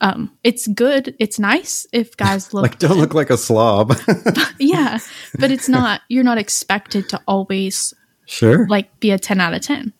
um 0.00 0.36
it's 0.42 0.66
good, 0.66 1.14
it's 1.20 1.38
nice 1.38 1.86
if 1.92 2.16
guys 2.16 2.52
look 2.54 2.62
like 2.62 2.78
don't 2.80 2.98
look 2.98 3.14
like 3.14 3.30
a 3.30 3.36
slob. 3.36 3.96
yeah, 4.58 4.98
but 5.38 5.52
it's 5.52 5.68
not 5.78 6.00
you're 6.08 6.24
not 6.24 6.36
expected 6.36 7.08
to 7.10 7.20
always 7.28 7.94
sure. 8.26 8.66
like 8.66 8.98
be 8.98 9.12
a 9.12 9.20
10 9.20 9.40
out 9.40 9.54
of 9.54 9.62
10. 9.62 9.92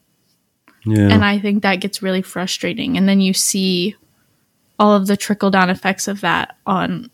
yeah. 0.85 1.11
And 1.13 1.25
I 1.25 1.39
think 1.39 1.63
that 1.63 1.77
gets 1.77 2.03
really 2.03 2.23
frustrating. 2.23 2.97
And 2.97 3.09
then 3.09 3.21
you 3.21 3.35
see 3.35 3.95
all 4.81 4.95
of 4.95 5.07
the 5.07 5.17
trickle 5.17 5.53
down 5.53 5.71
effects 5.71 6.09
of 6.09 6.23
that 6.23 6.57
on 6.67 7.09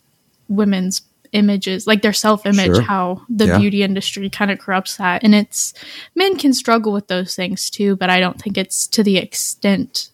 women's 0.49 1.03
images, 1.37 1.87
like 1.87 2.03
their 2.03 2.13
self 2.13 2.47
image, 2.47 2.75
Sure. 2.75 2.81
how 2.83 3.23
the 3.29 3.47
Yeah. 3.47 3.59
beauty 3.59 3.83
industry 3.83 4.29
kind 4.31 4.51
of 4.51 4.59
corrupts 4.59 4.97
that. 4.97 5.23
And 5.23 5.35
it's 5.35 5.75
men 6.15 6.37
can 6.37 6.53
struggle 6.53 6.93
with 6.93 7.07
those 7.09 7.37
things 7.37 7.71
too, 7.71 7.95
but 7.97 8.11
I 8.11 8.19
don't 8.21 8.41
think 8.41 8.57
it's 8.59 8.87
to 8.89 9.03
the 9.03 9.19
extent 9.19 10.09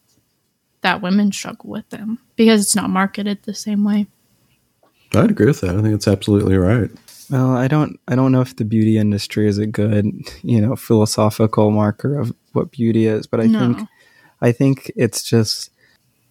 that 0.82 1.00
women 1.00 1.30
struggle 1.32 1.70
with 1.70 1.88
them 1.90 2.18
because 2.36 2.60
it's 2.62 2.76
not 2.76 2.90
marketed 2.90 3.38
the 3.44 3.54
same 3.54 3.84
way. 3.84 4.06
I'd 5.14 5.30
agree 5.30 5.46
with 5.46 5.60
that. 5.60 5.76
I 5.76 5.82
think 5.82 5.94
it's 5.94 6.08
absolutely 6.08 6.56
right. 6.56 6.90
Well, 7.30 7.52
I 7.52 7.68
don't 7.68 7.98
I 8.08 8.14
don't 8.16 8.32
know 8.32 8.40
if 8.40 8.56
the 8.56 8.64
beauty 8.64 8.98
industry 8.98 9.46
is 9.48 9.58
a 9.58 9.66
good, 9.66 10.10
you 10.42 10.60
know, 10.60 10.74
philosophical 10.76 11.70
marker 11.70 12.18
of 12.18 12.34
what 12.52 12.72
beauty 12.72 13.06
is, 13.06 13.26
but 13.26 13.40
I 13.40 13.46
No. 13.46 13.58
think 13.74 13.88
I 14.40 14.52
think 14.52 14.90
it's 14.96 15.22
just 15.22 15.70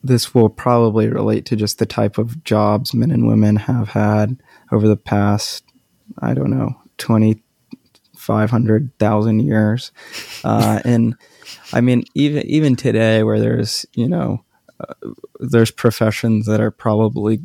this 0.03 0.33
will 0.33 0.49
probably 0.49 1.07
relate 1.07 1.45
to 1.45 1.55
just 1.55 1.77
the 1.77 1.85
type 1.85 2.17
of 2.17 2.43
jobs 2.43 2.93
men 2.93 3.11
and 3.11 3.27
women 3.27 3.55
have 3.55 3.89
had 3.89 4.41
over 4.71 4.87
the 4.87 4.97
past 4.97 5.63
I 6.19 6.33
don't 6.33 6.49
know, 6.51 6.75
20 6.97 7.41
500,000 8.17 9.39
years. 9.41 9.91
Uh, 10.43 10.79
and 10.85 11.15
I 11.73 11.81
mean 11.81 12.03
even 12.15 12.45
even 12.45 12.75
today 12.75 13.23
where 13.23 13.39
there's, 13.39 13.85
you 13.93 14.07
know, 14.07 14.43
uh, 14.79 14.93
there's 15.39 15.71
professions 15.71 16.45
that 16.45 16.61
are 16.61 16.71
probably 16.71 17.39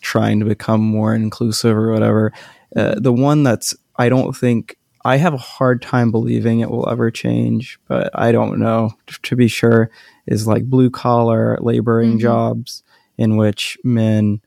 trying 0.00 0.40
to 0.40 0.46
become 0.46 0.80
more 0.80 1.14
inclusive 1.14 1.76
or 1.76 1.92
whatever. 1.92 2.32
Uh, 2.74 2.94
the 2.98 3.12
one 3.12 3.42
that's 3.42 3.74
I 3.96 4.08
don't 4.08 4.34
think 4.36 4.76
I 5.04 5.16
have 5.16 5.34
a 5.34 5.38
hard 5.38 5.82
time 5.82 6.10
believing 6.10 6.60
it 6.60 6.70
will 6.70 6.88
ever 6.88 7.10
change, 7.10 7.78
but 7.88 8.10
I 8.14 8.30
don't 8.32 8.58
know 8.58 8.92
to 9.22 9.36
be 9.36 9.48
sure 9.48 9.90
is 10.26 10.46
like 10.46 10.64
blue 10.64 10.90
collar 10.90 11.58
laboring 11.60 12.16
Mhm. 12.16 12.20
jobs 12.20 12.82
in 13.18 13.36
which 13.36 13.76
men 13.84 14.40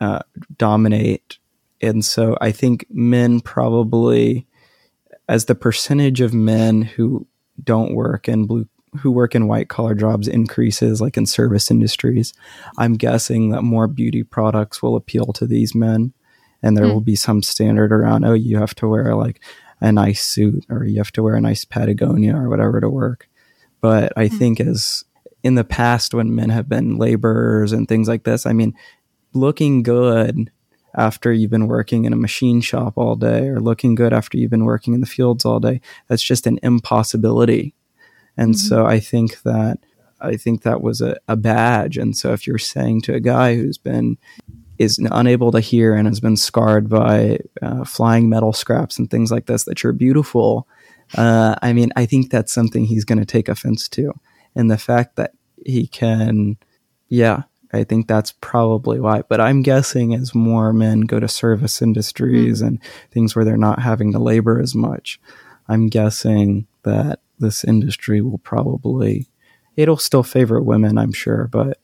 uh, 0.00 0.20
dominate, 0.56 1.38
and 1.80 2.04
so 2.04 2.36
I 2.40 2.52
think 2.52 2.86
men 2.90 3.40
probably 3.40 4.46
as 5.28 5.44
the 5.46 5.54
percentage 5.54 6.20
of 6.20 6.34
men 6.34 6.82
who 6.82 7.26
don't 7.62 7.94
work 7.94 8.28
in 8.28 8.46
blue 8.46 8.66
who 9.00 9.12
work 9.12 9.36
in 9.36 9.46
white 9.46 9.68
collar 9.68 9.94
jobs 9.94 10.26
increases 10.26 11.00
like 11.00 11.16
in 11.16 11.24
service 11.24 11.70
industries 11.70 12.32
i'm 12.78 12.94
guessing 12.94 13.50
that 13.50 13.62
more 13.62 13.86
beauty 13.86 14.24
products 14.24 14.82
will 14.82 14.96
appeal 14.96 15.26
to 15.26 15.46
these 15.46 15.74
men. 15.74 16.12
And 16.62 16.76
there 16.76 16.86
Hmm. 16.86 16.92
will 16.92 17.00
be 17.00 17.16
some 17.16 17.42
standard 17.42 17.92
around 17.92 18.24
oh 18.24 18.32
you 18.34 18.58
have 18.58 18.74
to 18.76 18.88
wear 18.88 19.14
like 19.14 19.40
a 19.80 19.92
nice 19.92 20.22
suit 20.22 20.66
or 20.68 20.84
you 20.84 20.98
have 20.98 21.12
to 21.12 21.22
wear 21.22 21.34
a 21.36 21.40
nice 21.40 21.64
patagonia 21.64 22.36
or 22.36 22.48
whatever 22.50 22.80
to 22.80 22.90
work. 22.90 23.28
But 23.80 24.12
i 24.16 24.28
think 24.28 24.60
as 24.60 25.04
in 25.42 25.54
the 25.54 25.64
past 25.64 26.12
when 26.12 26.34
men 26.34 26.50
have 26.50 26.68
been 26.68 26.98
laborers 26.98 27.72
and 27.72 27.88
things 27.88 28.08
like 28.08 28.24
this 28.24 28.44
i 28.44 28.52
mean 28.52 28.74
looking 29.32 29.82
good 29.82 30.50
after 30.96 31.32
you've 31.32 31.50
been 31.50 31.66
working 31.68 32.04
in 32.04 32.12
a 32.12 32.16
machine 32.16 32.60
shop 32.60 32.94
all 32.96 33.16
day 33.16 33.48
or 33.48 33.60
looking 33.60 33.94
good 33.94 34.12
after 34.12 34.36
you've 34.38 34.50
been 34.50 34.64
working 34.64 34.94
in 34.94 35.00
the 35.00 35.06
fields 35.06 35.44
all 35.44 35.60
day 35.60 35.80
that's 36.08 36.22
just 36.22 36.46
an 36.46 36.58
impossibility. 36.62 37.74
And 38.36 38.54
Mhm. 38.54 38.58
so 38.58 38.86
i 38.86 38.98
think 39.00 39.42
that 39.42 39.78
i 40.20 40.36
think 40.36 40.62
that 40.62 40.82
was 40.82 41.00
a, 41.00 41.16
a 41.28 41.36
badge. 41.36 41.96
And 41.96 42.16
so 42.16 42.32
if 42.32 42.46
you're 42.46 42.58
saying 42.58 43.02
to 43.02 43.14
a 43.14 43.20
guy 43.20 43.56
who's 43.56 43.78
been 43.78 44.18
is 44.78 44.98
unable 45.10 45.52
to 45.52 45.60
hear 45.60 45.94
and 45.94 46.08
has 46.08 46.20
been 46.20 46.36
scarred 46.38 46.88
by 46.88 47.38
uh, 47.60 47.84
flying 47.84 48.28
metal 48.30 48.52
scraps 48.52 48.98
and 48.98 49.10
things 49.10 49.30
like 49.30 49.44
this 49.46 49.64
that 49.64 49.82
you're 49.82 49.92
beautiful 49.92 50.66
uh, 51.18 51.54
i 51.62 51.72
mean 51.72 51.90
i 51.96 52.06
think 52.06 52.30
that's 52.30 52.52
something 52.52 52.84
he's 52.84 53.04
going 53.04 53.18
to 53.18 53.24
take 53.26 53.48
offense 53.48 53.88
to. 53.88 54.12
And 54.54 54.70
the 54.70 54.78
fact 54.78 55.16
that 55.16 55.32
he 55.66 55.86
can 55.86 56.56
yeah 57.08 57.42
I 57.72 57.84
think 57.84 58.08
that's 58.08 58.32
probably 58.40 58.98
why. 59.00 59.22
But 59.28 59.40
I'm 59.40 59.62
guessing 59.62 60.14
as 60.14 60.34
more 60.34 60.72
men 60.72 61.02
go 61.02 61.20
to 61.20 61.28
service 61.28 61.80
industries 61.80 62.60
and 62.60 62.80
things 63.12 63.34
where 63.36 63.44
they're 63.44 63.56
not 63.56 63.80
having 63.80 64.12
to 64.12 64.18
labor 64.18 64.60
as 64.60 64.74
much, 64.74 65.20
I'm 65.68 65.88
guessing 65.88 66.66
that 66.82 67.20
this 67.38 67.62
industry 67.64 68.20
will 68.20 68.38
probably 68.38 69.28
it'll 69.76 69.96
still 69.96 70.22
favor 70.24 70.60
women, 70.60 70.98
I'm 70.98 71.12
sure, 71.12 71.48
but 71.50 71.78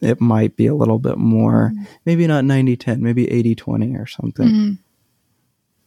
it 0.00 0.20
might 0.20 0.56
be 0.56 0.66
a 0.66 0.74
little 0.74 0.98
bit 0.98 1.18
more 1.18 1.72
maybe 2.04 2.26
not 2.26 2.44
90-10, 2.44 2.98
maybe 3.00 3.26
80-20 3.26 3.96
or 3.98 4.06
something. 4.06 4.48
Mhm. 4.48 4.78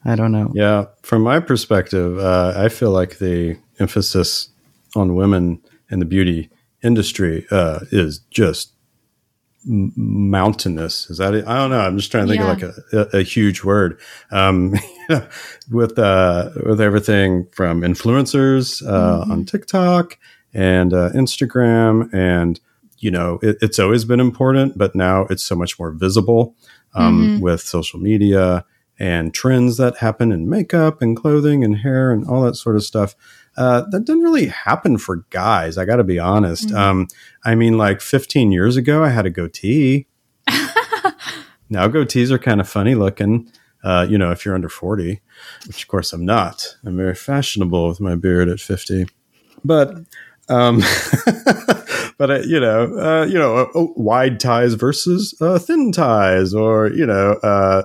I 0.06 0.16
don't 0.16 0.32
know. 0.32 0.52
Yeah, 0.54 0.86
from 1.02 1.22
my 1.24 1.40
perspective, 1.40 2.18
uh, 2.20 2.54
I 2.56 2.70
feel 2.70 2.92
like 2.92 3.20
the 3.20 3.58
emphasis 3.80 4.50
on 4.96 5.16
women 5.16 5.62
in 5.90 6.00
the 6.00 6.06
beauty 6.06 6.50
industry 6.84 7.46
uh, 7.52 7.80
is 7.92 8.20
just 8.30 8.72
m- 8.72 8.83
mountainous. 9.66 11.10
Is 11.10 11.18
that 11.18 11.34
it? 11.34 11.48
I 11.48 11.56
don't 11.58 11.70
know. 11.70 11.80
I'm 11.80 11.98
just 11.98 12.12
trying 12.12 12.28
to 12.28 12.34
think 12.34 12.42
Yeah. 12.44 12.52
of 12.52 12.62
like 12.94 13.10
a, 13.12 13.18
a, 13.18 13.20
a 13.20 13.24
huge 13.24 13.64
word. 13.64 14.00
Um, 14.32 14.74
with 15.72 15.98
uh, 16.00 16.50
with 16.66 16.82
everything 16.82 17.48
from 17.52 17.82
influencers 17.82 18.86
uh, 18.88 19.26
Mhm. 19.26 19.32
on 19.32 19.46
TikTok 19.46 20.18
and 20.54 20.94
uh, 20.94 21.10
Instagram, 21.12 22.14
and 22.14 22.60
you 23.00 23.12
know, 23.12 23.40
it, 23.42 23.58
it's 23.62 23.80
always 23.80 24.06
been 24.06 24.20
important, 24.20 24.78
but 24.78 24.96
now 24.96 25.26
it's 25.30 25.44
so 25.44 25.56
much 25.56 25.78
more 25.80 25.92
visible 25.92 26.56
um, 26.94 27.38
Mhm. 27.38 27.42
with 27.42 27.62
social 27.62 28.00
media 28.00 28.66
and 29.00 29.34
trends 29.34 29.78
that 29.78 29.98
happen 29.98 30.32
in 30.32 30.48
makeup 30.48 31.02
and 31.02 31.18
clothing 31.18 31.64
and 31.64 31.78
hair 31.78 32.12
and 32.12 32.26
all 32.28 32.44
that 32.44 32.56
sort 32.56 32.76
of 32.76 32.84
stuff. 32.84 33.16
Uh, 33.56 33.82
that 33.92 34.06
didn't 34.06 34.24
really 34.24 34.48
happen 34.48 34.98
for 34.98 35.18
guys. 35.30 35.78
I 35.78 35.86
got 35.86 35.98
to 35.98 36.04
be 36.04 36.20
honest. 36.20 36.70
Mhm. 36.70 36.76
Um, 36.76 37.08
I 37.44 37.56
mean, 37.56 37.78
like 37.78 38.02
15 38.02 38.52
years 38.52 38.78
ago, 38.78 39.04
I 39.04 39.10
had 39.10 39.26
a 39.26 39.30
goatee. 39.30 40.08
now 41.70 41.88
goatees 41.88 42.32
are 42.32 42.40
kind 42.40 42.60
of 42.60 42.68
funny 42.68 42.96
looking. 42.96 43.50
Uh, 43.84 44.08
you 44.10 44.18
know, 44.18 44.32
if 44.32 44.46
you're 44.46 44.56
under 44.56 44.70
40, 44.70 45.20
which 45.68 45.84
of 45.84 45.88
course 45.90 46.14
I'm 46.14 46.26
not. 46.26 46.78
I'm 46.86 46.96
very 46.96 47.16
fashionable 47.16 47.90
with 47.90 48.00
my 48.00 48.16
beard 48.16 48.48
at 48.48 48.62
50. 48.62 49.08
But, 49.66 49.96
um, 50.48 50.80
but 52.18 52.32
uh, 52.32 52.40
you 52.46 52.60
know, 52.62 52.98
uh, 52.98 53.26
you 53.26 53.38
know, 53.38 53.58
uh, 53.76 53.86
wide 53.96 54.40
ties 54.40 54.76
versus 54.76 55.36
uh, 55.42 55.60
thin 55.60 55.92
ties, 55.92 56.54
or 56.54 56.88
you 56.92 57.06
know, 57.06 57.34
uh, 57.44 57.84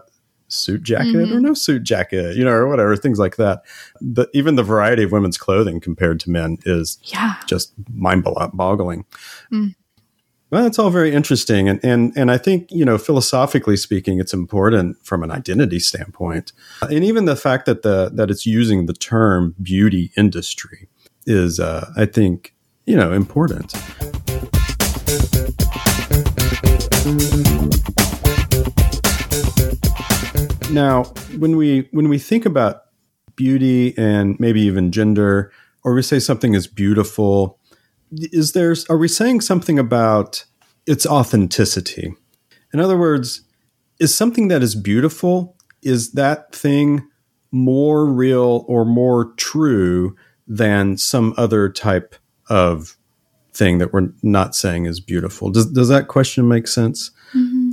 suit 0.48 0.82
jacket 0.82 1.14
or 1.14 1.26
Mhm. 1.36 1.42
no 1.42 1.54
suit 1.54 1.82
jacket, 1.82 2.36
you 2.36 2.44
know, 2.44 2.50
or 2.52 2.66
whatever, 2.68 2.96
things 2.96 3.18
like 3.18 3.36
that. 3.36 3.62
The, 4.00 4.26
even 4.32 4.56
the 4.56 4.62
variety 4.62 5.02
of 5.02 5.12
women's 5.12 5.38
clothing 5.38 5.78
compared 5.80 6.18
to 6.20 6.30
men 6.30 6.58
is 6.64 6.98
Yeah. 7.04 7.34
just 7.46 7.72
mind 7.94 8.24
boggling. 8.54 9.04
Mm. 9.52 9.74
Well, 10.50 10.62
that's 10.62 10.78
all 10.78 10.88
very 10.88 11.12
interesting, 11.12 11.68
and 11.68 11.78
and 11.84 12.10
and 12.16 12.30
I 12.30 12.38
think 12.38 12.68
you 12.70 12.82
know, 12.86 12.96
philosophically 12.96 13.76
speaking, 13.76 14.18
it's 14.18 14.32
important 14.32 14.96
from 15.04 15.22
an 15.22 15.30
identity 15.30 15.78
standpoint, 15.78 16.52
and 16.80 17.04
even 17.04 17.26
the 17.26 17.36
fact 17.36 17.66
that 17.66 17.82
the 17.82 18.10
that 18.14 18.30
it's 18.30 18.46
using 18.46 18.86
the 18.86 18.94
term 18.94 19.54
beauty 19.62 20.10
industry 20.16 20.88
is, 21.26 21.60
uh, 21.60 21.92
I 21.98 22.06
think, 22.06 22.54
you 22.86 22.96
know, 22.96 23.12
important. 23.12 23.74
Now, 30.70 31.04
when 31.38 31.56
we 31.56 31.88
when 31.92 32.08
we 32.08 32.18
think 32.18 32.44
about 32.44 32.82
beauty 33.36 33.96
and 33.96 34.38
maybe 34.38 34.60
even 34.60 34.92
gender, 34.92 35.50
or 35.82 35.94
we 35.94 36.02
say 36.02 36.18
something 36.18 36.54
is 36.54 36.66
beautiful, 36.66 37.58
is 38.12 38.52
there 38.52 38.74
are 38.90 38.98
we 38.98 39.08
saying 39.08 39.40
something 39.40 39.78
about 39.78 40.44
its 40.86 41.06
authenticity? 41.06 42.14
In 42.74 42.80
other 42.80 42.98
words, 42.98 43.42
is 43.98 44.14
something 44.14 44.48
that 44.48 44.62
is 44.62 44.74
beautiful 44.74 45.56
is 45.82 46.12
that 46.12 46.54
thing 46.54 47.08
more 47.50 48.04
real 48.04 48.64
or 48.68 48.84
more 48.84 49.32
true 49.36 50.14
than 50.46 50.98
some 50.98 51.32
other 51.38 51.70
type 51.70 52.14
of 52.50 52.96
thing 53.54 53.78
that 53.78 53.92
we're 53.92 54.12
not 54.22 54.54
saying 54.54 54.84
is 54.84 55.00
beautiful? 55.00 55.50
Does 55.50 55.70
does 55.72 55.88
that 55.88 56.08
question 56.08 56.46
make 56.46 56.68
sense? 56.68 57.10
Mhm. 57.34 57.72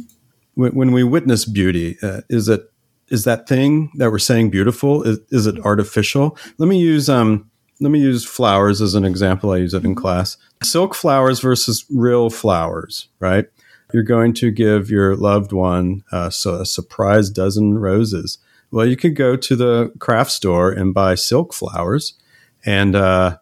When, 0.53 0.71
when 0.73 0.91
we 0.93 1.03
witness 1.03 1.43
beauty, 1.43 1.97
uh, 2.01 2.21
is 2.29 2.47
it 2.47 2.69
is 3.09 3.23
that 3.23 3.47
thing 3.47 3.91
that 3.95 4.11
we're 4.11 4.19
saying 4.19 4.49
beautiful? 4.49 5.03
Is, 5.03 5.19
is 5.29 5.47
it 5.47 5.59
artificial? 5.59 6.37
Let 6.57 6.67
me 6.67 6.79
use 6.79 7.09
um 7.09 7.49
let 7.81 7.91
me 7.91 7.99
use 7.99 8.23
flowers 8.23 8.81
as 8.81 8.95
an 8.95 9.03
example. 9.03 9.51
I 9.51 9.57
use 9.57 9.73
it 9.73 9.83
in 9.83 9.95
class. 9.95 10.37
Silk 10.63 10.95
flowers 10.95 11.41
versus 11.41 11.85
real 11.89 12.29
flowers, 12.29 13.09
right? 13.19 13.47
You're 13.93 14.03
going 14.03 14.33
to 14.35 14.49
give 14.49 14.89
your 14.89 15.15
loved 15.15 15.51
one 15.51 16.03
uh, 16.11 16.29
so 16.29 16.55
a 16.55 16.65
surprise 16.65 17.29
dozen 17.29 17.77
roses. 17.77 18.37
Well, 18.71 18.85
you 18.85 18.95
could 18.95 19.15
go 19.15 19.35
to 19.35 19.55
the 19.55 19.91
craft 19.99 20.31
store 20.31 20.71
and 20.71 20.93
buy 20.93 21.15
silk 21.15 21.53
flowers, 21.53 22.13
and 22.65 22.95
uh, 22.95 23.37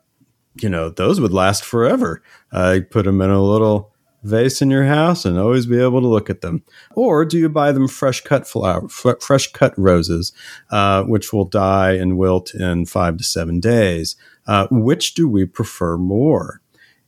you 0.56 0.70
know, 0.70 0.90
those 0.90 1.22
would 1.22 1.34
last 1.34 1.64
forever. 1.64 2.22
Uh, 2.52 2.80
put 2.90 3.06
them 3.06 3.22
in 3.22 3.30
a 3.30 3.42
little 3.42 3.93
vase 4.24 4.62
in 4.62 4.72
your 4.72 4.86
house 4.86 5.26
and 5.26 5.38
always 5.38 5.66
be 5.66 5.80
able 5.80 6.02
to 6.02 6.08
look 6.08 6.30
at 6.30 6.42
them. 6.42 6.64
Or 6.96 7.26
do 7.26 7.38
you 7.38 7.50
buy 7.50 7.72
them 7.72 7.88
fresh 7.88 8.22
cut 8.22 8.48
flower, 8.48 8.86
f- 8.86 9.22
fresh 9.22 9.52
cut 9.52 9.78
roses, 9.78 10.34
uh, 10.72 11.04
which 11.04 11.34
will 11.34 11.46
die 11.46 11.92
and 11.94 12.18
wilt 12.18 12.56
in 12.56 12.86
five 12.86 13.18
to 13.18 13.24
seven 13.24 13.60
days? 13.60 14.16
Uh, 14.48 14.68
which 14.72 15.14
do 15.14 15.28
we 15.28 15.46
prefer 15.46 15.98
more? 15.98 16.62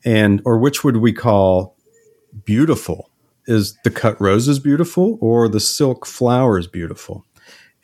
And, 0.03 0.41
or 0.45 0.59
which 0.59 0.83
would 0.83 0.97
we 0.97 1.13
call 1.13 1.75
beautiful? 2.43 3.09
Is 3.47 3.77
the 3.83 3.91
cut 3.91 4.19
roses 4.19 4.59
beautiful 4.59 5.17
or 5.21 5.47
the 5.47 5.59
silk 5.59 6.05
flowers 6.05 6.67
beautiful? 6.67 7.25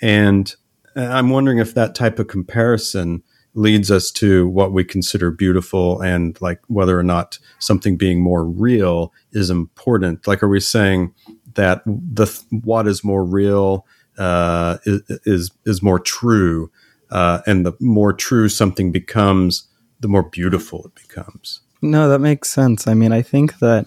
And 0.02 0.54
I'm 0.96 1.30
wondering 1.30 1.60
if 1.60 1.74
that 1.74 1.96
type 1.96 2.20
of 2.20 2.28
comparison 2.28 3.24
leads 3.54 3.92
us 3.92 4.12
to 4.12 4.48
what 4.48 4.72
we 4.72 4.84
consider 4.84 5.30
beautiful 5.30 6.02
and 6.02 6.40
like 6.42 6.62
whether 6.68 6.98
or 6.98 7.04
not 7.04 7.38
something 7.60 7.98
being 7.98 8.22
more 8.22 8.46
real 8.46 9.14
is 9.32 9.50
important. 9.50 10.26
Like, 10.28 10.42
are 10.42 10.48
we 10.48 10.60
saying 10.60 11.14
that 11.56 11.84
the 11.86 12.28
what 12.50 12.88
is 12.88 13.04
more 13.04 13.26
real 13.26 13.86
uh, 14.18 14.78
is, 14.86 15.52
is 15.66 15.82
more 15.82 16.00
true, 16.00 16.72
uh, 17.10 17.42
and 17.46 17.66
the 17.66 17.74
more 17.80 18.14
true 18.14 18.48
something 18.48 18.92
becomes, 18.92 19.68
the 20.00 20.08
more 20.08 20.24
beautiful 20.24 20.86
it 20.86 20.96
becomes? 20.96 21.62
No, 21.82 22.08
that 22.10 22.20
makes 22.20 22.50
sense. 22.50 22.88
I 22.88 22.94
mean, 22.94 23.12
I 23.12 23.22
think 23.22 23.60
that 23.60 23.86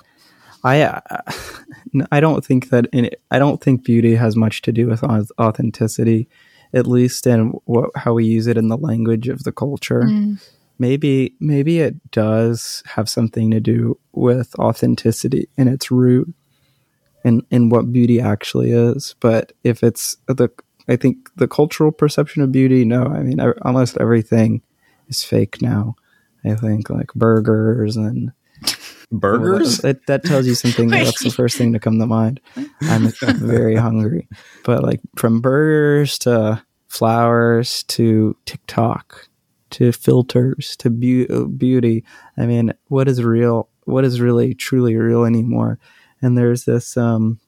I 0.63 1.01
I 2.11 2.21
don't 2.21 2.45
think 2.45 2.71
that 2.71 2.87
in, 2.93 3.11
I 3.31 3.39
don't 3.39 3.63
think 3.63 3.85
beauty 3.85 4.15
has 4.17 4.37
much 4.37 4.63
to 4.63 4.73
do 4.73 4.89
with 4.89 5.03
authenticity 5.05 6.29
at 6.75 6.87
least 6.87 7.27
in 7.27 7.51
what, 7.65 7.91
how 7.95 8.15
we 8.15 8.25
use 8.25 8.47
it 8.47 8.59
in 8.59 8.69
the 8.69 8.77
language 8.77 9.29
of 9.29 9.45
the 9.45 9.53
culture. 9.53 10.03
Mm. 10.03 10.43
Maybe 10.79 11.35
maybe 11.39 11.79
it 11.79 12.11
does 12.11 12.83
have 12.87 13.09
something 13.09 13.51
to 13.53 13.61
do 13.61 13.99
with 14.13 14.59
authenticity 14.59 15.49
and 15.57 15.69
its 15.69 15.91
root 15.91 16.35
and 17.25 17.43
in 17.51 17.69
what 17.69 17.93
beauty 17.93 18.21
actually 18.21 18.73
is. 18.73 19.15
But 19.21 19.53
if 19.63 19.85
it's 19.85 20.17
the 20.27 20.51
I 20.89 20.97
think 20.97 21.31
the 21.37 21.49
cultural 21.49 21.93
perception 21.93 22.43
of 22.43 22.53
beauty, 22.53 22.85
no, 22.85 23.05
I 23.05 23.23
mean 23.23 23.41
almost 23.63 23.97
everything 24.01 24.63
is 25.09 25.23
fake 25.23 25.63
now. 25.63 25.95
I 26.45 26.55
think 26.57 26.91
like 26.91 27.15
burgers 27.15 27.97
and 27.97 28.33
burgers. 29.11 29.83
Well, 29.83 29.93
that, 29.93 30.07
that, 30.07 30.25
tells 30.25 30.47
you 30.47 30.55
something. 30.55 30.89
that's 30.89 31.23
the 31.23 31.31
first 31.31 31.57
thing 31.57 31.73
to 31.73 31.79
come 31.79 31.99
to 31.99 32.07
mind. 32.07 32.41
I'm 32.83 33.13
very 33.21 33.77
hungry, 33.77 34.29
but 34.65 34.83
like 34.83 35.01
from 35.17 35.41
burgers 35.41 36.19
to 36.21 36.63
flowers 36.89 37.83
to 37.85 38.37
TikTok 38.45 39.29
to 39.71 39.91
filters 39.91 40.77
to 40.77 40.89
be- 40.89 41.27
beauty. 41.57 42.05
I 42.39 42.47
mean, 42.47 42.73
what 42.89 43.09
is 43.09 43.23
real? 43.23 43.69
What 43.85 44.05
is 44.05 44.21
really 44.21 44.55
truly 44.55 44.97
real 44.97 45.25
anymore? 45.25 45.81
And 46.23 46.39
there's 46.39 46.65
this 46.65 46.97
um, 46.97 47.41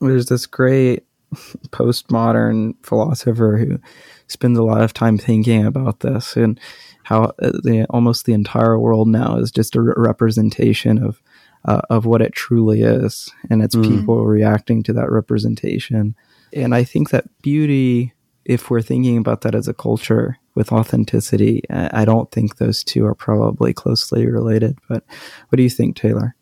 there's 0.00 0.26
this 0.26 0.46
great 0.46 1.04
postmodern 1.68 2.74
philosopher 2.82 3.56
who 3.56 3.78
spends 4.26 4.58
a 4.58 4.64
lot 4.64 4.82
of 4.82 4.92
time 4.92 5.18
thinking 5.18 5.64
about 5.64 6.00
this 6.00 6.36
and 6.36 6.58
how 7.04 7.32
uh, 7.42 7.52
the, 7.62 7.86
almost 7.90 8.26
the 8.26 8.32
entire 8.32 8.78
world 8.78 9.08
now 9.08 9.36
is 9.36 9.50
just 9.50 9.76
a 9.76 9.80
re- 9.80 9.94
representation 9.96 11.02
of 11.02 11.22
uh, 11.64 11.80
of 11.90 12.06
what 12.06 12.20
it 12.20 12.32
truly 12.32 12.82
is, 12.82 13.30
and 13.48 13.62
it's 13.62 13.76
mm. 13.76 13.88
people 13.88 14.24
reacting 14.24 14.82
to 14.82 14.92
that 14.92 15.10
representation. 15.10 16.16
And 16.52 16.74
I 16.74 16.82
think 16.84 17.10
that 17.10 17.24
beauty, 17.40 18.12
if 18.44 18.68
we're 18.68 18.82
thinking 18.82 19.16
about 19.16 19.42
that 19.42 19.54
as 19.54 19.68
a 19.68 19.74
culture 19.74 20.38
with 20.54 20.72
authenticity, 20.72 21.62
I 21.70 22.04
don't 22.04 22.30
think 22.30 22.56
those 22.56 22.82
two 22.82 23.06
are 23.06 23.14
probably 23.14 23.72
closely 23.72 24.26
related. 24.26 24.76
But 24.88 25.04
what 25.48 25.56
do 25.56 25.62
you 25.62 25.70
think, 25.70 25.96
Taylor? 25.96 26.34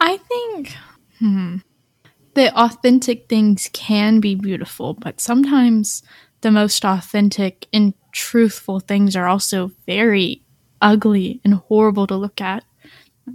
I 0.00 0.18
think 0.18 0.76
hmm, 1.18 1.56
the 2.34 2.54
authentic 2.54 3.28
things 3.28 3.70
can 3.72 4.20
be 4.20 4.34
beautiful, 4.34 4.94
but 4.94 5.20
sometimes 5.20 6.02
the 6.40 6.50
most 6.50 6.84
authentic 6.84 7.66
and 7.72 7.94
truthful 8.12 8.80
things 8.80 9.16
are 9.16 9.26
also 9.26 9.72
very 9.86 10.42
ugly 10.80 11.40
and 11.44 11.54
horrible 11.54 12.06
to 12.06 12.16
look 12.16 12.40
at. 12.40 12.64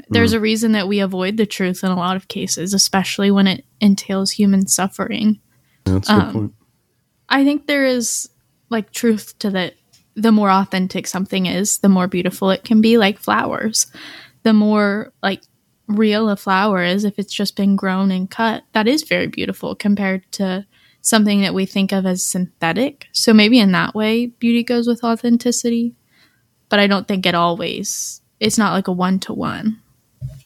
There's 0.09 0.33
mm. 0.33 0.37
a 0.37 0.39
reason 0.39 0.71
that 0.71 0.87
we 0.87 0.99
avoid 0.99 1.37
the 1.37 1.45
truth 1.45 1.83
in 1.83 1.91
a 1.91 1.95
lot 1.95 2.15
of 2.15 2.27
cases, 2.27 2.73
especially 2.73 3.29
when 3.29 3.47
it 3.47 3.65
entails 3.79 4.31
human 4.31 4.67
suffering. 4.67 5.39
That's 5.83 6.09
a 6.09 6.13
good 6.13 6.21
um, 6.21 6.33
point. 6.33 6.53
I 7.29 7.43
think 7.43 7.67
there 7.67 7.85
is 7.85 8.29
like 8.69 8.91
truth 8.91 9.37
to 9.39 9.49
that. 9.51 9.75
The 10.15 10.31
more 10.31 10.51
authentic 10.51 11.07
something 11.07 11.45
is, 11.45 11.77
the 11.77 11.89
more 11.89 12.07
beautiful 12.07 12.49
it 12.49 12.65
can 12.65 12.81
be, 12.81 12.97
like 12.97 13.17
flowers. 13.17 13.87
The 14.43 14.51
more 14.51 15.13
like 15.23 15.41
real 15.87 16.29
a 16.29 16.35
flower 16.35 16.83
is, 16.83 17.05
if 17.05 17.17
it's 17.17 17.33
just 17.33 17.55
been 17.55 17.77
grown 17.77 18.11
and 18.11 18.29
cut, 18.29 18.63
that 18.73 18.87
is 18.87 19.03
very 19.03 19.27
beautiful 19.27 19.73
compared 19.73 20.29
to 20.33 20.65
something 21.01 21.41
that 21.41 21.53
we 21.53 21.65
think 21.65 21.91
of 21.91 22.05
as 22.05 22.23
synthetic. 22.23 23.07
So 23.11 23.33
maybe 23.33 23.59
in 23.59 23.71
that 23.73 23.95
way, 23.95 24.27
beauty 24.27 24.63
goes 24.63 24.87
with 24.87 25.03
authenticity. 25.03 25.95
But 26.69 26.79
I 26.79 26.87
don't 26.87 27.07
think 27.07 27.25
it 27.25 27.35
always. 27.35 28.21
It's 28.39 28.57
not 28.57 28.73
like 28.73 28.87
a 28.87 28.93
one 28.93 29.19
to 29.21 29.33
one. 29.33 29.81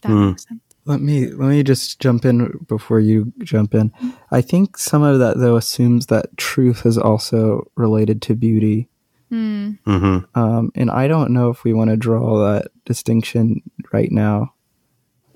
That 0.01 0.09
mm. 0.09 0.29
makes 0.29 0.47
sense. 0.47 0.61
Let 0.87 1.01
me 1.01 1.27
let 1.31 1.49
me 1.49 1.63
just 1.63 1.99
jump 1.99 2.25
in 2.25 2.63
before 2.67 2.99
you 2.99 3.33
jump 3.39 3.73
in. 3.73 3.91
I 4.29 4.41
think 4.41 4.77
some 4.77 5.01
of 5.01 5.17
that 5.17 5.39
though 5.39 5.55
assumes 5.55 6.07
that 6.07 6.37
truth 6.37 6.85
is 6.85 6.97
also 6.97 7.71
related 7.75 8.21
to 8.23 8.35
beauty. 8.35 8.87
Mm. 9.31 9.79
Mm-hmm. 9.85 10.39
Um, 10.39 10.71
and 10.75 10.91
I 10.91 11.07
don't 11.07 11.31
know 11.31 11.49
if 11.49 11.63
we 11.63 11.73
want 11.73 11.89
to 11.89 11.97
draw 11.97 12.37
that 12.51 12.67
distinction 12.85 13.63
right 13.91 14.11
now. 14.11 14.53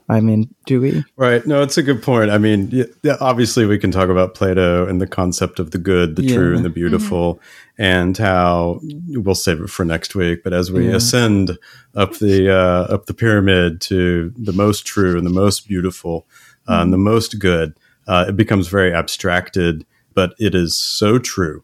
I 0.10 0.22
mean, 0.22 0.54
do 0.66 0.82
we? 0.82 1.06
Right. 1.18 1.46
No, 1.46 1.62
it's 1.62 1.78
a 1.78 1.84
good 1.84 2.02
point. 2.02 2.32
I 2.32 2.40
mean, 2.40 2.70
yeah, 3.04 3.18
obviously, 3.22 3.68
we 3.68 3.78
can 3.78 3.92
talk 3.92 4.10
about 4.10 4.34
Plato 4.34 4.88
and 4.88 5.00
the 5.00 5.06
concept 5.06 5.60
of 5.60 5.70
the 5.70 5.78
good, 5.78 6.16
the 6.16 6.24
yeah. 6.24 6.36
true, 6.36 6.56
and 6.56 6.66
the 6.66 6.70
beautiful, 6.70 7.36
mm-hmm. 7.36 7.84
and 7.84 8.18
how 8.18 8.80
we'll 9.10 9.36
save 9.36 9.62
it 9.62 9.70
for 9.70 9.86
next 9.86 10.16
week. 10.16 10.44
But 10.44 10.52
as 10.52 10.72
we 10.72 10.90
yeah. 10.90 10.96
ascend 10.96 11.60
up 11.96 12.18
the 12.18 12.52
uh, 12.52 12.94
up 12.94 13.06
the 13.06 13.14
pyramid 13.14 13.82
to 13.82 14.34
the 14.36 14.52
most 14.52 14.88
true 14.88 15.16
and 15.16 15.28
the 15.28 15.32
most 15.32 15.68
beautiful 15.68 16.28
uh, 16.68 16.72
mm-hmm. 16.72 16.82
and 16.82 16.94
the 16.94 16.98
most 16.98 17.38
good, 17.38 17.78
uh, 18.08 18.26
it 18.30 18.36
becomes 18.36 18.68
very 18.68 18.92
abstracted. 18.92 19.86
But 20.16 20.34
it 20.40 20.56
is 20.56 20.76
so 20.76 21.20
true, 21.20 21.64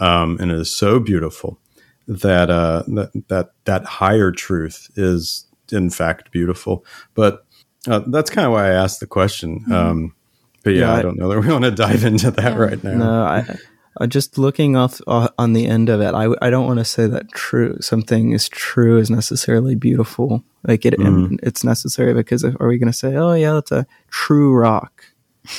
um, 0.00 0.38
and 0.40 0.50
it 0.50 0.58
is 0.58 0.74
so 0.74 0.98
beautiful 0.98 1.60
that 2.08 2.48
uh, 2.48 2.84
that 2.88 3.10
that 3.28 3.50
that 3.64 3.84
higher 3.84 4.32
truth 4.32 4.90
is 4.96 5.46
in 5.70 5.90
fact 5.90 6.30
beautiful. 6.30 6.86
But 7.14 7.44
uh, 7.88 8.00
that's 8.06 8.30
kind 8.30 8.46
of 8.46 8.52
why 8.52 8.68
I 8.68 8.72
asked 8.72 9.00
the 9.00 9.06
question. 9.06 9.60
Mm-hmm. 9.60 9.72
Um, 9.72 10.14
but 10.62 10.74
yeah, 10.74 10.80
yeah 10.80 10.92
I, 10.92 10.98
I, 10.98 11.02
don't 11.02 11.18
know 11.18 11.28
that 11.28 11.40
we 11.40 11.48
want 11.48 11.64
to 11.64 11.70
dive 11.70 12.04
into 12.04 12.30
that 12.30 12.52
yeah. 12.52 12.58
right 12.58 12.82
now. 12.84 12.94
No, 12.94 13.22
I, 13.24 13.56
I 14.00 14.06
just 14.06 14.38
looking 14.38 14.76
off 14.76 15.00
uh, 15.06 15.28
on 15.38 15.52
the 15.52 15.66
end 15.66 15.88
of 15.88 16.00
it. 16.00 16.14
I, 16.14 16.28
I 16.40 16.50
don't 16.50 16.66
want 16.66 16.78
to 16.78 16.84
say 16.84 17.06
that 17.08 17.30
true 17.32 17.76
something 17.80 18.32
is 18.32 18.48
true 18.48 18.98
is 18.98 19.10
necessarily 19.10 19.74
beautiful. 19.74 20.44
Like 20.66 20.86
it, 20.86 20.94
mm. 20.94 21.38
it's 21.42 21.64
necessary 21.64 22.14
because 22.14 22.44
if, 22.44 22.54
are 22.60 22.68
we 22.68 22.78
going 22.78 22.92
to 22.92 22.96
say, 22.96 23.16
oh 23.16 23.34
yeah, 23.34 23.54
that's 23.54 23.72
a 23.72 23.86
true 24.08 24.54
rock, 24.54 25.04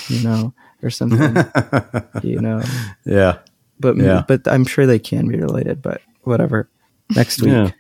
you 0.08 0.24
know, 0.24 0.54
or 0.82 0.90
something, 0.90 1.36
you 2.24 2.40
know? 2.40 2.62
Yeah. 3.06 3.40
But 3.80 3.98
yeah. 3.98 4.24
but 4.28 4.48
I'm 4.48 4.66
sure 4.66 4.86
they 4.86 5.00
can 5.00 5.28
be 5.28 5.38
related. 5.38 5.82
But 5.82 6.02
whatever. 6.22 6.70
Next 7.16 7.42
week. 7.42 7.52
Yeah. 7.52 7.72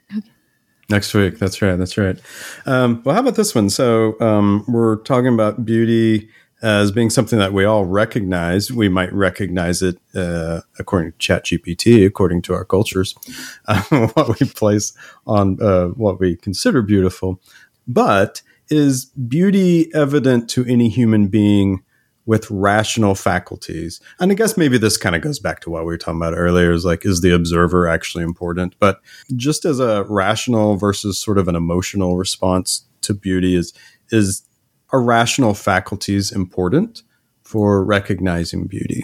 Next 0.93 1.15
week. 1.15 1.39
That's 1.39 1.59
right. 1.59 1.75
That's 1.75 1.97
right. 1.97 2.19
Um, 2.67 3.01
well, 3.03 3.15
how 3.15 3.21
about 3.21 3.33
this 3.33 3.55
one? 3.55 3.71
So 3.71 4.15
um, 4.19 4.63
we're 4.67 4.97
talking 4.97 5.33
about 5.33 5.65
beauty 5.65 6.29
as 6.61 6.91
being 6.91 7.09
something 7.09 7.39
that 7.39 7.51
we 7.51 7.65
all 7.65 7.83
recognize. 7.83 8.71
We 8.71 8.89
might 8.89 9.11
recognize 9.11 9.81
it 9.81 9.97
uh, 10.13 10.61
according 10.77 11.13
to 11.13 11.17
ChatGPT, 11.17 12.05
according 12.05 12.43
to 12.43 12.53
our 12.53 12.63
cultures, 12.63 13.15
uh, 13.65 13.81
what 14.13 14.39
we 14.39 14.45
place 14.45 14.93
on 15.25 15.59
uh, 15.59 15.87
what 15.87 16.19
we 16.19 16.35
consider 16.35 16.83
beautiful. 16.83 17.41
But 17.87 18.43
is 18.69 19.05
beauty 19.05 19.91
evident 19.95 20.47
to 20.51 20.63
any 20.65 20.89
human 20.89 21.27
being 21.27 21.81
with 22.25 22.49
rational 22.49 23.15
faculties. 23.15 23.99
And 24.19 24.31
I 24.31 24.35
guess 24.35 24.55
maybe 24.55 24.77
this 24.77 24.97
kind 24.97 25.15
of 25.15 25.21
goes 25.21 25.39
back 25.39 25.59
to 25.61 25.69
what 25.69 25.81
we 25.81 25.87
were 25.87 25.97
talking 25.97 26.19
about 26.21 26.37
earlier 26.37 26.71
is 26.71 26.85
like, 26.85 27.05
is 27.05 27.21
the 27.21 27.33
observer 27.33 27.87
actually 27.87 28.23
important? 28.23 28.75
But 28.79 29.01
just 29.35 29.65
as 29.65 29.79
a 29.79 30.03
rational 30.05 30.77
versus 30.77 31.19
sort 31.19 31.37
of 31.37 31.47
an 31.47 31.55
emotional 31.55 32.17
response 32.17 32.85
to 33.01 33.13
beauty 33.13 33.55
is, 33.55 33.73
is 34.11 34.43
are 34.91 35.01
rational 35.01 35.53
faculties 35.53 36.31
important 36.31 37.03
for 37.43 37.83
recognizing 37.83 38.67
beauty? 38.67 39.03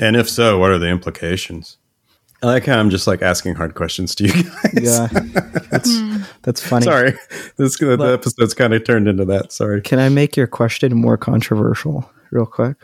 And 0.00 0.16
if 0.16 0.28
so, 0.28 0.58
what 0.58 0.70
are 0.70 0.78
the 0.78 0.88
implications? 0.88 1.78
I 2.42 2.46
like 2.46 2.66
how 2.66 2.78
I'm 2.78 2.90
just 2.90 3.06
like 3.06 3.22
asking 3.22 3.54
hard 3.54 3.74
questions 3.74 4.14
to 4.16 4.24
you 4.24 4.42
guys. 4.62 4.74
Yeah, 4.74 5.08
that's 5.70 5.98
that's 6.42 6.60
funny. 6.60 6.84
Sorry, 6.84 7.14
this 7.56 7.78
the 7.78 8.12
episode's 8.12 8.52
kind 8.52 8.74
of 8.74 8.84
turned 8.84 9.08
into 9.08 9.24
that. 9.24 9.52
Sorry. 9.52 9.80
Can 9.80 9.98
I 9.98 10.10
make 10.10 10.36
your 10.36 10.46
question 10.46 10.94
more 10.94 11.16
controversial? 11.16 12.10
Real 12.30 12.46
quick? 12.46 12.76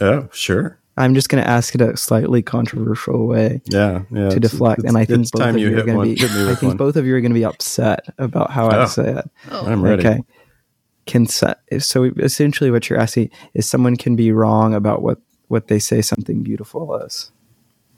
Oh, 0.00 0.28
sure. 0.32 0.78
I'm 0.98 1.14
just 1.14 1.28
going 1.28 1.42
to 1.44 1.48
ask 1.48 1.74
it 1.74 1.80
a 1.82 1.94
slightly 1.96 2.42
controversial 2.42 3.26
way 3.26 3.60
Yeah, 3.66 4.02
yeah. 4.10 4.30
to 4.30 4.40
deflect, 4.40 4.78
it's- 4.78 4.88
and 4.88 4.96
I 4.98 5.04
think 5.04 5.20
it's 5.22 5.30
both 5.30 5.42
time 5.42 5.54
of 5.56 5.60
you, 5.60 5.78
are 5.78 5.82
going 5.82 6.16
to 6.16 6.26
be. 6.28 6.50
I 6.50 6.54
think 6.54 6.70
one. 6.70 6.76
both 6.78 6.96
of 6.96 7.04
you 7.04 7.14
are 7.14 7.20
going 7.20 7.32
to 7.32 7.38
be 7.38 7.44
upset 7.44 8.06
about 8.18 8.50
how 8.50 8.68
Oh. 8.70 8.80
I 8.82 8.84
say 8.86 9.10
it. 9.18 9.30
I'm 9.50 9.82
ready. 9.82 10.06
Okay. 10.06 10.20
Can 11.04 11.26
so 11.26 11.54
so 11.78 12.04
essentially 12.18 12.70
what 12.70 12.88
you're 12.90 12.98
asking 12.98 13.30
is 13.54 13.68
someone 13.68 13.96
can 13.96 14.16
be 14.16 14.32
wrong 14.32 14.74
about 14.74 15.02
what 15.02 15.18
what 15.48 15.68
they 15.68 15.78
say 15.78 16.02
something 16.02 16.42
beautiful 16.42 16.96
is. 16.96 17.30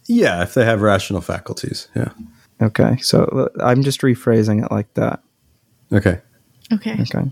Yeah, 0.07 0.43
if 0.43 0.53
they 0.55 0.65
have 0.65 0.83
rational 0.83 1.21
faculties. 1.23 1.89
Yeah. 1.97 2.11
Okay. 2.61 2.97
So 3.01 3.25
uh, 3.25 3.65
I'm 3.65 3.83
just 3.83 4.01
rephrasing 4.03 4.63
it 4.65 4.71
like 4.71 4.93
that. 4.95 5.23
Okay. 5.93 6.21
Okay. 6.73 6.99
Okay. 7.01 7.31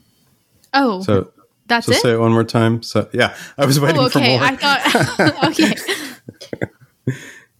Oh, 0.72 1.02
So 1.02 1.30
that's 1.68 1.86
so 1.86 1.92
it. 1.92 2.00
say 2.00 2.12
it 2.12 2.20
one 2.20 2.32
more 2.32 2.44
time. 2.44 2.82
So 2.82 3.08
yeah, 3.12 3.36
I 3.58 3.66
was 3.66 3.80
waiting 3.80 3.98
oh, 4.00 4.08
for 4.08 4.18
okay. 4.18 4.38
more. 4.38 4.46
I 4.46 4.56
thought. 4.56 5.44
okay. 5.50 5.74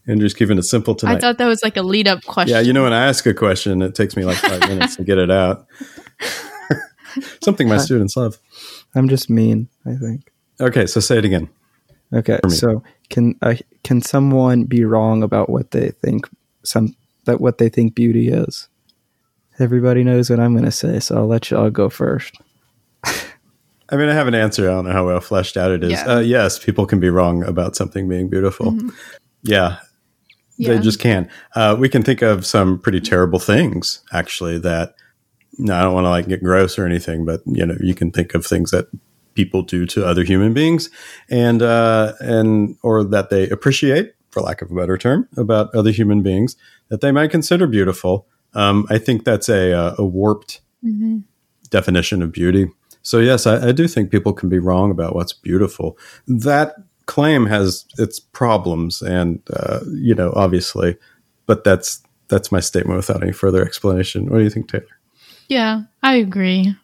Andrew's 0.07 0.33
keeping 0.33 0.57
it 0.57 0.63
simple 0.63 0.95
tonight. 0.95 1.17
I 1.17 1.19
thought 1.19 1.37
that 1.37 1.47
was 1.47 1.61
like 1.63 1.75
a 1.75 1.81
lead 1.81 2.07
up 2.07 2.23
question. 2.23 2.55
yeah, 2.55 2.61
you 2.61 2.71
know 2.71 2.83
when 2.83 2.93
I 2.93 3.05
ask 3.07 3.25
a 3.25 3.33
question, 3.33 3.81
it 3.81 3.93
takes 3.93 4.15
me 4.15 4.23
like 4.23 4.37
five 4.37 4.61
minutes 4.61 4.95
to 4.95 5.03
get 5.03 5.17
it 5.17 5.29
out. 5.29 5.67
Something 7.43 7.67
my 7.67 7.77
students 7.77 8.15
love. 8.15 8.37
I'm 8.95 9.09
just 9.09 9.29
mean, 9.29 9.67
I 9.85 9.95
think. 9.95 10.31
Okay, 10.61 10.85
so 10.85 10.99
say 10.99 11.17
it 11.17 11.25
again. 11.25 11.49
Okay. 12.13 12.39
So 12.47 12.83
can 13.09 13.35
uh, 13.41 13.55
can 13.83 14.01
someone 14.01 14.63
be 14.63 14.85
wrong 14.85 15.23
about 15.23 15.49
what 15.49 15.71
they 15.71 15.89
think 15.89 16.29
some 16.63 16.95
that 17.25 17.41
what 17.41 17.57
they 17.57 17.69
think 17.69 17.95
beauty 17.95 18.29
is? 18.29 18.69
Everybody 19.59 20.03
knows 20.03 20.29
what 20.29 20.39
I'm 20.39 20.53
going 20.53 20.65
to 20.65 20.71
say, 20.71 20.99
so 20.99 21.17
I'll 21.17 21.27
let 21.27 21.49
you 21.49 21.57
all 21.57 21.69
go 21.69 21.89
first. 21.89 22.35
I 23.89 23.95
mean, 23.95 24.09
I 24.09 24.13
have 24.13 24.27
an 24.27 24.35
answer. 24.35 24.69
I 24.69 24.73
don't 24.73 24.85
know 24.85 24.91
how 24.91 25.05
well 25.05 25.19
fleshed 25.21 25.55
out 25.57 25.71
it 25.71 25.83
is. 25.83 25.91
Yeah. 25.91 26.15
Uh, 26.15 26.19
yes, 26.19 26.59
people 26.59 26.85
can 26.85 26.99
be 26.99 27.09
wrong 27.09 27.43
about 27.43 27.75
something 27.75 28.07
being 28.09 28.29
beautiful. 28.29 28.77
Yeah, 29.43 29.77
Yeah. 30.57 30.73
they 30.73 30.79
just 30.79 30.99
can. 30.99 31.29
Uh, 31.55 31.75
we 31.79 31.87
can 31.89 32.03
think 32.03 32.21
of 32.21 32.45
some 32.45 32.79
pretty 32.79 32.99
terrible 32.99 33.39
things, 33.39 34.01
actually. 34.11 34.57
That 34.59 34.95
no, 35.57 35.73
I 35.75 35.81
don't 35.83 35.93
want 35.93 36.05
to 36.05 36.09
like 36.09 36.27
get 36.27 36.43
gross 36.43 36.77
or 36.77 36.85
anything, 36.85 37.25
but 37.25 37.41
you 37.45 37.65
know, 37.65 37.75
you 37.79 37.95
can 37.95 38.11
think 38.11 38.33
of 38.35 38.45
things 38.45 38.71
that 38.71 38.87
people 39.35 39.61
do 39.61 39.85
to 39.85 40.05
other 40.05 40.23
human 40.23 40.53
beings, 40.53 40.89
and 41.29 41.61
uh, 41.61 42.13
and 42.19 42.75
or 42.83 43.03
that 43.05 43.29
they 43.29 43.47
appreciate, 43.49 44.13
for 44.31 44.41
lack 44.41 44.61
of 44.61 44.69
a 44.71 44.75
better 44.75 44.97
term, 44.97 45.27
about 45.37 45.73
other 45.73 45.91
human 45.91 46.21
beings 46.23 46.55
that 46.89 46.99
they 47.01 47.11
might 47.11 47.31
consider 47.31 47.67
beautiful. 47.67 48.27
Um, 48.53 48.85
I 48.89 48.97
think 48.97 49.23
that's 49.23 49.47
a 49.49 49.71
uh, 49.73 49.95
a 49.97 50.05
warped 50.05 50.61
Mhm. 50.85 51.23
definition 51.69 52.21
of 52.21 52.31
beauty. 52.31 52.69
So 53.07 53.19
yes, 53.19 53.47
I, 53.47 53.69
I 53.69 53.71
do 53.71 53.87
think 53.87 54.11
people 54.11 54.33
can 54.33 54.49
be 54.49 54.59
wrong 54.59 54.91
about 54.91 55.15
what's 55.15 55.31
beautiful. 55.31 55.97
That 56.27 56.75
claim 57.05 57.45
has 57.45 57.85
its 57.97 58.19
problems, 58.19 59.01
and 59.01 59.41
uh, 59.53 59.79
you 59.95 60.13
know, 60.13 60.33
obviously, 60.35 60.97
but 61.45 61.63
that's 61.63 62.03
that's 62.27 62.51
my 62.51 62.59
statement 62.59 62.97
without 62.97 63.23
any 63.23 63.31
further 63.31 63.65
explanation. 63.65 64.25
What 64.29 64.39
do 64.39 64.43
you 64.43 64.49
think, 64.49 64.67
Taylor? 64.69 64.83
Yeah, 65.47 65.83
I 66.03 66.15
agree. 66.15 66.75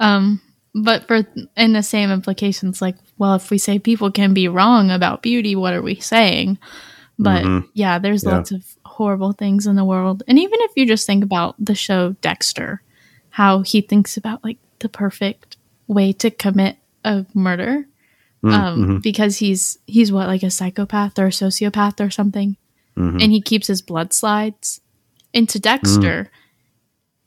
Um, 0.00 0.40
but 0.74 1.06
for 1.06 1.26
in 1.58 1.74
the 1.74 1.82
same 1.82 2.10
implications, 2.10 2.80
like, 2.80 2.96
well, 3.18 3.34
if 3.34 3.50
we 3.50 3.58
say 3.58 3.78
people 3.78 4.10
can 4.10 4.32
be 4.32 4.48
wrong 4.48 4.90
about 4.90 5.20
beauty, 5.20 5.54
what 5.54 5.74
are 5.74 5.82
we 5.82 5.96
saying? 5.96 6.58
But 7.18 7.44
Mhm. 7.44 7.68
yeah, 7.74 7.98
there's 7.98 8.24
Yeah. 8.24 8.36
lots 8.36 8.50
of 8.50 8.64
horrible 8.86 9.32
things 9.32 9.66
in 9.66 9.76
the 9.76 9.84
world. 9.84 10.22
And 10.26 10.38
even 10.38 10.58
if 10.62 10.70
you 10.74 10.86
just 10.86 11.06
think 11.06 11.22
about 11.22 11.54
the 11.58 11.74
show 11.74 12.16
Dexter, 12.22 12.80
how 13.28 13.60
he 13.60 13.82
thinks 13.82 14.16
about 14.16 14.42
like 14.42 14.56
the 14.78 14.88
perfect 14.88 15.55
way 15.86 16.12
to 16.12 16.30
commit 16.30 16.76
a 17.04 17.26
murder. 17.34 17.86
Mm, 18.42 18.52
Um, 18.52 18.86
mhm, 18.86 19.02
because 19.02 19.38
he's 19.38 19.78
he's 19.86 20.12
what, 20.12 20.26
like 20.28 20.42
a 20.42 20.50
psychopath 20.50 21.18
or 21.18 21.26
a 21.26 21.30
sociopath 21.30 22.04
or 22.04 22.10
something 22.10 22.56
mhm. 22.96 23.22
and 23.22 23.32
he 23.32 23.40
keeps 23.40 23.66
his 23.66 23.82
blood 23.82 24.12
slides. 24.12 24.80
Into 25.32 25.58
Dexter, 25.58 26.30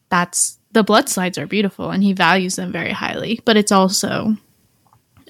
that's 0.10 0.58
the 0.72 0.84
blood 0.84 1.10
slides 1.10 1.38
are 1.38 1.48
beautiful 1.48 1.90
and 1.92 2.04
he 2.04 2.14
values 2.14 2.56
them 2.56 2.72
very 2.72 2.92
highly, 2.92 3.40
but 3.46 3.58
it's 3.58 3.72
also 3.72 4.36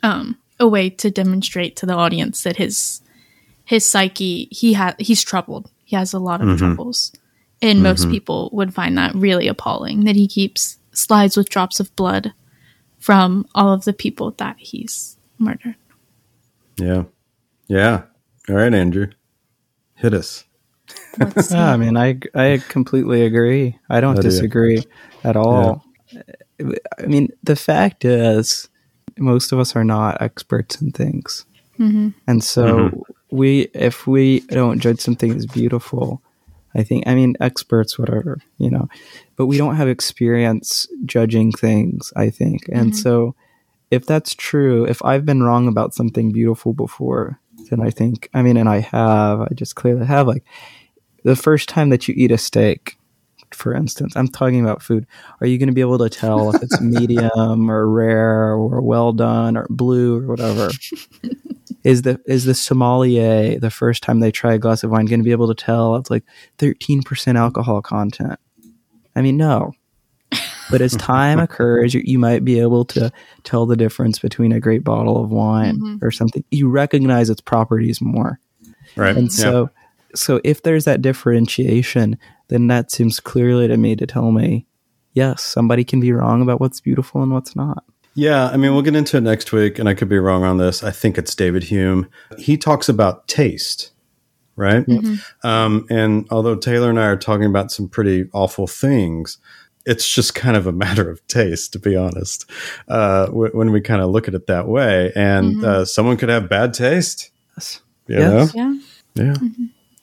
um, 0.04 0.38
a 0.60 0.68
way 0.68 0.90
to 0.90 1.10
demonstrate 1.12 1.76
to 1.78 1.86
the 1.86 1.94
audience 1.94 2.44
that 2.44 2.58
his 2.58 3.02
his 3.66 3.86
psyche 3.86 4.48
he 4.52 4.74
ha- 4.74 4.96
he's 4.98 5.24
troubled. 5.24 5.70
He 5.86 5.96
has 5.96 6.14
a 6.14 6.20
lot 6.20 6.42
of 6.42 6.58
troubles, 6.58 7.12
and 7.62 7.82
most 7.82 8.10
people 8.10 8.50
would 8.54 8.74
find 8.74 8.98
that 8.98 9.16
really 9.16 9.48
appalling 9.48 10.04
that 10.06 10.16
he 10.16 10.28
keeps 10.28 10.78
slides 10.92 11.36
with 11.36 11.50
drops 11.50 11.80
of 11.80 11.96
blood 11.96 12.34
from 13.00 13.48
all 13.56 13.74
of 13.74 13.86
the 13.86 13.94
people 13.94 14.32
that 14.38 14.58
he's 14.60 15.18
murdered. 15.38 15.76
yeah, 16.78 17.04
yeah. 17.68 18.04
All 18.48 18.56
right, 18.56 18.74
Andrew, 18.74 19.08
hit 19.96 20.14
us. 20.14 20.46
Yeah, 21.52 21.72
I 21.74 21.78
mean, 21.78 21.98
I 21.98 22.20
I 22.34 22.62
completely 22.70 23.24
agree. 23.24 23.78
I 23.90 24.00
don't 24.00 24.16
How 24.16 24.22
do 24.22 24.30
disagree 24.30 24.84
at 25.24 25.36
all. 25.36 25.84
I 26.62 27.06
mean, 27.06 27.30
the 27.44 27.56
fact 27.56 28.06
is, 28.06 28.70
most 29.18 29.52
of 29.52 29.60
us 29.60 29.76
are 29.76 29.84
not 29.84 30.22
experts 30.22 30.82
in 30.82 30.92
things, 30.92 31.46
mm-hmm. 31.78 32.10
and 32.26 32.44
so 32.44 32.66
mm-hmm. 32.66 33.36
we, 33.36 33.70
if 33.74 34.08
we 34.08 34.42
don't 34.42 34.80
judge 34.80 35.00
something 35.00 35.36
as 35.36 35.46
beautiful, 35.46 36.24
I 36.76 36.84
think, 36.84 37.08
I 37.08 37.16
mean, 37.16 37.36
experts, 37.40 37.98
whatever, 37.98 38.40
you 38.58 38.70
know, 38.70 38.88
but 39.36 39.48
we 39.48 39.58
don't 39.58 39.76
have 39.76 39.88
experience 39.88 40.88
judging 41.06 41.52
things. 41.52 42.14
I 42.16 42.30
think, 42.30 42.68
and 42.72 42.92
mm-hmm. 42.92 43.02
so 43.02 43.36
if 43.90 44.06
that's 44.06 44.36
true, 44.36 44.86
if 44.86 45.04
I've 45.04 45.26
been 45.26 45.42
wrong 45.42 45.68
about 45.68 45.96
something 45.96 46.32
beautiful 46.32 46.74
before, 46.74 47.40
then 47.72 47.82
I 47.82 47.90
think, 47.90 48.30
I 48.36 48.44
mean, 48.44 48.56
and 48.56 48.70
I 48.70 48.80
have, 48.80 49.42
I 49.42 49.48
just 49.56 49.76
clearly 49.76 50.06
have, 50.06 50.28
like 50.28 50.44
the 51.24 51.36
first 51.36 51.70
time 51.70 51.90
that 51.90 52.08
you 52.08 52.14
eat 52.16 52.32
a 52.32 52.38
steak, 52.38 52.99
for 53.60 53.74
instance, 53.74 54.16
I'm 54.16 54.28
talking 54.28 54.62
about 54.62 54.82
food. 54.82 55.06
Are 55.42 55.48
you 55.48 55.58
going 55.58 55.68
to 55.68 55.74
be 55.74 55.82
able 55.82 55.98
to 56.00 56.10
tell 56.10 56.56
if 56.56 56.64
it's 56.64 56.80
medium 56.82 57.70
or 57.70 57.88
rare 57.90 58.54
or 58.54 58.82
well 58.82 59.12
done 59.14 59.58
or 59.58 59.68
blue 59.70 60.20
or 60.20 60.28
whatever? 60.28 60.70
Is 61.86 62.02
the 62.02 62.20
is 62.26 62.44
the 62.44 62.54
sommelier 62.54 63.58
the 63.58 63.72
first 63.72 64.04
time 64.04 64.20
they 64.20 64.32
try 64.32 64.54
a 64.54 64.60
glass 64.60 64.84
of 64.84 64.92
wine 64.92 65.06
going 65.06 65.22
to 65.22 65.24
be 65.24 65.32
able 65.32 65.48
to 65.48 65.56
tell 65.56 65.96
it's 65.96 66.10
like 66.10 66.26
13% 66.58 67.38
alcohol 67.38 67.82
content? 67.82 68.38
I 69.16 69.22
mean, 69.22 69.38
no. 69.38 69.72
But 70.70 70.82
as 70.82 70.96
time 70.98 71.40
occurs, 71.40 71.94
you, 71.94 72.02
you 72.04 72.20
might 72.20 72.44
be 72.44 72.60
able 72.60 72.84
to 72.86 73.12
tell 73.44 73.66
the 73.66 73.78
difference 73.78 74.20
between 74.20 74.52
a 74.52 74.60
great 74.60 74.84
bottle 74.84 75.24
of 75.24 75.32
wine 75.32 75.78
mm-hmm. 75.78 76.06
or 76.06 76.12
something. 76.12 76.44
You 76.52 76.70
recognize 76.70 77.30
its 77.30 77.42
properties 77.42 78.02
more. 78.02 78.42
Right. 78.98 79.16
And 79.16 79.32
so, 79.32 79.70
so 80.14 80.42
if 80.44 80.64
there's 80.64 80.84
that 80.84 81.02
differentiation, 81.02 82.18
then 82.50 82.68
that 82.68 82.92
seems 82.92 83.20
clearly 83.20 83.68
to 83.68 83.78
me 83.78 83.96
to 83.96 84.06
tell 84.06 84.32
me, 84.32 84.66
yes, 85.14 85.42
somebody 85.42 85.84
can 85.84 86.00
be 86.00 86.12
wrong 86.12 86.42
about 86.42 86.60
what's 86.60 86.80
beautiful 86.82 87.24
and 87.24 87.32
what's 87.32 87.56
not. 87.56 87.84
Yeah, 88.16 88.48
I 88.48 88.58
mean, 88.58 88.74
we'll 88.74 88.82
get 88.82 88.96
into 88.96 89.18
it 89.18 89.22
next 89.22 89.52
week, 89.54 89.80
and 89.80 89.88
I 89.88 89.94
could 89.94 90.10
be 90.10 90.18
wrong 90.20 90.44
on 90.44 90.58
this. 90.58 90.84
I 90.84 90.92
think 90.92 91.18
it's 91.18 91.34
David 91.34 91.64
Hume. 91.64 92.10
He 92.38 92.58
talks 92.58 92.90
about 92.90 93.28
taste, 93.28 93.92
right? 94.56 94.86
Um, 95.44 95.86
and 95.90 96.28
although 96.30 96.56
Taylor 96.56 96.90
and 96.90 97.00
I 97.00 97.06
are 97.06 97.16
talking 97.18 97.46
about 97.46 97.72
some 97.72 97.88
pretty 97.88 98.28
awful 98.34 98.68
things, 98.68 99.38
it's 99.86 100.10
just 100.14 100.36
kind 100.36 100.58
of 100.58 100.68
a 100.68 100.72
matter 100.86 101.10
of 101.10 101.26
taste, 101.28 101.72
to 101.74 101.80
be 101.80 101.96
honest, 101.96 102.50
uh, 102.90 103.28
w- 103.28 103.52
when 103.54 103.72
we 103.72 103.80
kind 103.80 104.02
of 104.02 104.10
look 104.10 104.28
at 104.28 104.34
it 104.34 104.48
that 104.48 104.68
way. 104.68 105.14
And 105.16 105.64
uh, 105.64 105.86
someone 105.86 106.18
could 106.18 106.30
have 106.30 106.50
bad 106.50 106.74
taste, 106.74 107.32
Yes. 107.56 107.82
you 108.08 108.18
Yes. 108.18 108.54
yeah. 108.56 108.74
know? 109.16 109.24
Yeah. 109.24 109.34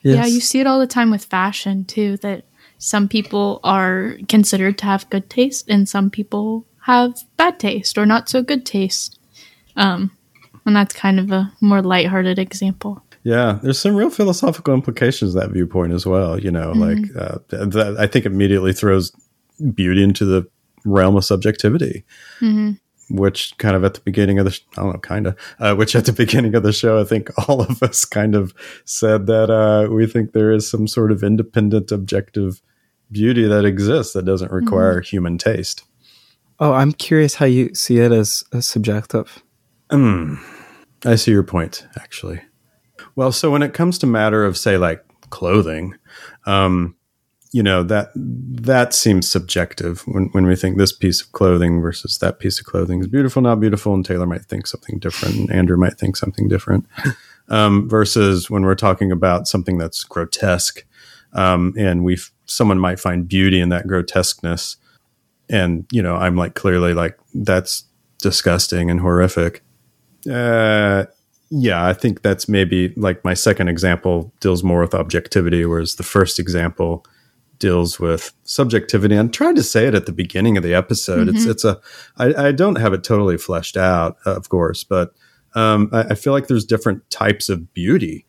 Yes. 0.07 0.17
Yeah, 0.17 0.27
you 0.27 0.41
see 0.41 0.61
it 0.61 0.69
all 0.69 0.79
the 0.79 0.87
time 0.87 1.11
with 1.11 1.25
fashion 1.25 1.85
too. 1.85 2.17
That 2.19 2.45
some 2.79 3.09
people 3.09 3.59
are 3.65 4.17
considered 4.29 4.79
to 4.79 4.85
have 4.85 5.11
good 5.11 5.29
taste, 5.29 5.69
and 5.69 5.89
some 5.89 6.11
people 6.11 6.65
have 6.83 7.19
bad 7.37 7.59
taste 7.59 7.99
or 7.99 8.07
not 8.07 8.29
so 8.29 8.41
good 8.41 8.65
taste. 8.65 9.19
Um, 9.75 10.13
and 10.65 10.77
that's 10.77 10.95
kind 10.95 11.19
of 11.19 11.33
a 11.33 11.53
more 11.61 11.83
lighthearted 11.83 12.39
example. 12.39 13.03
Yeah, 13.25 13.59
there's 13.61 13.81
some 13.81 13.97
real 13.97 14.11
philosophical 14.11 14.75
implications 14.75 15.35
that 15.35 15.51
viewpoint 15.51 15.93
as 15.93 16.07
well. 16.07 16.39
You 16.39 16.53
know, 16.53 16.71
like 16.71 17.05
uh, 17.17 17.39
that, 17.49 17.97
I 17.99 18.07
think 18.07 18.27
immediately 18.27 18.73
throws 18.73 19.11
beauty 19.75 20.05
into 20.05 20.25
the 20.25 20.49
realm 20.85 21.17
of 21.17 21.25
subjectivity, 21.25 22.05
which 23.09 23.57
kind 23.59 23.77
of 23.77 23.85
at 23.85 23.95
the 23.95 24.01
beginning 24.01 24.39
of 24.39 24.45
the 24.45 24.51
sh- 24.51 24.63
I 24.77 24.83
don't 24.83 24.93
know, 24.95 24.99
kind 24.99 25.27
of, 25.27 25.37
uh, 25.59 25.75
which 25.75 25.95
at 25.95 26.07
the 26.07 26.13
beginning 26.25 26.55
of 26.55 26.63
the 26.63 26.73
show, 26.73 27.01
I 27.01 27.05
think 27.05 27.31
all 27.49 27.61
of 27.61 27.83
us 27.83 28.05
kind 28.05 28.35
of 28.35 28.55
said 28.85 29.27
that 29.27 29.51
uh, 29.51 29.93
we 29.93 30.07
think 30.07 30.33
there 30.33 30.53
is 30.53 30.69
some 30.69 30.87
sort 30.87 31.13
of 31.13 31.23
independent, 31.23 31.93
objective 31.93 32.63
beauty 33.11 33.47
that 33.47 33.65
exists 33.65 34.13
that 34.15 34.25
doesn't 34.25 34.51
require 34.51 35.01
human 35.01 35.39
taste. 35.39 35.85
Oh, 36.59 36.73
I'm 36.73 36.93
curious 36.93 37.35
how 37.37 37.47
you 37.47 37.75
see 37.75 37.99
it 37.99 38.13
as, 38.13 38.43
as 38.53 38.67
subjective. 38.67 39.43
I 41.05 41.15
see 41.17 41.31
your 41.31 41.43
point, 41.43 41.87
actually. 42.01 42.41
Well, 43.15 43.31
so 43.31 43.51
when 43.51 43.63
it 43.63 43.75
comes 43.75 43.99
to 43.99 44.07
matter 44.07 44.45
of 44.45 44.57
say 44.57 44.77
like 44.77 45.05
clothing, 45.31 45.95
um, 46.47 46.96
you 47.57 47.63
know 47.63 47.83
that 47.83 48.11
that 48.15 48.93
seems 48.93 49.27
subjective 49.27 50.03
when 50.07 50.27
when 50.33 50.45
we 50.45 50.55
think 50.55 50.77
this 50.77 50.93
piece 50.93 51.23
of 51.23 51.33
clothing 51.33 51.81
versus 51.81 52.19
that 52.19 52.39
piece 52.39 52.61
of 52.61 52.67
clothing 52.67 53.01
is 53.01 53.07
beautiful, 53.07 53.41
not 53.41 53.61
beautiful, 53.61 53.95
and 53.95 54.05
Taylor 54.05 54.27
might 54.27 54.45
think 54.45 54.67
something 54.67 54.99
different, 54.99 55.37
and 55.37 55.51
Andrew 55.51 55.79
might 55.79 55.97
think 55.97 56.19
something 56.19 56.49
different. 56.49 56.85
um, 57.49 57.89
versus 57.89 58.51
when 58.51 58.65
we're 58.65 58.75
talking 58.75 59.11
about 59.11 59.49
something 59.49 59.79
that's 59.79 60.05
grotesque, 60.05 60.85
um, 61.33 61.73
and 61.79 62.05
we 62.05 62.19
someone 62.45 62.79
might 62.79 63.01
find 63.01 63.27
beauty 63.27 63.59
in 63.59 63.71
that 63.71 63.87
grotesqueness, 63.87 64.77
and 65.49 65.87
you 65.91 66.03
know, 66.03 66.17
I'm 66.17 66.37
like 66.37 66.55
clearly 66.55 66.93
like 66.93 67.19
that's 67.33 67.85
disgusting 68.19 68.91
and 68.91 69.01
horrific. 69.01 69.63
Uh, 70.31 71.07
yeah, 71.49 71.87
I 71.87 71.95
think 71.95 72.21
that's 72.21 72.51
maybe 72.51 72.91
like 72.99 73.25
my 73.25 73.33
second 73.33 73.69
example 73.69 74.31
deals 74.41 74.63
more 74.63 74.83
with 74.83 74.95
objectivity, 74.95 75.65
whereas 75.65 75.95
the 75.95 76.03
first 76.03 76.39
example 76.39 77.07
deals 77.59 77.99
with 77.99 78.33
subjectivity. 78.45 79.17
I'm 79.17 79.31
trying 79.31 79.55
to 79.57 79.63
say 79.63 79.87
it 79.87 79.95
at 79.95 80.07
the 80.07 80.13
beginning 80.13 80.57
of 80.57 80.63
the 80.63 80.75
episode. 80.75 81.29
Mm-hmm. 81.29 81.37
It's 81.37 81.47
it's 81.47 81.65
a 81.65 81.81
I, 82.17 82.49
I 82.49 82.53
don't 82.53 82.77
have 82.77 82.93
it 82.93 83.05
totally 83.05 83.39
fleshed 83.39 83.77
out, 83.77 84.17
of 84.25 84.49
course, 84.49 84.85
but 84.85 85.13
um, 85.55 85.89
I, 85.93 86.01
I, 86.01 86.15
feel 86.15 86.35
like 86.35 86.49
there's 86.49 86.67
different 86.67 87.09
types 87.09 87.49
of 87.49 87.73
beauty. 87.73 88.27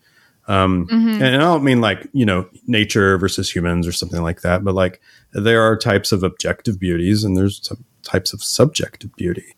Um, 0.48 0.88
mm-hmm. 0.88 1.22
And 1.22 1.36
I 1.36 1.40
don't 1.40 1.64
mean 1.64 1.82
like 1.82 2.08
you 2.14 2.26
know 2.26 2.50
nature 2.68 3.18
versus 3.18 3.54
humans 3.54 3.86
or 3.86 3.92
something 3.92 4.22
like 4.22 4.42
that, 4.42 4.64
but 4.64 4.74
like 4.74 5.02
there 5.34 5.62
are 5.62 5.76
types 5.76 6.12
of 6.12 6.24
objective 6.24 6.80
beauties 6.80 7.24
and 7.24 7.36
there's 7.36 7.66
some 7.68 7.84
types 8.04 8.34
of 8.34 8.44
subjective 8.44 9.14
beauty. 9.16 9.56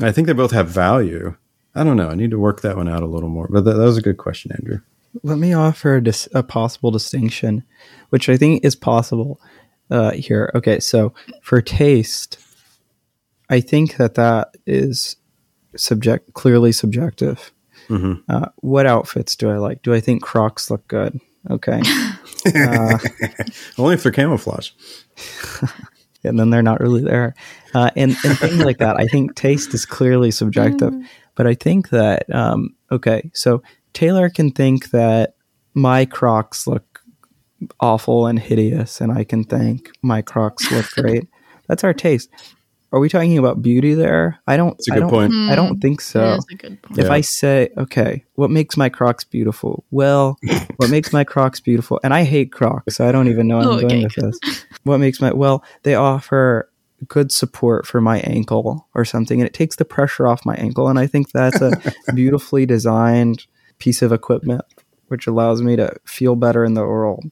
I 0.00 0.12
think 0.12 0.28
they 0.28 0.32
both 0.32 0.52
have 0.52 0.68
value. 0.68 1.36
I 1.74 1.84
don't 1.84 1.96
know. 1.96 2.08
I 2.08 2.14
need 2.14 2.30
to 2.30 2.38
work 2.38 2.62
that 2.62 2.76
one 2.76 2.88
out 2.88 3.02
a 3.02 3.06
little 3.06 3.28
more. 3.28 3.48
But 3.50 3.64
that, 3.64 3.74
that 3.74 3.84
was 3.84 3.98
a 3.98 4.02
good 4.02 4.16
question, 4.16 4.52
Andrew. 4.52 4.80
Let 5.22 5.38
me 5.38 5.52
offer 5.52 5.96
a, 5.96 6.02
dis- 6.02 6.28
a 6.34 6.42
possible 6.42 6.90
distinction, 6.90 7.64
which 8.10 8.28
I 8.28 8.36
think 8.36 8.64
is 8.64 8.76
possible 8.76 9.40
uh, 9.90 10.12
here. 10.12 10.50
Okay, 10.54 10.80
so 10.80 11.12
for 11.42 11.60
taste, 11.60 12.38
I 13.48 13.60
think 13.60 13.96
that 13.96 14.14
that 14.14 14.56
is 14.66 15.16
subject 15.76 16.34
clearly 16.34 16.72
subjective. 16.72 17.52
Mm-hmm. 17.88 18.20
Uh, 18.28 18.48
what 18.56 18.86
outfits 18.86 19.36
do 19.36 19.50
I 19.50 19.56
like? 19.56 19.82
Do 19.82 19.94
I 19.94 20.00
think 20.00 20.22
Crocs 20.22 20.70
look 20.70 20.86
good? 20.88 21.20
Okay, 21.48 21.80
uh, 22.54 22.98
only 23.78 23.94
if 23.94 24.02
they're 24.02 24.12
camouflage. 24.12 24.70
and 26.24 26.38
then 26.38 26.50
they're 26.50 26.62
not 26.62 26.80
really 26.80 27.02
there, 27.02 27.34
uh, 27.74 27.90
and 27.96 28.16
and 28.24 28.38
things 28.38 28.58
like 28.64 28.78
that. 28.78 28.96
I 28.98 29.06
think 29.06 29.34
taste 29.34 29.72
is 29.72 29.86
clearly 29.86 30.30
subjective, 30.30 30.92
mm. 30.92 31.06
but 31.34 31.46
I 31.46 31.54
think 31.54 31.90
that 31.90 32.32
um, 32.34 32.74
okay, 32.90 33.30
so 33.32 33.62
Taylor 33.98 34.30
can 34.30 34.52
think 34.52 34.90
that 34.90 35.34
my 35.74 36.04
Crocs 36.04 36.68
look 36.68 37.02
awful 37.80 38.28
and 38.28 38.38
hideous, 38.38 39.00
and 39.00 39.10
I 39.10 39.24
can 39.24 39.42
think 39.42 39.90
my 40.02 40.22
Crocs 40.22 40.70
look 40.70 40.86
great. 40.94 41.26
That's 41.66 41.82
our 41.82 41.92
taste. 41.92 42.30
Are 42.92 43.00
we 43.00 43.08
talking 43.08 43.36
about 43.38 43.60
beauty 43.60 43.94
there? 43.94 44.38
I 44.46 44.56
don't. 44.56 44.78
That's 44.78 44.86
a 44.86 44.92
good 44.92 45.02
I 45.02 45.10
point. 45.10 45.32
I 45.34 45.56
don't 45.56 45.80
think 45.80 46.00
so. 46.00 46.38
If 46.48 46.78
yeah. 46.96 47.10
I 47.10 47.22
say, 47.22 47.70
okay, 47.76 48.24
what 48.36 48.52
makes 48.52 48.76
my 48.76 48.88
Crocs 48.88 49.24
beautiful? 49.24 49.84
Well, 49.90 50.38
what 50.76 50.90
makes 50.90 51.12
my 51.12 51.24
Crocs 51.24 51.58
beautiful? 51.58 51.98
And 52.04 52.14
I 52.14 52.22
hate 52.22 52.52
Crocs, 52.52 52.94
so 52.94 53.08
I 53.08 53.10
don't 53.10 53.26
even 53.26 53.48
know 53.48 53.58
where 53.58 53.68
I'm 53.72 53.88
going 53.88 54.04
with 54.04 54.14
this. 54.14 54.64
What 54.84 54.98
makes 54.98 55.20
my 55.20 55.32
well? 55.32 55.64
They 55.82 55.96
offer 55.96 56.70
good 57.08 57.32
support 57.32 57.84
for 57.84 58.00
my 58.00 58.20
ankle 58.20 58.86
or 58.94 59.04
something, 59.04 59.40
and 59.40 59.48
it 59.48 59.54
takes 59.54 59.74
the 59.74 59.84
pressure 59.84 60.28
off 60.28 60.46
my 60.46 60.54
ankle, 60.54 60.86
and 60.86 61.00
I 61.00 61.08
think 61.08 61.32
that's 61.32 61.60
a 61.60 61.72
beautifully 62.14 62.64
designed 62.64 63.44
piece 63.78 64.02
of 64.02 64.12
equipment, 64.12 64.62
which 65.08 65.26
allows 65.26 65.62
me 65.62 65.76
to 65.76 65.94
feel 66.04 66.36
better 66.36 66.64
in 66.64 66.74
the 66.74 66.82
world. 66.82 67.24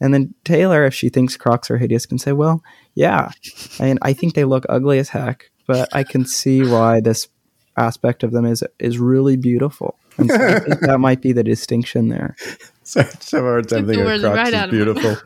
And 0.00 0.14
then 0.14 0.34
Taylor, 0.44 0.86
if 0.86 0.94
she 0.94 1.10
thinks 1.10 1.36
Crocs 1.36 1.70
are 1.70 1.76
hideous, 1.76 2.06
can 2.06 2.18
say, 2.18 2.32
"Well, 2.32 2.62
yeah, 2.94 3.30
I 3.78 3.84
mean, 3.84 3.98
I 4.02 4.12
think 4.14 4.34
they 4.34 4.44
look 4.44 4.64
ugly 4.68 4.98
as 4.98 5.10
heck, 5.10 5.50
but 5.66 5.88
I 5.92 6.04
can 6.04 6.24
see 6.24 6.62
why 6.62 7.00
this 7.00 7.28
aspect 7.76 8.22
of 8.22 8.32
them 8.32 8.46
is 8.46 8.64
is 8.78 8.98
really 8.98 9.36
beautiful." 9.36 9.96
And 10.16 10.30
so 10.30 10.36
I 10.36 10.58
think 10.60 10.80
that 10.80 10.98
might 10.98 11.20
be 11.20 11.32
the 11.32 11.44
distinction 11.44 12.08
there. 12.08 12.36
So, 12.82 13.02
so 13.20 13.40
hard 13.42 13.68
time 13.68 13.86
thinking 13.86 14.04
Crocs 14.04 14.24
right 14.24 14.52
is 14.52 14.70
beautiful. 14.72 15.16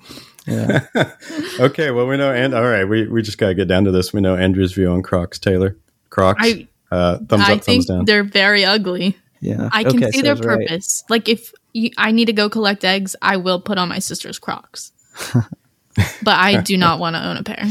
yeah. 0.46 0.84
okay. 1.60 1.90
Well, 1.90 2.06
we 2.06 2.18
know, 2.18 2.30
and 2.30 2.52
all 2.52 2.62
right, 2.62 2.84
we 2.84 3.08
we 3.08 3.22
just 3.22 3.38
gotta 3.38 3.54
get 3.54 3.68
down 3.68 3.84
to 3.84 3.90
this. 3.90 4.12
We 4.12 4.20
know 4.20 4.36
Andrew's 4.36 4.74
view 4.74 4.90
on 4.90 5.02
Crocs. 5.02 5.38
Taylor, 5.38 5.74
Crocs. 6.10 6.40
I, 6.42 6.68
uh, 6.90 7.20
thumbs 7.26 7.44
I 7.48 7.54
up, 7.54 7.64
thumbs 7.64 7.86
down. 7.86 8.04
They're 8.04 8.22
very 8.22 8.66
ugly. 8.66 9.16
Yeah. 9.40 9.68
I 9.72 9.84
can 9.84 10.02
okay, 10.02 10.10
see 10.10 10.22
their 10.22 10.36
purpose. 10.36 11.04
Right. 11.04 11.16
Like 11.16 11.28
if 11.28 11.52
you, 11.72 11.90
I 11.98 12.12
need 12.12 12.26
to 12.26 12.32
go 12.32 12.48
collect 12.48 12.84
eggs, 12.84 13.14
I 13.20 13.36
will 13.36 13.60
put 13.60 13.78
on 13.78 13.88
my 13.88 13.98
sister's 13.98 14.38
Crocs. 14.38 14.92
but 15.34 16.38
I 16.38 16.60
do 16.60 16.76
not 16.76 16.98
want 16.98 17.16
to 17.16 17.26
own 17.26 17.36
a 17.36 17.42
pair. 17.42 17.64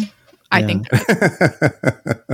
I 0.51 0.59
yeah. 0.59 0.67
think 0.67 0.87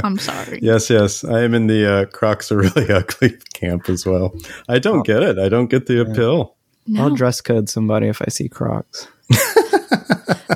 I'm 0.03 0.17
sorry. 0.17 0.59
Yes, 0.61 0.89
yes. 0.89 1.23
I 1.23 1.41
am 1.41 1.53
in 1.53 1.67
the 1.67 1.89
uh, 1.89 2.05
Crocs 2.05 2.51
are 2.51 2.57
really 2.57 2.91
ugly 2.91 3.37
camp 3.53 3.87
as 3.87 4.05
well. 4.05 4.35
I 4.67 4.77
don't 4.79 4.99
oh. 4.99 5.03
get 5.03 5.23
it. 5.23 5.39
I 5.39 5.47
don't 5.47 5.67
get 5.67 5.85
the 5.85 5.95
yeah. 5.95 6.01
appeal. 6.01 6.55
No. 6.85 7.03
I'll 7.03 7.15
dress 7.15 7.39
code 7.39 7.69
somebody 7.69 8.07
if 8.07 8.21
I 8.21 8.29
see 8.29 8.49
Crocs. 8.49 9.07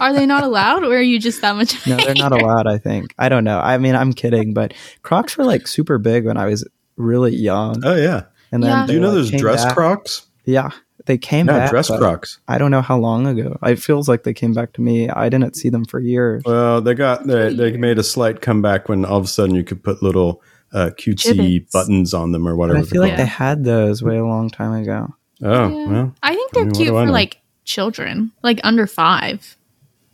are 0.01 0.13
they 0.13 0.26
not 0.26 0.43
allowed 0.43 0.84
or 0.84 0.97
are 0.97 1.01
you 1.01 1.19
just 1.19 1.41
that 1.41 1.55
much 1.55 1.88
No, 1.88 1.95
they're 1.95 2.15
not 2.15 2.32
allowed, 2.34 2.67
I 2.67 2.80
think. 2.80 3.13
I 3.17 3.30
don't 3.30 3.43
know. 3.43 3.59
I 3.59 3.78
mean, 3.78 3.95
I'm 3.95 4.11
kidding, 4.13 4.53
but 4.53 4.74
Crocs 5.03 5.38
were 5.38 5.45
like 5.45 5.67
super 5.67 5.97
big 5.97 6.26
when 6.26 6.38
I 6.38 6.47
was 6.47 6.67
really 6.97 7.36
young. 7.36 7.86
Oh 7.86 7.95
yeah. 7.95 8.24
And 8.53 8.61
then 8.61 8.69
yeah. 8.69 8.85
do 8.85 8.93
you 8.93 8.99
know 8.99 9.09
those 9.09 9.31
dress 9.31 9.65
back. 9.65 9.73
Crocs? 9.73 10.27
Yeah, 10.45 10.69
they 11.07 11.17
came 11.17 11.47
yeah, 11.47 11.57
back. 11.57 11.69
dress 11.71 11.87
Crocs. 11.87 12.39
I 12.47 12.59
don't 12.59 12.69
know 12.69 12.83
how 12.83 12.99
long 12.99 13.25
ago. 13.25 13.57
It 13.63 13.77
feels 13.77 14.07
like 14.07 14.23
they 14.23 14.33
came 14.33 14.53
back 14.53 14.73
to 14.73 14.81
me. 14.81 15.09
I 15.09 15.27
didn't 15.27 15.55
see 15.55 15.69
them 15.69 15.85
for 15.85 15.99
years. 15.99 16.43
Well, 16.45 16.79
they 16.79 16.93
got 16.93 17.25
they, 17.25 17.51
they 17.51 17.77
made 17.77 17.97
a 17.97 18.03
slight 18.03 18.41
comeback 18.41 18.87
when 18.87 19.05
all 19.05 19.17
of 19.17 19.25
a 19.25 19.27
sudden 19.27 19.55
you 19.55 19.63
could 19.63 19.83
put 19.83 20.03
little 20.03 20.43
uh, 20.71 20.91
cutesy 20.99 21.33
Jibbits. 21.33 21.71
buttons 21.71 22.13
on 22.13 22.31
them 22.31 22.47
or 22.47 22.55
whatever. 22.55 22.77
But 22.77 22.87
I 22.87 22.89
feel 22.91 23.01
like 23.01 23.17
they 23.17 23.25
had 23.25 23.63
those 23.63 24.03
way 24.03 24.17
a 24.17 24.25
long 24.25 24.51
time 24.51 24.83
ago. 24.83 25.15
Oh, 25.41 25.69
yeah. 25.69 25.87
well. 25.87 26.15
I 26.21 26.35
think 26.35 26.51
they're 26.51 26.61
I 26.61 26.65
mean, 26.65 26.75
cute 26.75 26.89
for 26.89 27.07
like 27.07 27.41
children, 27.65 28.31
like 28.43 28.59
under 28.63 28.85
five, 28.85 29.57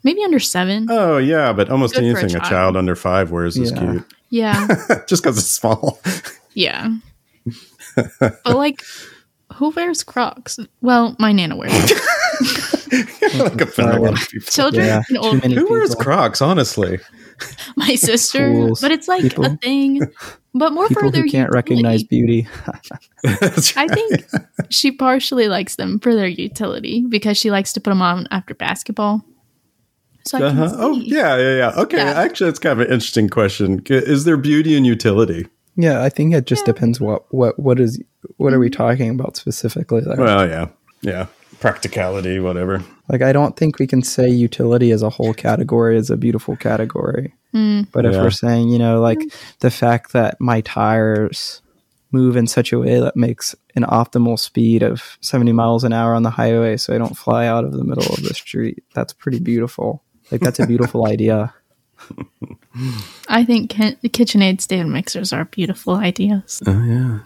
maybe 0.03 0.23
under 0.23 0.39
seven. 0.39 0.87
Oh 0.89 1.17
yeah, 1.17 1.51
but 1.51 1.69
almost 1.69 1.95
Good 1.95 2.05
anything 2.05 2.37
a 2.37 2.39
child. 2.39 2.45
a 2.45 2.49
child. 2.49 2.77
under 2.77 2.95
five 2.95 3.31
wears 3.31 3.57
yeah. 3.57 3.63
is 3.63 3.71
cute. 3.73 4.05
Yeah, 4.29 4.67
just 5.07 5.23
because 5.23 5.37
it's 5.37 5.47
small. 5.47 5.99
yeah 6.53 6.95
but 7.95 8.55
like, 8.55 8.83
who 9.53 9.69
wears 9.71 10.03
Crocs? 10.03 10.59
Well, 10.81 11.15
my 11.19 11.31
nana 11.31 11.55
wears. 11.55 11.73
like 13.37 13.61
a 13.61 14.15
Children 14.45 14.85
yeah, 14.85 15.01
and 15.09 15.17
old 15.17 15.43
Who 15.43 15.49
people. 15.49 15.69
wears 15.69 15.95
Crocs? 15.95 16.41
Honestly, 16.41 16.99
my 17.75 17.95
sister. 17.95 18.47
Fools. 18.47 18.81
But 18.81 18.91
it's 18.91 19.07
like 19.07 19.21
people. 19.21 19.45
a 19.45 19.49
thing. 19.57 20.01
But 20.53 20.73
more 20.73 20.87
people 20.87 21.03
for 21.03 21.11
their 21.11 21.23
who 21.23 21.29
can't 21.29 21.53
utility. 21.53 21.55
recognize 21.55 22.03
beauty. 22.03 22.47
I 23.23 23.87
think 23.87 24.25
she 24.69 24.91
partially 24.91 25.47
likes 25.47 25.75
them 25.75 25.99
for 25.99 26.15
their 26.15 26.27
utility 26.27 27.05
because 27.07 27.37
she 27.37 27.51
likes 27.51 27.71
to 27.73 27.81
put 27.81 27.91
them 27.91 28.01
on 28.01 28.27
after 28.31 28.55
basketball. 28.55 29.23
So 30.25 30.43
uh-huh. 30.43 30.75
Oh 30.77 30.97
yeah, 30.97 31.37
yeah, 31.37 31.55
yeah. 31.57 31.73
Okay, 31.81 31.97
yeah. 31.97 32.19
actually, 32.21 32.49
it's 32.49 32.59
kind 32.59 32.79
of 32.79 32.87
an 32.87 32.93
interesting 32.93 33.29
question. 33.29 33.81
Is 33.87 34.25
there 34.25 34.37
beauty 34.37 34.75
and 34.75 34.85
utility? 34.85 35.47
Yeah, 35.79 36.03
I 36.03 36.09
think 36.09 36.33
it 36.33 36.45
just 36.45 36.63
yeah. 36.67 36.73
depends 36.73 36.99
what 36.99 37.33
what 37.33 37.57
what 37.57 37.79
is 37.79 38.03
what 38.35 38.53
are 38.53 38.59
we 38.59 38.69
mm-hmm. 38.69 38.77
talking 38.77 39.09
about 39.11 39.37
specifically 39.37 40.01
there. 40.01 40.17
Well, 40.17 40.47
yeah. 40.47 40.67
Yeah. 41.01 41.27
Practicality, 41.61 42.39
whatever. 42.39 42.83
Like 43.07 43.21
I 43.21 43.31
don't 43.31 43.55
think 43.55 43.79
we 43.79 43.87
can 43.87 44.01
say 44.01 44.29
utility 44.29 44.91
as 44.91 45.01
a 45.01 45.09
whole 45.09 45.33
category 45.33 45.97
is 45.97 46.09
a 46.09 46.17
beautiful 46.17 46.57
category. 46.57 47.33
Mm. 47.53 47.87
But 47.93 48.05
if 48.05 48.13
yeah. 48.13 48.21
we're 48.21 48.29
saying, 48.29 48.69
you 48.69 48.77
know, 48.77 48.99
like 48.99 49.19
mm. 49.19 49.33
the 49.59 49.71
fact 49.71 50.11
that 50.11 50.39
my 50.41 50.59
tires 50.61 51.61
move 52.11 52.35
in 52.35 52.47
such 52.47 52.73
a 52.73 52.79
way 52.79 52.99
that 52.99 53.15
makes 53.15 53.55
an 53.75 53.83
optimal 53.83 54.37
speed 54.37 54.83
of 54.83 55.17
70 55.21 55.53
miles 55.53 55.85
an 55.85 55.93
hour 55.93 56.13
on 56.13 56.23
the 56.23 56.29
highway 56.29 56.75
so 56.75 56.93
I 56.93 56.97
don't 56.97 57.15
fly 57.15 57.45
out 57.45 57.63
of 57.63 57.71
the 57.71 57.83
middle 57.85 58.13
of 58.13 58.23
the 58.23 58.33
street, 58.33 58.83
that's 58.93 59.13
pretty 59.13 59.39
beautiful. 59.39 60.03
Like 60.29 60.41
that's 60.41 60.59
a 60.59 60.67
beautiful 60.67 61.07
idea. 61.07 61.53
I 63.27 63.45
think 63.45 63.71
KitchenAid 63.71 64.61
stand 64.61 64.91
mixers 64.91 65.33
are 65.33 65.45
beautiful 65.45 65.95
ideas. 65.95 66.61
Oh 66.65 66.83
yeah. 66.83 67.19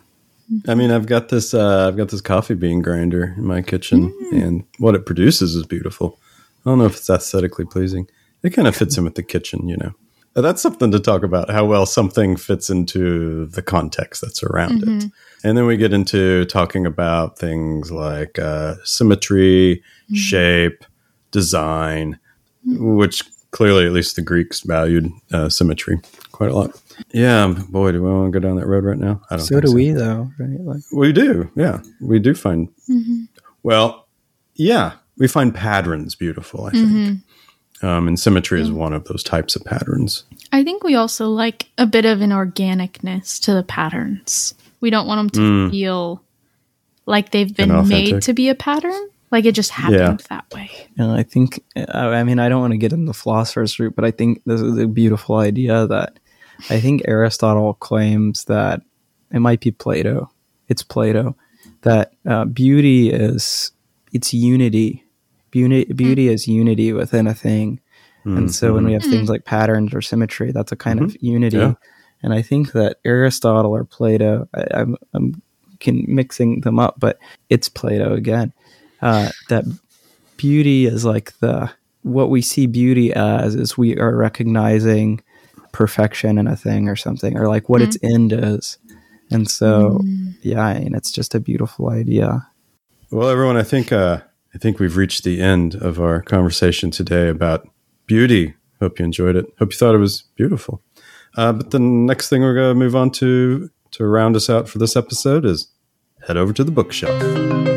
I 0.68 0.76
mean, 0.76 0.92
I've 0.92 1.06
got 1.06 1.30
this. 1.30 1.54
Uh, 1.54 1.88
I've 1.88 1.98
got 1.98 2.10
this 2.10 2.22
coffee 2.22 2.54
bean 2.54 2.82
grinder 2.82 3.34
in 3.38 3.46
my 3.46 3.62
kitchen, 3.62 4.12
mm. 4.12 4.44
and 4.44 4.66
what 4.78 4.96
it 4.96 5.06
produces 5.06 5.56
is 5.56 5.66
beautiful. 5.66 6.20
I 6.66 6.70
don't 6.70 6.80
know 6.80 6.86
if 6.86 6.98
it's 6.98 7.10
aesthetically 7.10 7.66
pleasing. 7.66 8.08
It 8.44 8.52
kind 8.52 8.68
of 8.68 8.76
fits 8.76 8.98
in 8.98 9.06
with 9.06 9.16
the 9.16 9.24
kitchen, 9.24 9.68
you 9.68 9.78
know. 9.78 9.94
Uh, 10.36 10.42
that's 10.42 10.62
something 10.62 10.92
to 10.92 11.00
talk 11.00 11.24
about. 11.24 11.50
How 11.50 11.66
well 11.66 11.86
something 11.86 12.36
fits 12.36 12.70
into 12.70 13.46
the 13.48 13.62
context 13.62 14.22
that's 14.22 14.44
around 14.44 14.82
mm-hmm. 14.82 14.98
it, 15.00 15.06
and 15.44 15.58
then 15.58 15.66
we 15.66 15.78
get 15.78 15.94
into 15.94 16.46
talking 16.46 16.86
about 16.86 17.40
things 17.40 17.92
like 17.92 18.38
uh, 18.38 18.76
symmetry, 18.84 19.82
mm-hmm. 20.06 20.16
shape, 20.16 20.86
design, 21.32 22.20
mm-hmm. 22.68 22.96
which 22.96 23.24
clearly, 23.54 23.86
at 23.86 23.93
least 23.93 24.18
the 24.18 24.22
Greeks 24.22 24.62
valued 24.62 25.10
uh, 25.32 25.47
symmetry 25.47 25.99
quite 26.34 26.51
a 26.51 26.56
lot. 26.56 26.82
Yeah, 27.12 27.54
boy, 27.70 27.93
do 27.93 28.04
we 28.04 28.12
want 28.12 28.34
to 28.34 28.39
go 28.39 28.45
down 28.45 28.58
that 28.58 28.68
road 28.68 28.84
right 28.84 28.97
now? 28.97 29.22
I 29.30 29.38
don't. 29.38 29.45
So 29.45 29.62
do 29.62 29.70
so. 29.70 29.74
we, 29.74 29.91
though, 29.91 30.30
right? 30.38 30.60
Like- 30.60 30.82
we 30.91 31.14
do. 31.14 31.49
Yeah, 31.56 31.82
we 32.01 32.20
do 32.20 32.34
find. 32.34 32.68
Mm-hmm. 32.89 33.24
Well, 33.62 34.08
yeah, 34.56 34.93
we 35.18 35.30
find 35.30 35.56
patterns 35.56 36.16
beautiful. 36.16 36.66
I 36.66 36.72
think, 36.72 36.89
mm-hmm. 36.89 37.86
um, 37.86 38.08
and 38.10 38.20
symmetry 38.20 38.62
is 38.62 38.72
one 38.72 38.91
of 38.91 39.06
those 39.06 39.24
types 39.24 39.56
of 39.56 39.64
patterns. 39.64 40.26
I 40.51 40.64
think 40.64 40.84
we 40.84 40.95
also 40.95 41.30
like 41.30 41.70
a 41.78 41.86
bit 41.86 42.06
of 42.06 42.22
an 42.22 42.32
organicness 42.32 43.39
to 43.43 43.54
the 43.54 43.64
patterns. 43.64 44.54
We 44.82 44.89
don't 44.89 45.08
want 45.08 45.20
them 45.20 45.30
to 45.30 45.39
mm. 45.39 45.72
feel 45.72 46.22
like 47.06 47.32
they've 47.32 47.56
been 47.56 47.88
made 47.88 48.22
to 48.24 48.34
be 48.34 48.49
a 48.49 48.56
pattern. 48.56 49.10
Like 49.34 49.46
it 49.46 49.56
just 49.56 49.72
happened 49.72 50.20
that 50.30 50.46
way. 50.54 50.70
And 50.96 51.12
I 51.12 51.24
think, 51.24 51.64
I 51.76 52.20
I 52.20 52.24
mean, 52.24 52.38
I 52.38 52.50
don't 52.50 52.62
want 52.62 52.72
to 52.72 52.78
get 52.78 52.94
in 52.94 53.06
the 53.06 53.16
philosopher's 53.16 53.80
route, 53.80 53.96
but 53.96 54.06
I 54.06 54.12
think 54.12 54.44
this 54.46 54.62
is 54.62 54.78
a 54.78 54.88
beautiful 54.88 55.38
idea 55.38 55.88
that 55.88 56.20
I 56.70 56.80
think 56.80 57.02
Aristotle 57.08 57.74
claims 57.74 58.46
that 58.46 58.82
it 59.32 59.40
might 59.40 59.60
be 59.60 59.72
Plato. 59.72 60.32
It's 60.68 60.84
Plato 60.84 61.36
that 61.82 62.14
uh, 62.28 62.46
beauty 62.46 63.10
is 63.10 63.72
it's 64.12 64.36
unity. 64.36 65.04
Beauty, 65.50 65.86
mm. 65.86 65.96
beauty 65.96 66.28
is 66.28 66.48
unity 66.48 66.94
within 66.94 67.26
a 67.26 67.34
thing. 67.34 67.80
And 68.26 68.54
so 68.56 68.74
when 68.74 68.86
we 68.86 68.92
mm-hmm. 68.92 69.02
have 69.02 69.12
things 69.12 69.28
mm. 69.28 69.32
like 69.32 69.46
patterns 69.46 69.94
or 69.94 70.02
symmetry, 70.02 70.52
that's 70.52 70.72
a 70.72 70.78
kind 70.78 71.02
of 71.02 71.10
mm-hmm. 71.10 71.26
unity. 71.26 71.58
Yeah. 71.58 71.74
And 72.22 72.34
I 72.34 72.42
think 72.42 72.72
that 72.72 72.98
Aristotle 73.04 73.72
or 73.72 73.84
Plato, 73.84 74.48
I, 74.54 74.66
I'm, 74.76 74.96
I'm 75.14 75.42
can 75.80 76.06
mixing 76.08 76.62
them 76.62 76.80
up, 76.80 76.96
but 77.00 77.18
it's 77.50 77.68
Plato 77.68 78.14
again. 78.14 78.54
Uh, 79.04 79.30
that 79.49 79.66
beauty 80.38 80.86
is 80.86 81.04
like 81.04 81.38
the 81.39 81.70
what 82.04 82.30
we 82.30 82.41
see 82.41 82.68
beauty 82.68 83.14
as 83.14 83.54
is 83.54 83.78
we 83.78 83.97
are 83.97 84.16
recognizing 84.16 85.22
perfection 85.74 86.38
in 86.38 86.47
a 86.47 86.56
thing 86.56 86.88
or 86.88 86.95
something, 86.95 87.38
or 87.38 87.49
like 87.49 87.68
what 87.68 87.82
its 87.82 87.97
end 88.01 88.32
is. 88.32 88.78
And 89.30 89.49
so, 89.49 89.99
yeah, 90.41 90.62
I 90.62 90.80
mean, 90.80 90.95
it's 90.95 91.12
just 91.12 91.36
a 91.36 91.39
beautiful 91.39 91.89
idea. 91.89 92.47
Well, 93.12 93.30
everyone, 93.30 93.58
I 93.58 93.64
think 93.64 93.91
uh, 93.91 94.22
I 94.56 94.58
think 94.58 94.80
we've 94.80 94.95
reached 94.95 95.26
the 95.26 95.41
end 95.41 95.76
of 95.76 95.99
our 95.99 96.22
conversation 96.22 96.89
today 96.89 97.28
about 97.28 97.68
beauty. 98.06 98.54
Hope 98.80 98.99
you 98.99 99.06
enjoyed 99.06 99.36
it. 99.36 99.47
Hope 99.60 99.74
you 99.74 99.78
thought 99.78 99.95
it 99.95 99.99
was 99.99 100.24
beautiful. 100.36 100.82
Uh, 101.36 101.51
but 101.51 101.72
the 101.72 101.80
next 101.80 102.30
thing 102.30 102.41
we're 102.41 102.54
going 102.54 102.74
to 102.74 102.80
move 102.80 102.95
on 102.95 103.10
to 103.12 103.70
to 103.91 104.06
round 104.06 104.36
us 104.38 104.49
out 104.49 104.70
for 104.70 104.80
this 104.80 104.95
episode 104.95 105.45
is 105.45 105.68
head 106.26 106.38
over 106.38 106.54
to 106.54 106.64
the 106.64 106.72
bookshelf. 106.72 107.73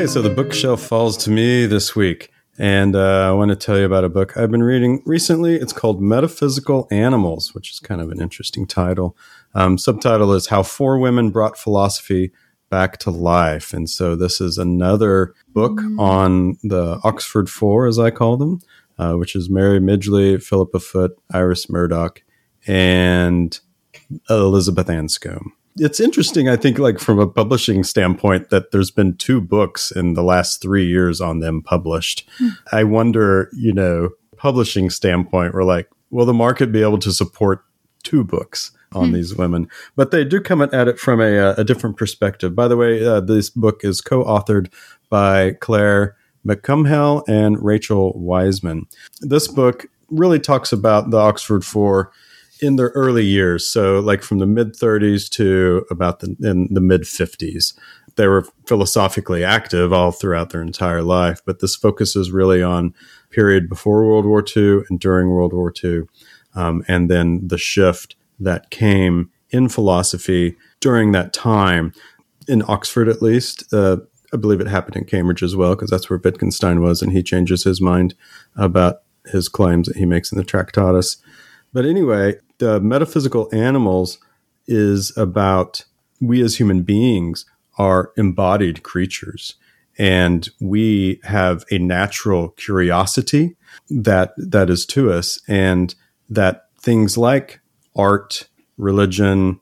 Okay, 0.00 0.06
so 0.06 0.22
the 0.22 0.30
bookshelf 0.30 0.80
falls 0.80 1.14
to 1.18 1.30
me 1.30 1.66
this 1.66 1.94
week. 1.94 2.30
And 2.58 2.96
uh, 2.96 3.28
I 3.28 3.32
want 3.32 3.50
to 3.50 3.54
tell 3.54 3.78
you 3.78 3.84
about 3.84 4.02
a 4.02 4.08
book 4.08 4.34
I've 4.34 4.50
been 4.50 4.62
reading 4.62 5.02
recently. 5.04 5.56
It's 5.56 5.74
called 5.74 6.00
Metaphysical 6.00 6.88
Animals, 6.90 7.54
which 7.54 7.70
is 7.70 7.80
kind 7.80 8.00
of 8.00 8.10
an 8.10 8.18
interesting 8.18 8.66
title. 8.66 9.14
Um, 9.54 9.76
subtitle 9.76 10.32
is 10.32 10.46
How 10.46 10.62
Four 10.62 10.98
Women 10.98 11.28
Brought 11.28 11.58
Philosophy 11.58 12.32
Back 12.70 12.96
to 13.00 13.10
Life. 13.10 13.74
And 13.74 13.90
so 13.90 14.16
this 14.16 14.40
is 14.40 14.56
another 14.56 15.34
book 15.48 15.78
on 15.98 16.56
the 16.62 16.98
Oxford 17.04 17.50
Four, 17.50 17.86
as 17.86 17.98
I 17.98 18.10
call 18.10 18.38
them, 18.38 18.62
uh, 18.98 19.16
which 19.16 19.36
is 19.36 19.50
Mary 19.50 19.80
Midgley, 19.80 20.42
Philippa 20.42 20.80
Foot, 20.80 21.14
Iris 21.30 21.68
Murdoch, 21.68 22.22
and 22.66 23.60
Elizabeth 24.30 24.86
Anscombe. 24.86 25.50
It's 25.82 25.98
interesting, 25.98 26.46
I 26.46 26.56
think, 26.56 26.78
like 26.78 26.98
from 26.98 27.18
a 27.18 27.26
publishing 27.26 27.84
standpoint, 27.84 28.50
that 28.50 28.70
there's 28.70 28.90
been 28.90 29.16
two 29.16 29.40
books 29.40 29.90
in 29.90 30.12
the 30.12 30.22
last 30.22 30.60
three 30.60 30.86
years 30.86 31.22
on 31.22 31.40
them 31.40 31.62
published. 31.62 32.28
I 32.70 32.84
wonder, 32.84 33.48
you 33.54 33.72
know, 33.72 34.10
publishing 34.36 34.90
standpoint, 34.90 35.54
we're 35.54 35.64
like, 35.64 35.88
will 36.10 36.26
the 36.26 36.34
market 36.34 36.70
be 36.70 36.82
able 36.82 36.98
to 36.98 37.12
support 37.12 37.64
two 38.02 38.24
books 38.24 38.72
on 38.92 39.12
these 39.12 39.34
women? 39.34 39.68
But 39.96 40.10
they 40.10 40.22
do 40.22 40.40
come 40.40 40.60
at 40.60 40.88
it 40.88 40.98
from 40.98 41.20
a, 41.20 41.38
uh, 41.38 41.54
a 41.56 41.64
different 41.64 41.96
perspective. 41.96 42.54
By 42.54 42.68
the 42.68 42.76
way, 42.76 43.02
uh, 43.02 43.20
this 43.20 43.48
book 43.48 43.80
is 43.82 44.02
co-authored 44.02 44.70
by 45.08 45.52
Claire 45.60 46.14
McCumhell 46.46 47.22
and 47.26 47.62
Rachael 47.62 48.12
Wiseman. 48.14 48.86
This 49.20 49.48
book 49.48 49.86
really 50.10 50.40
talks 50.40 50.72
about 50.72 51.10
the 51.10 51.18
Oxford 51.18 51.64
Four 51.64 52.12
in 52.62 52.76
their 52.76 52.90
early 52.90 53.24
years, 53.24 53.68
so 53.68 54.00
like 54.00 54.22
from 54.22 54.38
the 54.38 54.46
mid 54.46 54.74
30s 54.74 55.28
to 55.30 55.84
about 55.90 56.20
the 56.20 56.36
in 56.42 56.68
the 56.72 56.80
mid 56.80 57.02
50s. 57.02 57.74
They 58.16 58.26
were 58.26 58.46
philosophically 58.66 59.44
active 59.44 59.92
all 59.92 60.12
throughout 60.12 60.50
their 60.50 60.62
entire 60.62 61.02
life, 61.02 61.40
but 61.46 61.60
this 61.60 61.76
focuses 61.76 62.30
really 62.30 62.62
on 62.62 62.92
period 63.30 63.68
before 63.68 64.04
World 64.04 64.26
War 64.26 64.44
II 64.44 64.82
and 64.90 64.98
during 64.98 65.30
World 65.30 65.52
War 65.52 65.72
II, 65.82 66.02
um, 66.54 66.82
and 66.88 67.10
then 67.10 67.46
the 67.46 67.58
shift 67.58 68.16
that 68.40 68.70
came 68.70 69.30
in 69.50 69.68
philosophy 69.68 70.56
during 70.80 71.12
that 71.12 71.32
time 71.32 71.92
in 72.48 72.62
Oxford, 72.66 73.08
at 73.08 73.22
least. 73.22 73.72
Uh, 73.72 73.98
I 74.32 74.36
believe 74.36 74.60
it 74.60 74.68
happened 74.68 74.96
in 74.96 75.04
Cambridge 75.04 75.42
as 75.42 75.56
well, 75.56 75.74
because 75.74 75.90
that's 75.90 76.08
where 76.08 76.18
Wittgenstein 76.18 76.80
was, 76.80 77.02
and 77.02 77.12
he 77.12 77.22
changes 77.22 77.64
his 77.64 77.80
mind 77.80 78.14
about 78.56 79.02
his 79.26 79.48
claims 79.48 79.88
that 79.88 79.96
he 79.96 80.06
makes 80.06 80.32
in 80.32 80.38
the 80.38 80.44
Tractatus. 80.44 81.16
But 81.72 81.84
anyway, 81.84 82.36
the 82.60 82.80
metaphysical 82.80 83.48
animals 83.52 84.18
is 84.66 85.16
about 85.16 85.84
we 86.20 86.40
as 86.42 86.56
human 86.56 86.82
beings 86.82 87.44
are 87.78 88.12
embodied 88.16 88.82
creatures. 88.82 89.54
And 89.98 90.48
we 90.60 91.20
have 91.24 91.64
a 91.70 91.78
natural 91.78 92.50
curiosity 92.50 93.56
that 93.90 94.32
that 94.36 94.70
is 94.70 94.86
to 94.86 95.12
us. 95.12 95.40
And 95.48 95.94
that 96.28 96.66
things 96.78 97.18
like 97.18 97.60
art 97.96 98.48
religion 98.76 99.60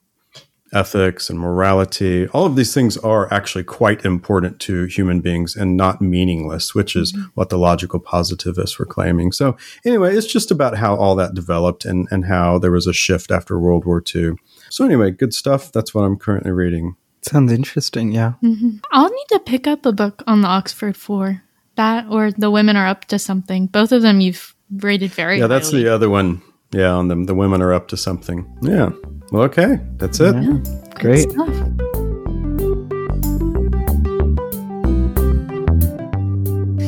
ethics 0.73 1.31
and 1.31 1.39
morality 1.39 2.27
all 2.29 2.47
of 2.47 2.57
these 2.57 2.75
things 2.75 2.97
are 2.99 3.33
actually 3.33 3.65
quite 3.65 4.05
important 4.05 4.61
to 4.61 4.85
human 4.85 5.21
beings 5.21 5.57
and 5.57 5.77
not 5.77 6.01
meaningless 6.01 6.75
which 6.75 6.95
is 6.95 7.13
mm-hmm. 7.13 7.27
what 7.35 7.49
the 7.49 7.59
logical 7.59 7.99
positivists 8.01 8.79
were 8.79 8.87
claiming 8.87 9.33
so 9.33 9.57
anyway 9.85 10.15
it's 10.15 10.31
just 10.31 10.51
about 10.51 10.77
how 10.77 10.95
all 10.95 11.15
that 11.15 11.35
developed 11.35 11.85
and 11.85 12.07
and 12.11 12.27
how 12.27 12.59
there 12.59 12.73
was 12.73 12.87
a 12.87 12.93
shift 12.93 13.31
after 13.31 13.59
world 13.59 13.85
war 13.85 14.03
ii 14.15 14.33
so 14.69 14.85
anyway 14.85 15.11
good 15.11 15.35
stuff 15.35 15.73
that's 15.73 15.95
what 15.95 16.03
i'm 16.03 16.17
currently 16.17 16.51
reading 16.51 16.97
Sounds 17.21 17.53
interesting. 17.53 18.13
Yeah. 18.13 18.35
Mm-hmm. 18.43 18.77
I'll 18.93 19.11
need 19.11 19.27
to 19.31 19.41
pick 19.41 19.67
up 19.67 19.85
a 19.85 19.93
book 19.93 20.23
on 20.27 20.41
the 20.41 20.49
Oxford 20.49 20.97
Four. 20.97 21.43
That 21.75 22.07
or 22.09 22.31
The 22.31 22.51
Women 22.51 22.77
Are 22.77 22.87
Up 22.87 23.07
to 23.07 23.19
Something. 23.19 23.67
Both 23.67 23.93
of 23.93 24.03
them 24.03 24.21
you've 24.21 24.55
rated 24.71 25.11
very 25.11 25.39
yeah 25.39 25.47
that's 25.47 25.71
highly. 25.71 25.85
the 25.85 25.95
other 25.95 26.11
one 26.11 26.43
yeah 26.73 26.91
on 26.91 27.09
them 27.09 27.25
the 27.25 27.35
women 27.35 27.63
are 27.63 27.73
up 27.73 27.89
to 27.89 27.97
something 27.97 28.47
yeah 28.63 28.91
well 29.33 29.43
okay 29.43 29.79
that's 29.97 30.21
it 30.21 30.35
Yeah. 30.35 30.59
Great. 30.95 31.29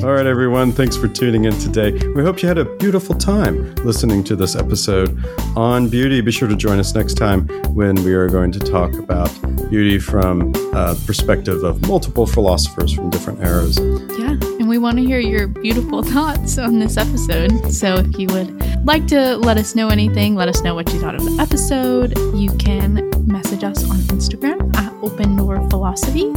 All 0.02 0.14
right, 0.16 0.24
everyone. 0.26 0.72
Thanks 0.72 0.96
for 0.96 1.08
tuning 1.08 1.44
in 1.44 1.52
today. 1.58 1.92
We 2.14 2.22
hope 2.22 2.40
you 2.42 2.48
had 2.48 2.56
a 2.56 2.64
beautiful 2.78 3.14
time 3.14 3.74
listening 3.84 4.24
to 4.24 4.34
this 4.34 4.56
episode 4.56 5.22
on 5.56 5.90
beauty. 5.90 6.22
Be 6.22 6.32
sure 6.32 6.48
to 6.48 6.56
join 6.56 6.78
us 6.78 6.94
next 6.94 7.14
time 7.14 7.46
when 7.74 7.94
we 8.02 8.14
are 8.14 8.26
going 8.26 8.50
to 8.52 8.58
talk 8.58 8.94
about 8.94 9.30
beauty 9.68 9.98
from 9.98 10.54
uh, 10.72 10.96
perspective 11.06 11.62
of 11.64 11.86
multiple 11.86 12.26
philosophers 12.26 12.94
from 12.94 13.10
different 13.10 13.40
eras. 13.40 13.78
Yeah, 14.18 14.30
and 14.58 14.68
we 14.70 14.78
want 14.78 14.96
to 14.96 15.04
hear 15.04 15.20
your 15.20 15.46
beautiful 15.46 16.02
thoughts 16.02 16.56
on 16.56 16.78
this 16.78 16.96
episode. 16.96 17.70
So 17.70 17.96
if 17.96 18.18
you 18.18 18.26
would 18.28 18.59
like 18.84 19.06
to 19.08 19.36
let 19.36 19.56
us 19.56 19.74
know 19.74 19.88
anything, 19.88 20.34
let 20.34 20.48
us 20.48 20.62
know 20.62 20.74
what 20.74 20.92
you 20.92 21.00
thought 21.00 21.14
of 21.14 21.24
the 21.24 21.36
episode. 21.40 22.16
You 22.34 22.50
can 22.56 23.10
message 23.26 23.64
us 23.64 23.88
on 23.88 23.98
Instagram 23.98 24.74
at 24.76 24.92
Open 25.02 25.36
Door 25.36 25.68
Philosophy 25.70 26.32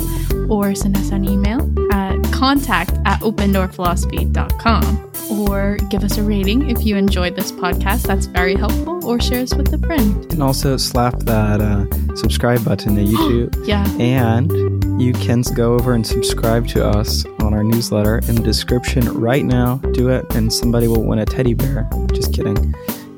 or 0.49 0.75
send 0.75 0.97
us 0.97 1.09
an 1.11 1.25
email 1.25 1.61
at 1.93 2.21
contact 2.31 2.91
at 3.05 3.19
opendoorphilosophy.com 3.21 5.11
or 5.31 5.77
give 5.89 6.03
us 6.03 6.17
a 6.17 6.23
rating 6.23 6.69
if 6.69 6.85
you 6.85 6.95
enjoyed 6.97 7.35
this 7.35 7.51
podcast. 7.51 8.03
That's 8.03 8.25
very 8.25 8.55
helpful. 8.55 9.05
Or 9.05 9.19
share 9.19 9.41
us 9.41 9.53
with 9.53 9.73
a 9.73 9.77
friend. 9.77 10.31
And 10.31 10.43
also 10.43 10.77
slap 10.77 11.19
that 11.19 11.61
uh, 11.61 11.85
subscribe 12.15 12.63
button 12.63 12.95
to 12.95 13.03
YouTube. 13.05 13.67
Yeah. 13.67 13.87
And 13.99 14.82
you 15.03 15.11
can 15.11 15.41
go 15.53 15.73
over 15.73 15.93
and 15.93 16.07
subscribe 16.07 16.65
to 16.65 16.85
us 16.85 17.25
on 17.41 17.53
our 17.53 17.63
newsletter 17.63 18.19
in 18.29 18.35
the 18.35 18.41
description 18.41 19.05
right 19.19 19.43
now. 19.43 19.75
Do 19.91 20.07
it, 20.09 20.25
and 20.33 20.51
somebody 20.51 20.87
will 20.87 21.03
win 21.03 21.19
a 21.19 21.25
teddy 21.25 21.53
bear. 21.53 21.89
Just 22.13 22.33
kidding. 22.33 22.73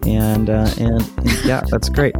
And, 0.06 0.50
uh, 0.50 0.70
and 0.80 1.02
and 1.18 1.46
yeah, 1.46 1.62
that's 1.70 1.90
great. 1.90 2.14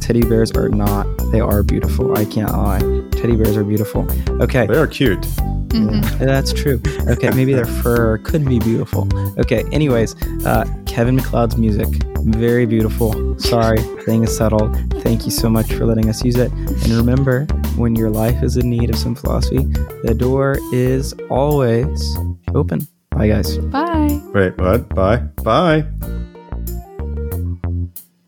Teddy 0.00 0.22
bears 0.22 0.50
are 0.52 0.68
not; 0.68 1.06
they 1.32 1.40
are 1.40 1.62
beautiful. 1.62 2.16
I 2.16 2.24
can't 2.24 2.52
lie. 2.52 2.80
Teddy 3.12 3.36
bears 3.36 3.56
are 3.56 3.64
beautiful. 3.64 4.06
Okay, 4.42 4.66
They 4.66 4.76
are 4.76 4.86
cute. 4.86 5.24
yeah, 5.72 6.00
that's 6.18 6.52
true. 6.52 6.80
Okay, 7.08 7.30
maybe 7.30 7.52
their 7.52 7.66
fur 7.66 8.18
could 8.18 8.44
be 8.46 8.58
beautiful. 8.60 9.08
Okay, 9.38 9.64
anyways, 9.72 10.14
uh, 10.46 10.64
Kevin 10.86 11.16
MacLeod's 11.16 11.56
music, 11.56 11.88
very 12.20 12.66
beautiful. 12.66 13.36
Sorry, 13.40 13.78
thing 14.04 14.22
is 14.22 14.36
settled. 14.36 14.76
Thank 15.02 15.24
you 15.24 15.30
so 15.32 15.48
much 15.50 15.72
for 15.72 15.84
letting 15.86 16.08
us 16.08 16.24
use 16.24 16.36
it. 16.36 16.52
And 16.52 16.88
remember, 16.92 17.46
when 17.76 17.96
your 17.96 18.10
life 18.10 18.42
is 18.42 18.56
in 18.56 18.70
need 18.70 18.90
of 18.90 18.96
some 18.96 19.14
philosophy, 19.16 19.64
the 20.04 20.14
door 20.16 20.58
is 20.72 21.12
always 21.30 22.16
open. 22.54 22.86
Bye, 23.10 23.28
guys. 23.28 23.58
Bye. 23.58 24.20
Wait, 24.32 24.56
what? 24.58 24.88
Bye. 24.90 25.16
Bye. 25.42 25.84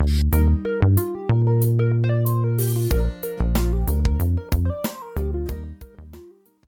Bye. 0.07 0.56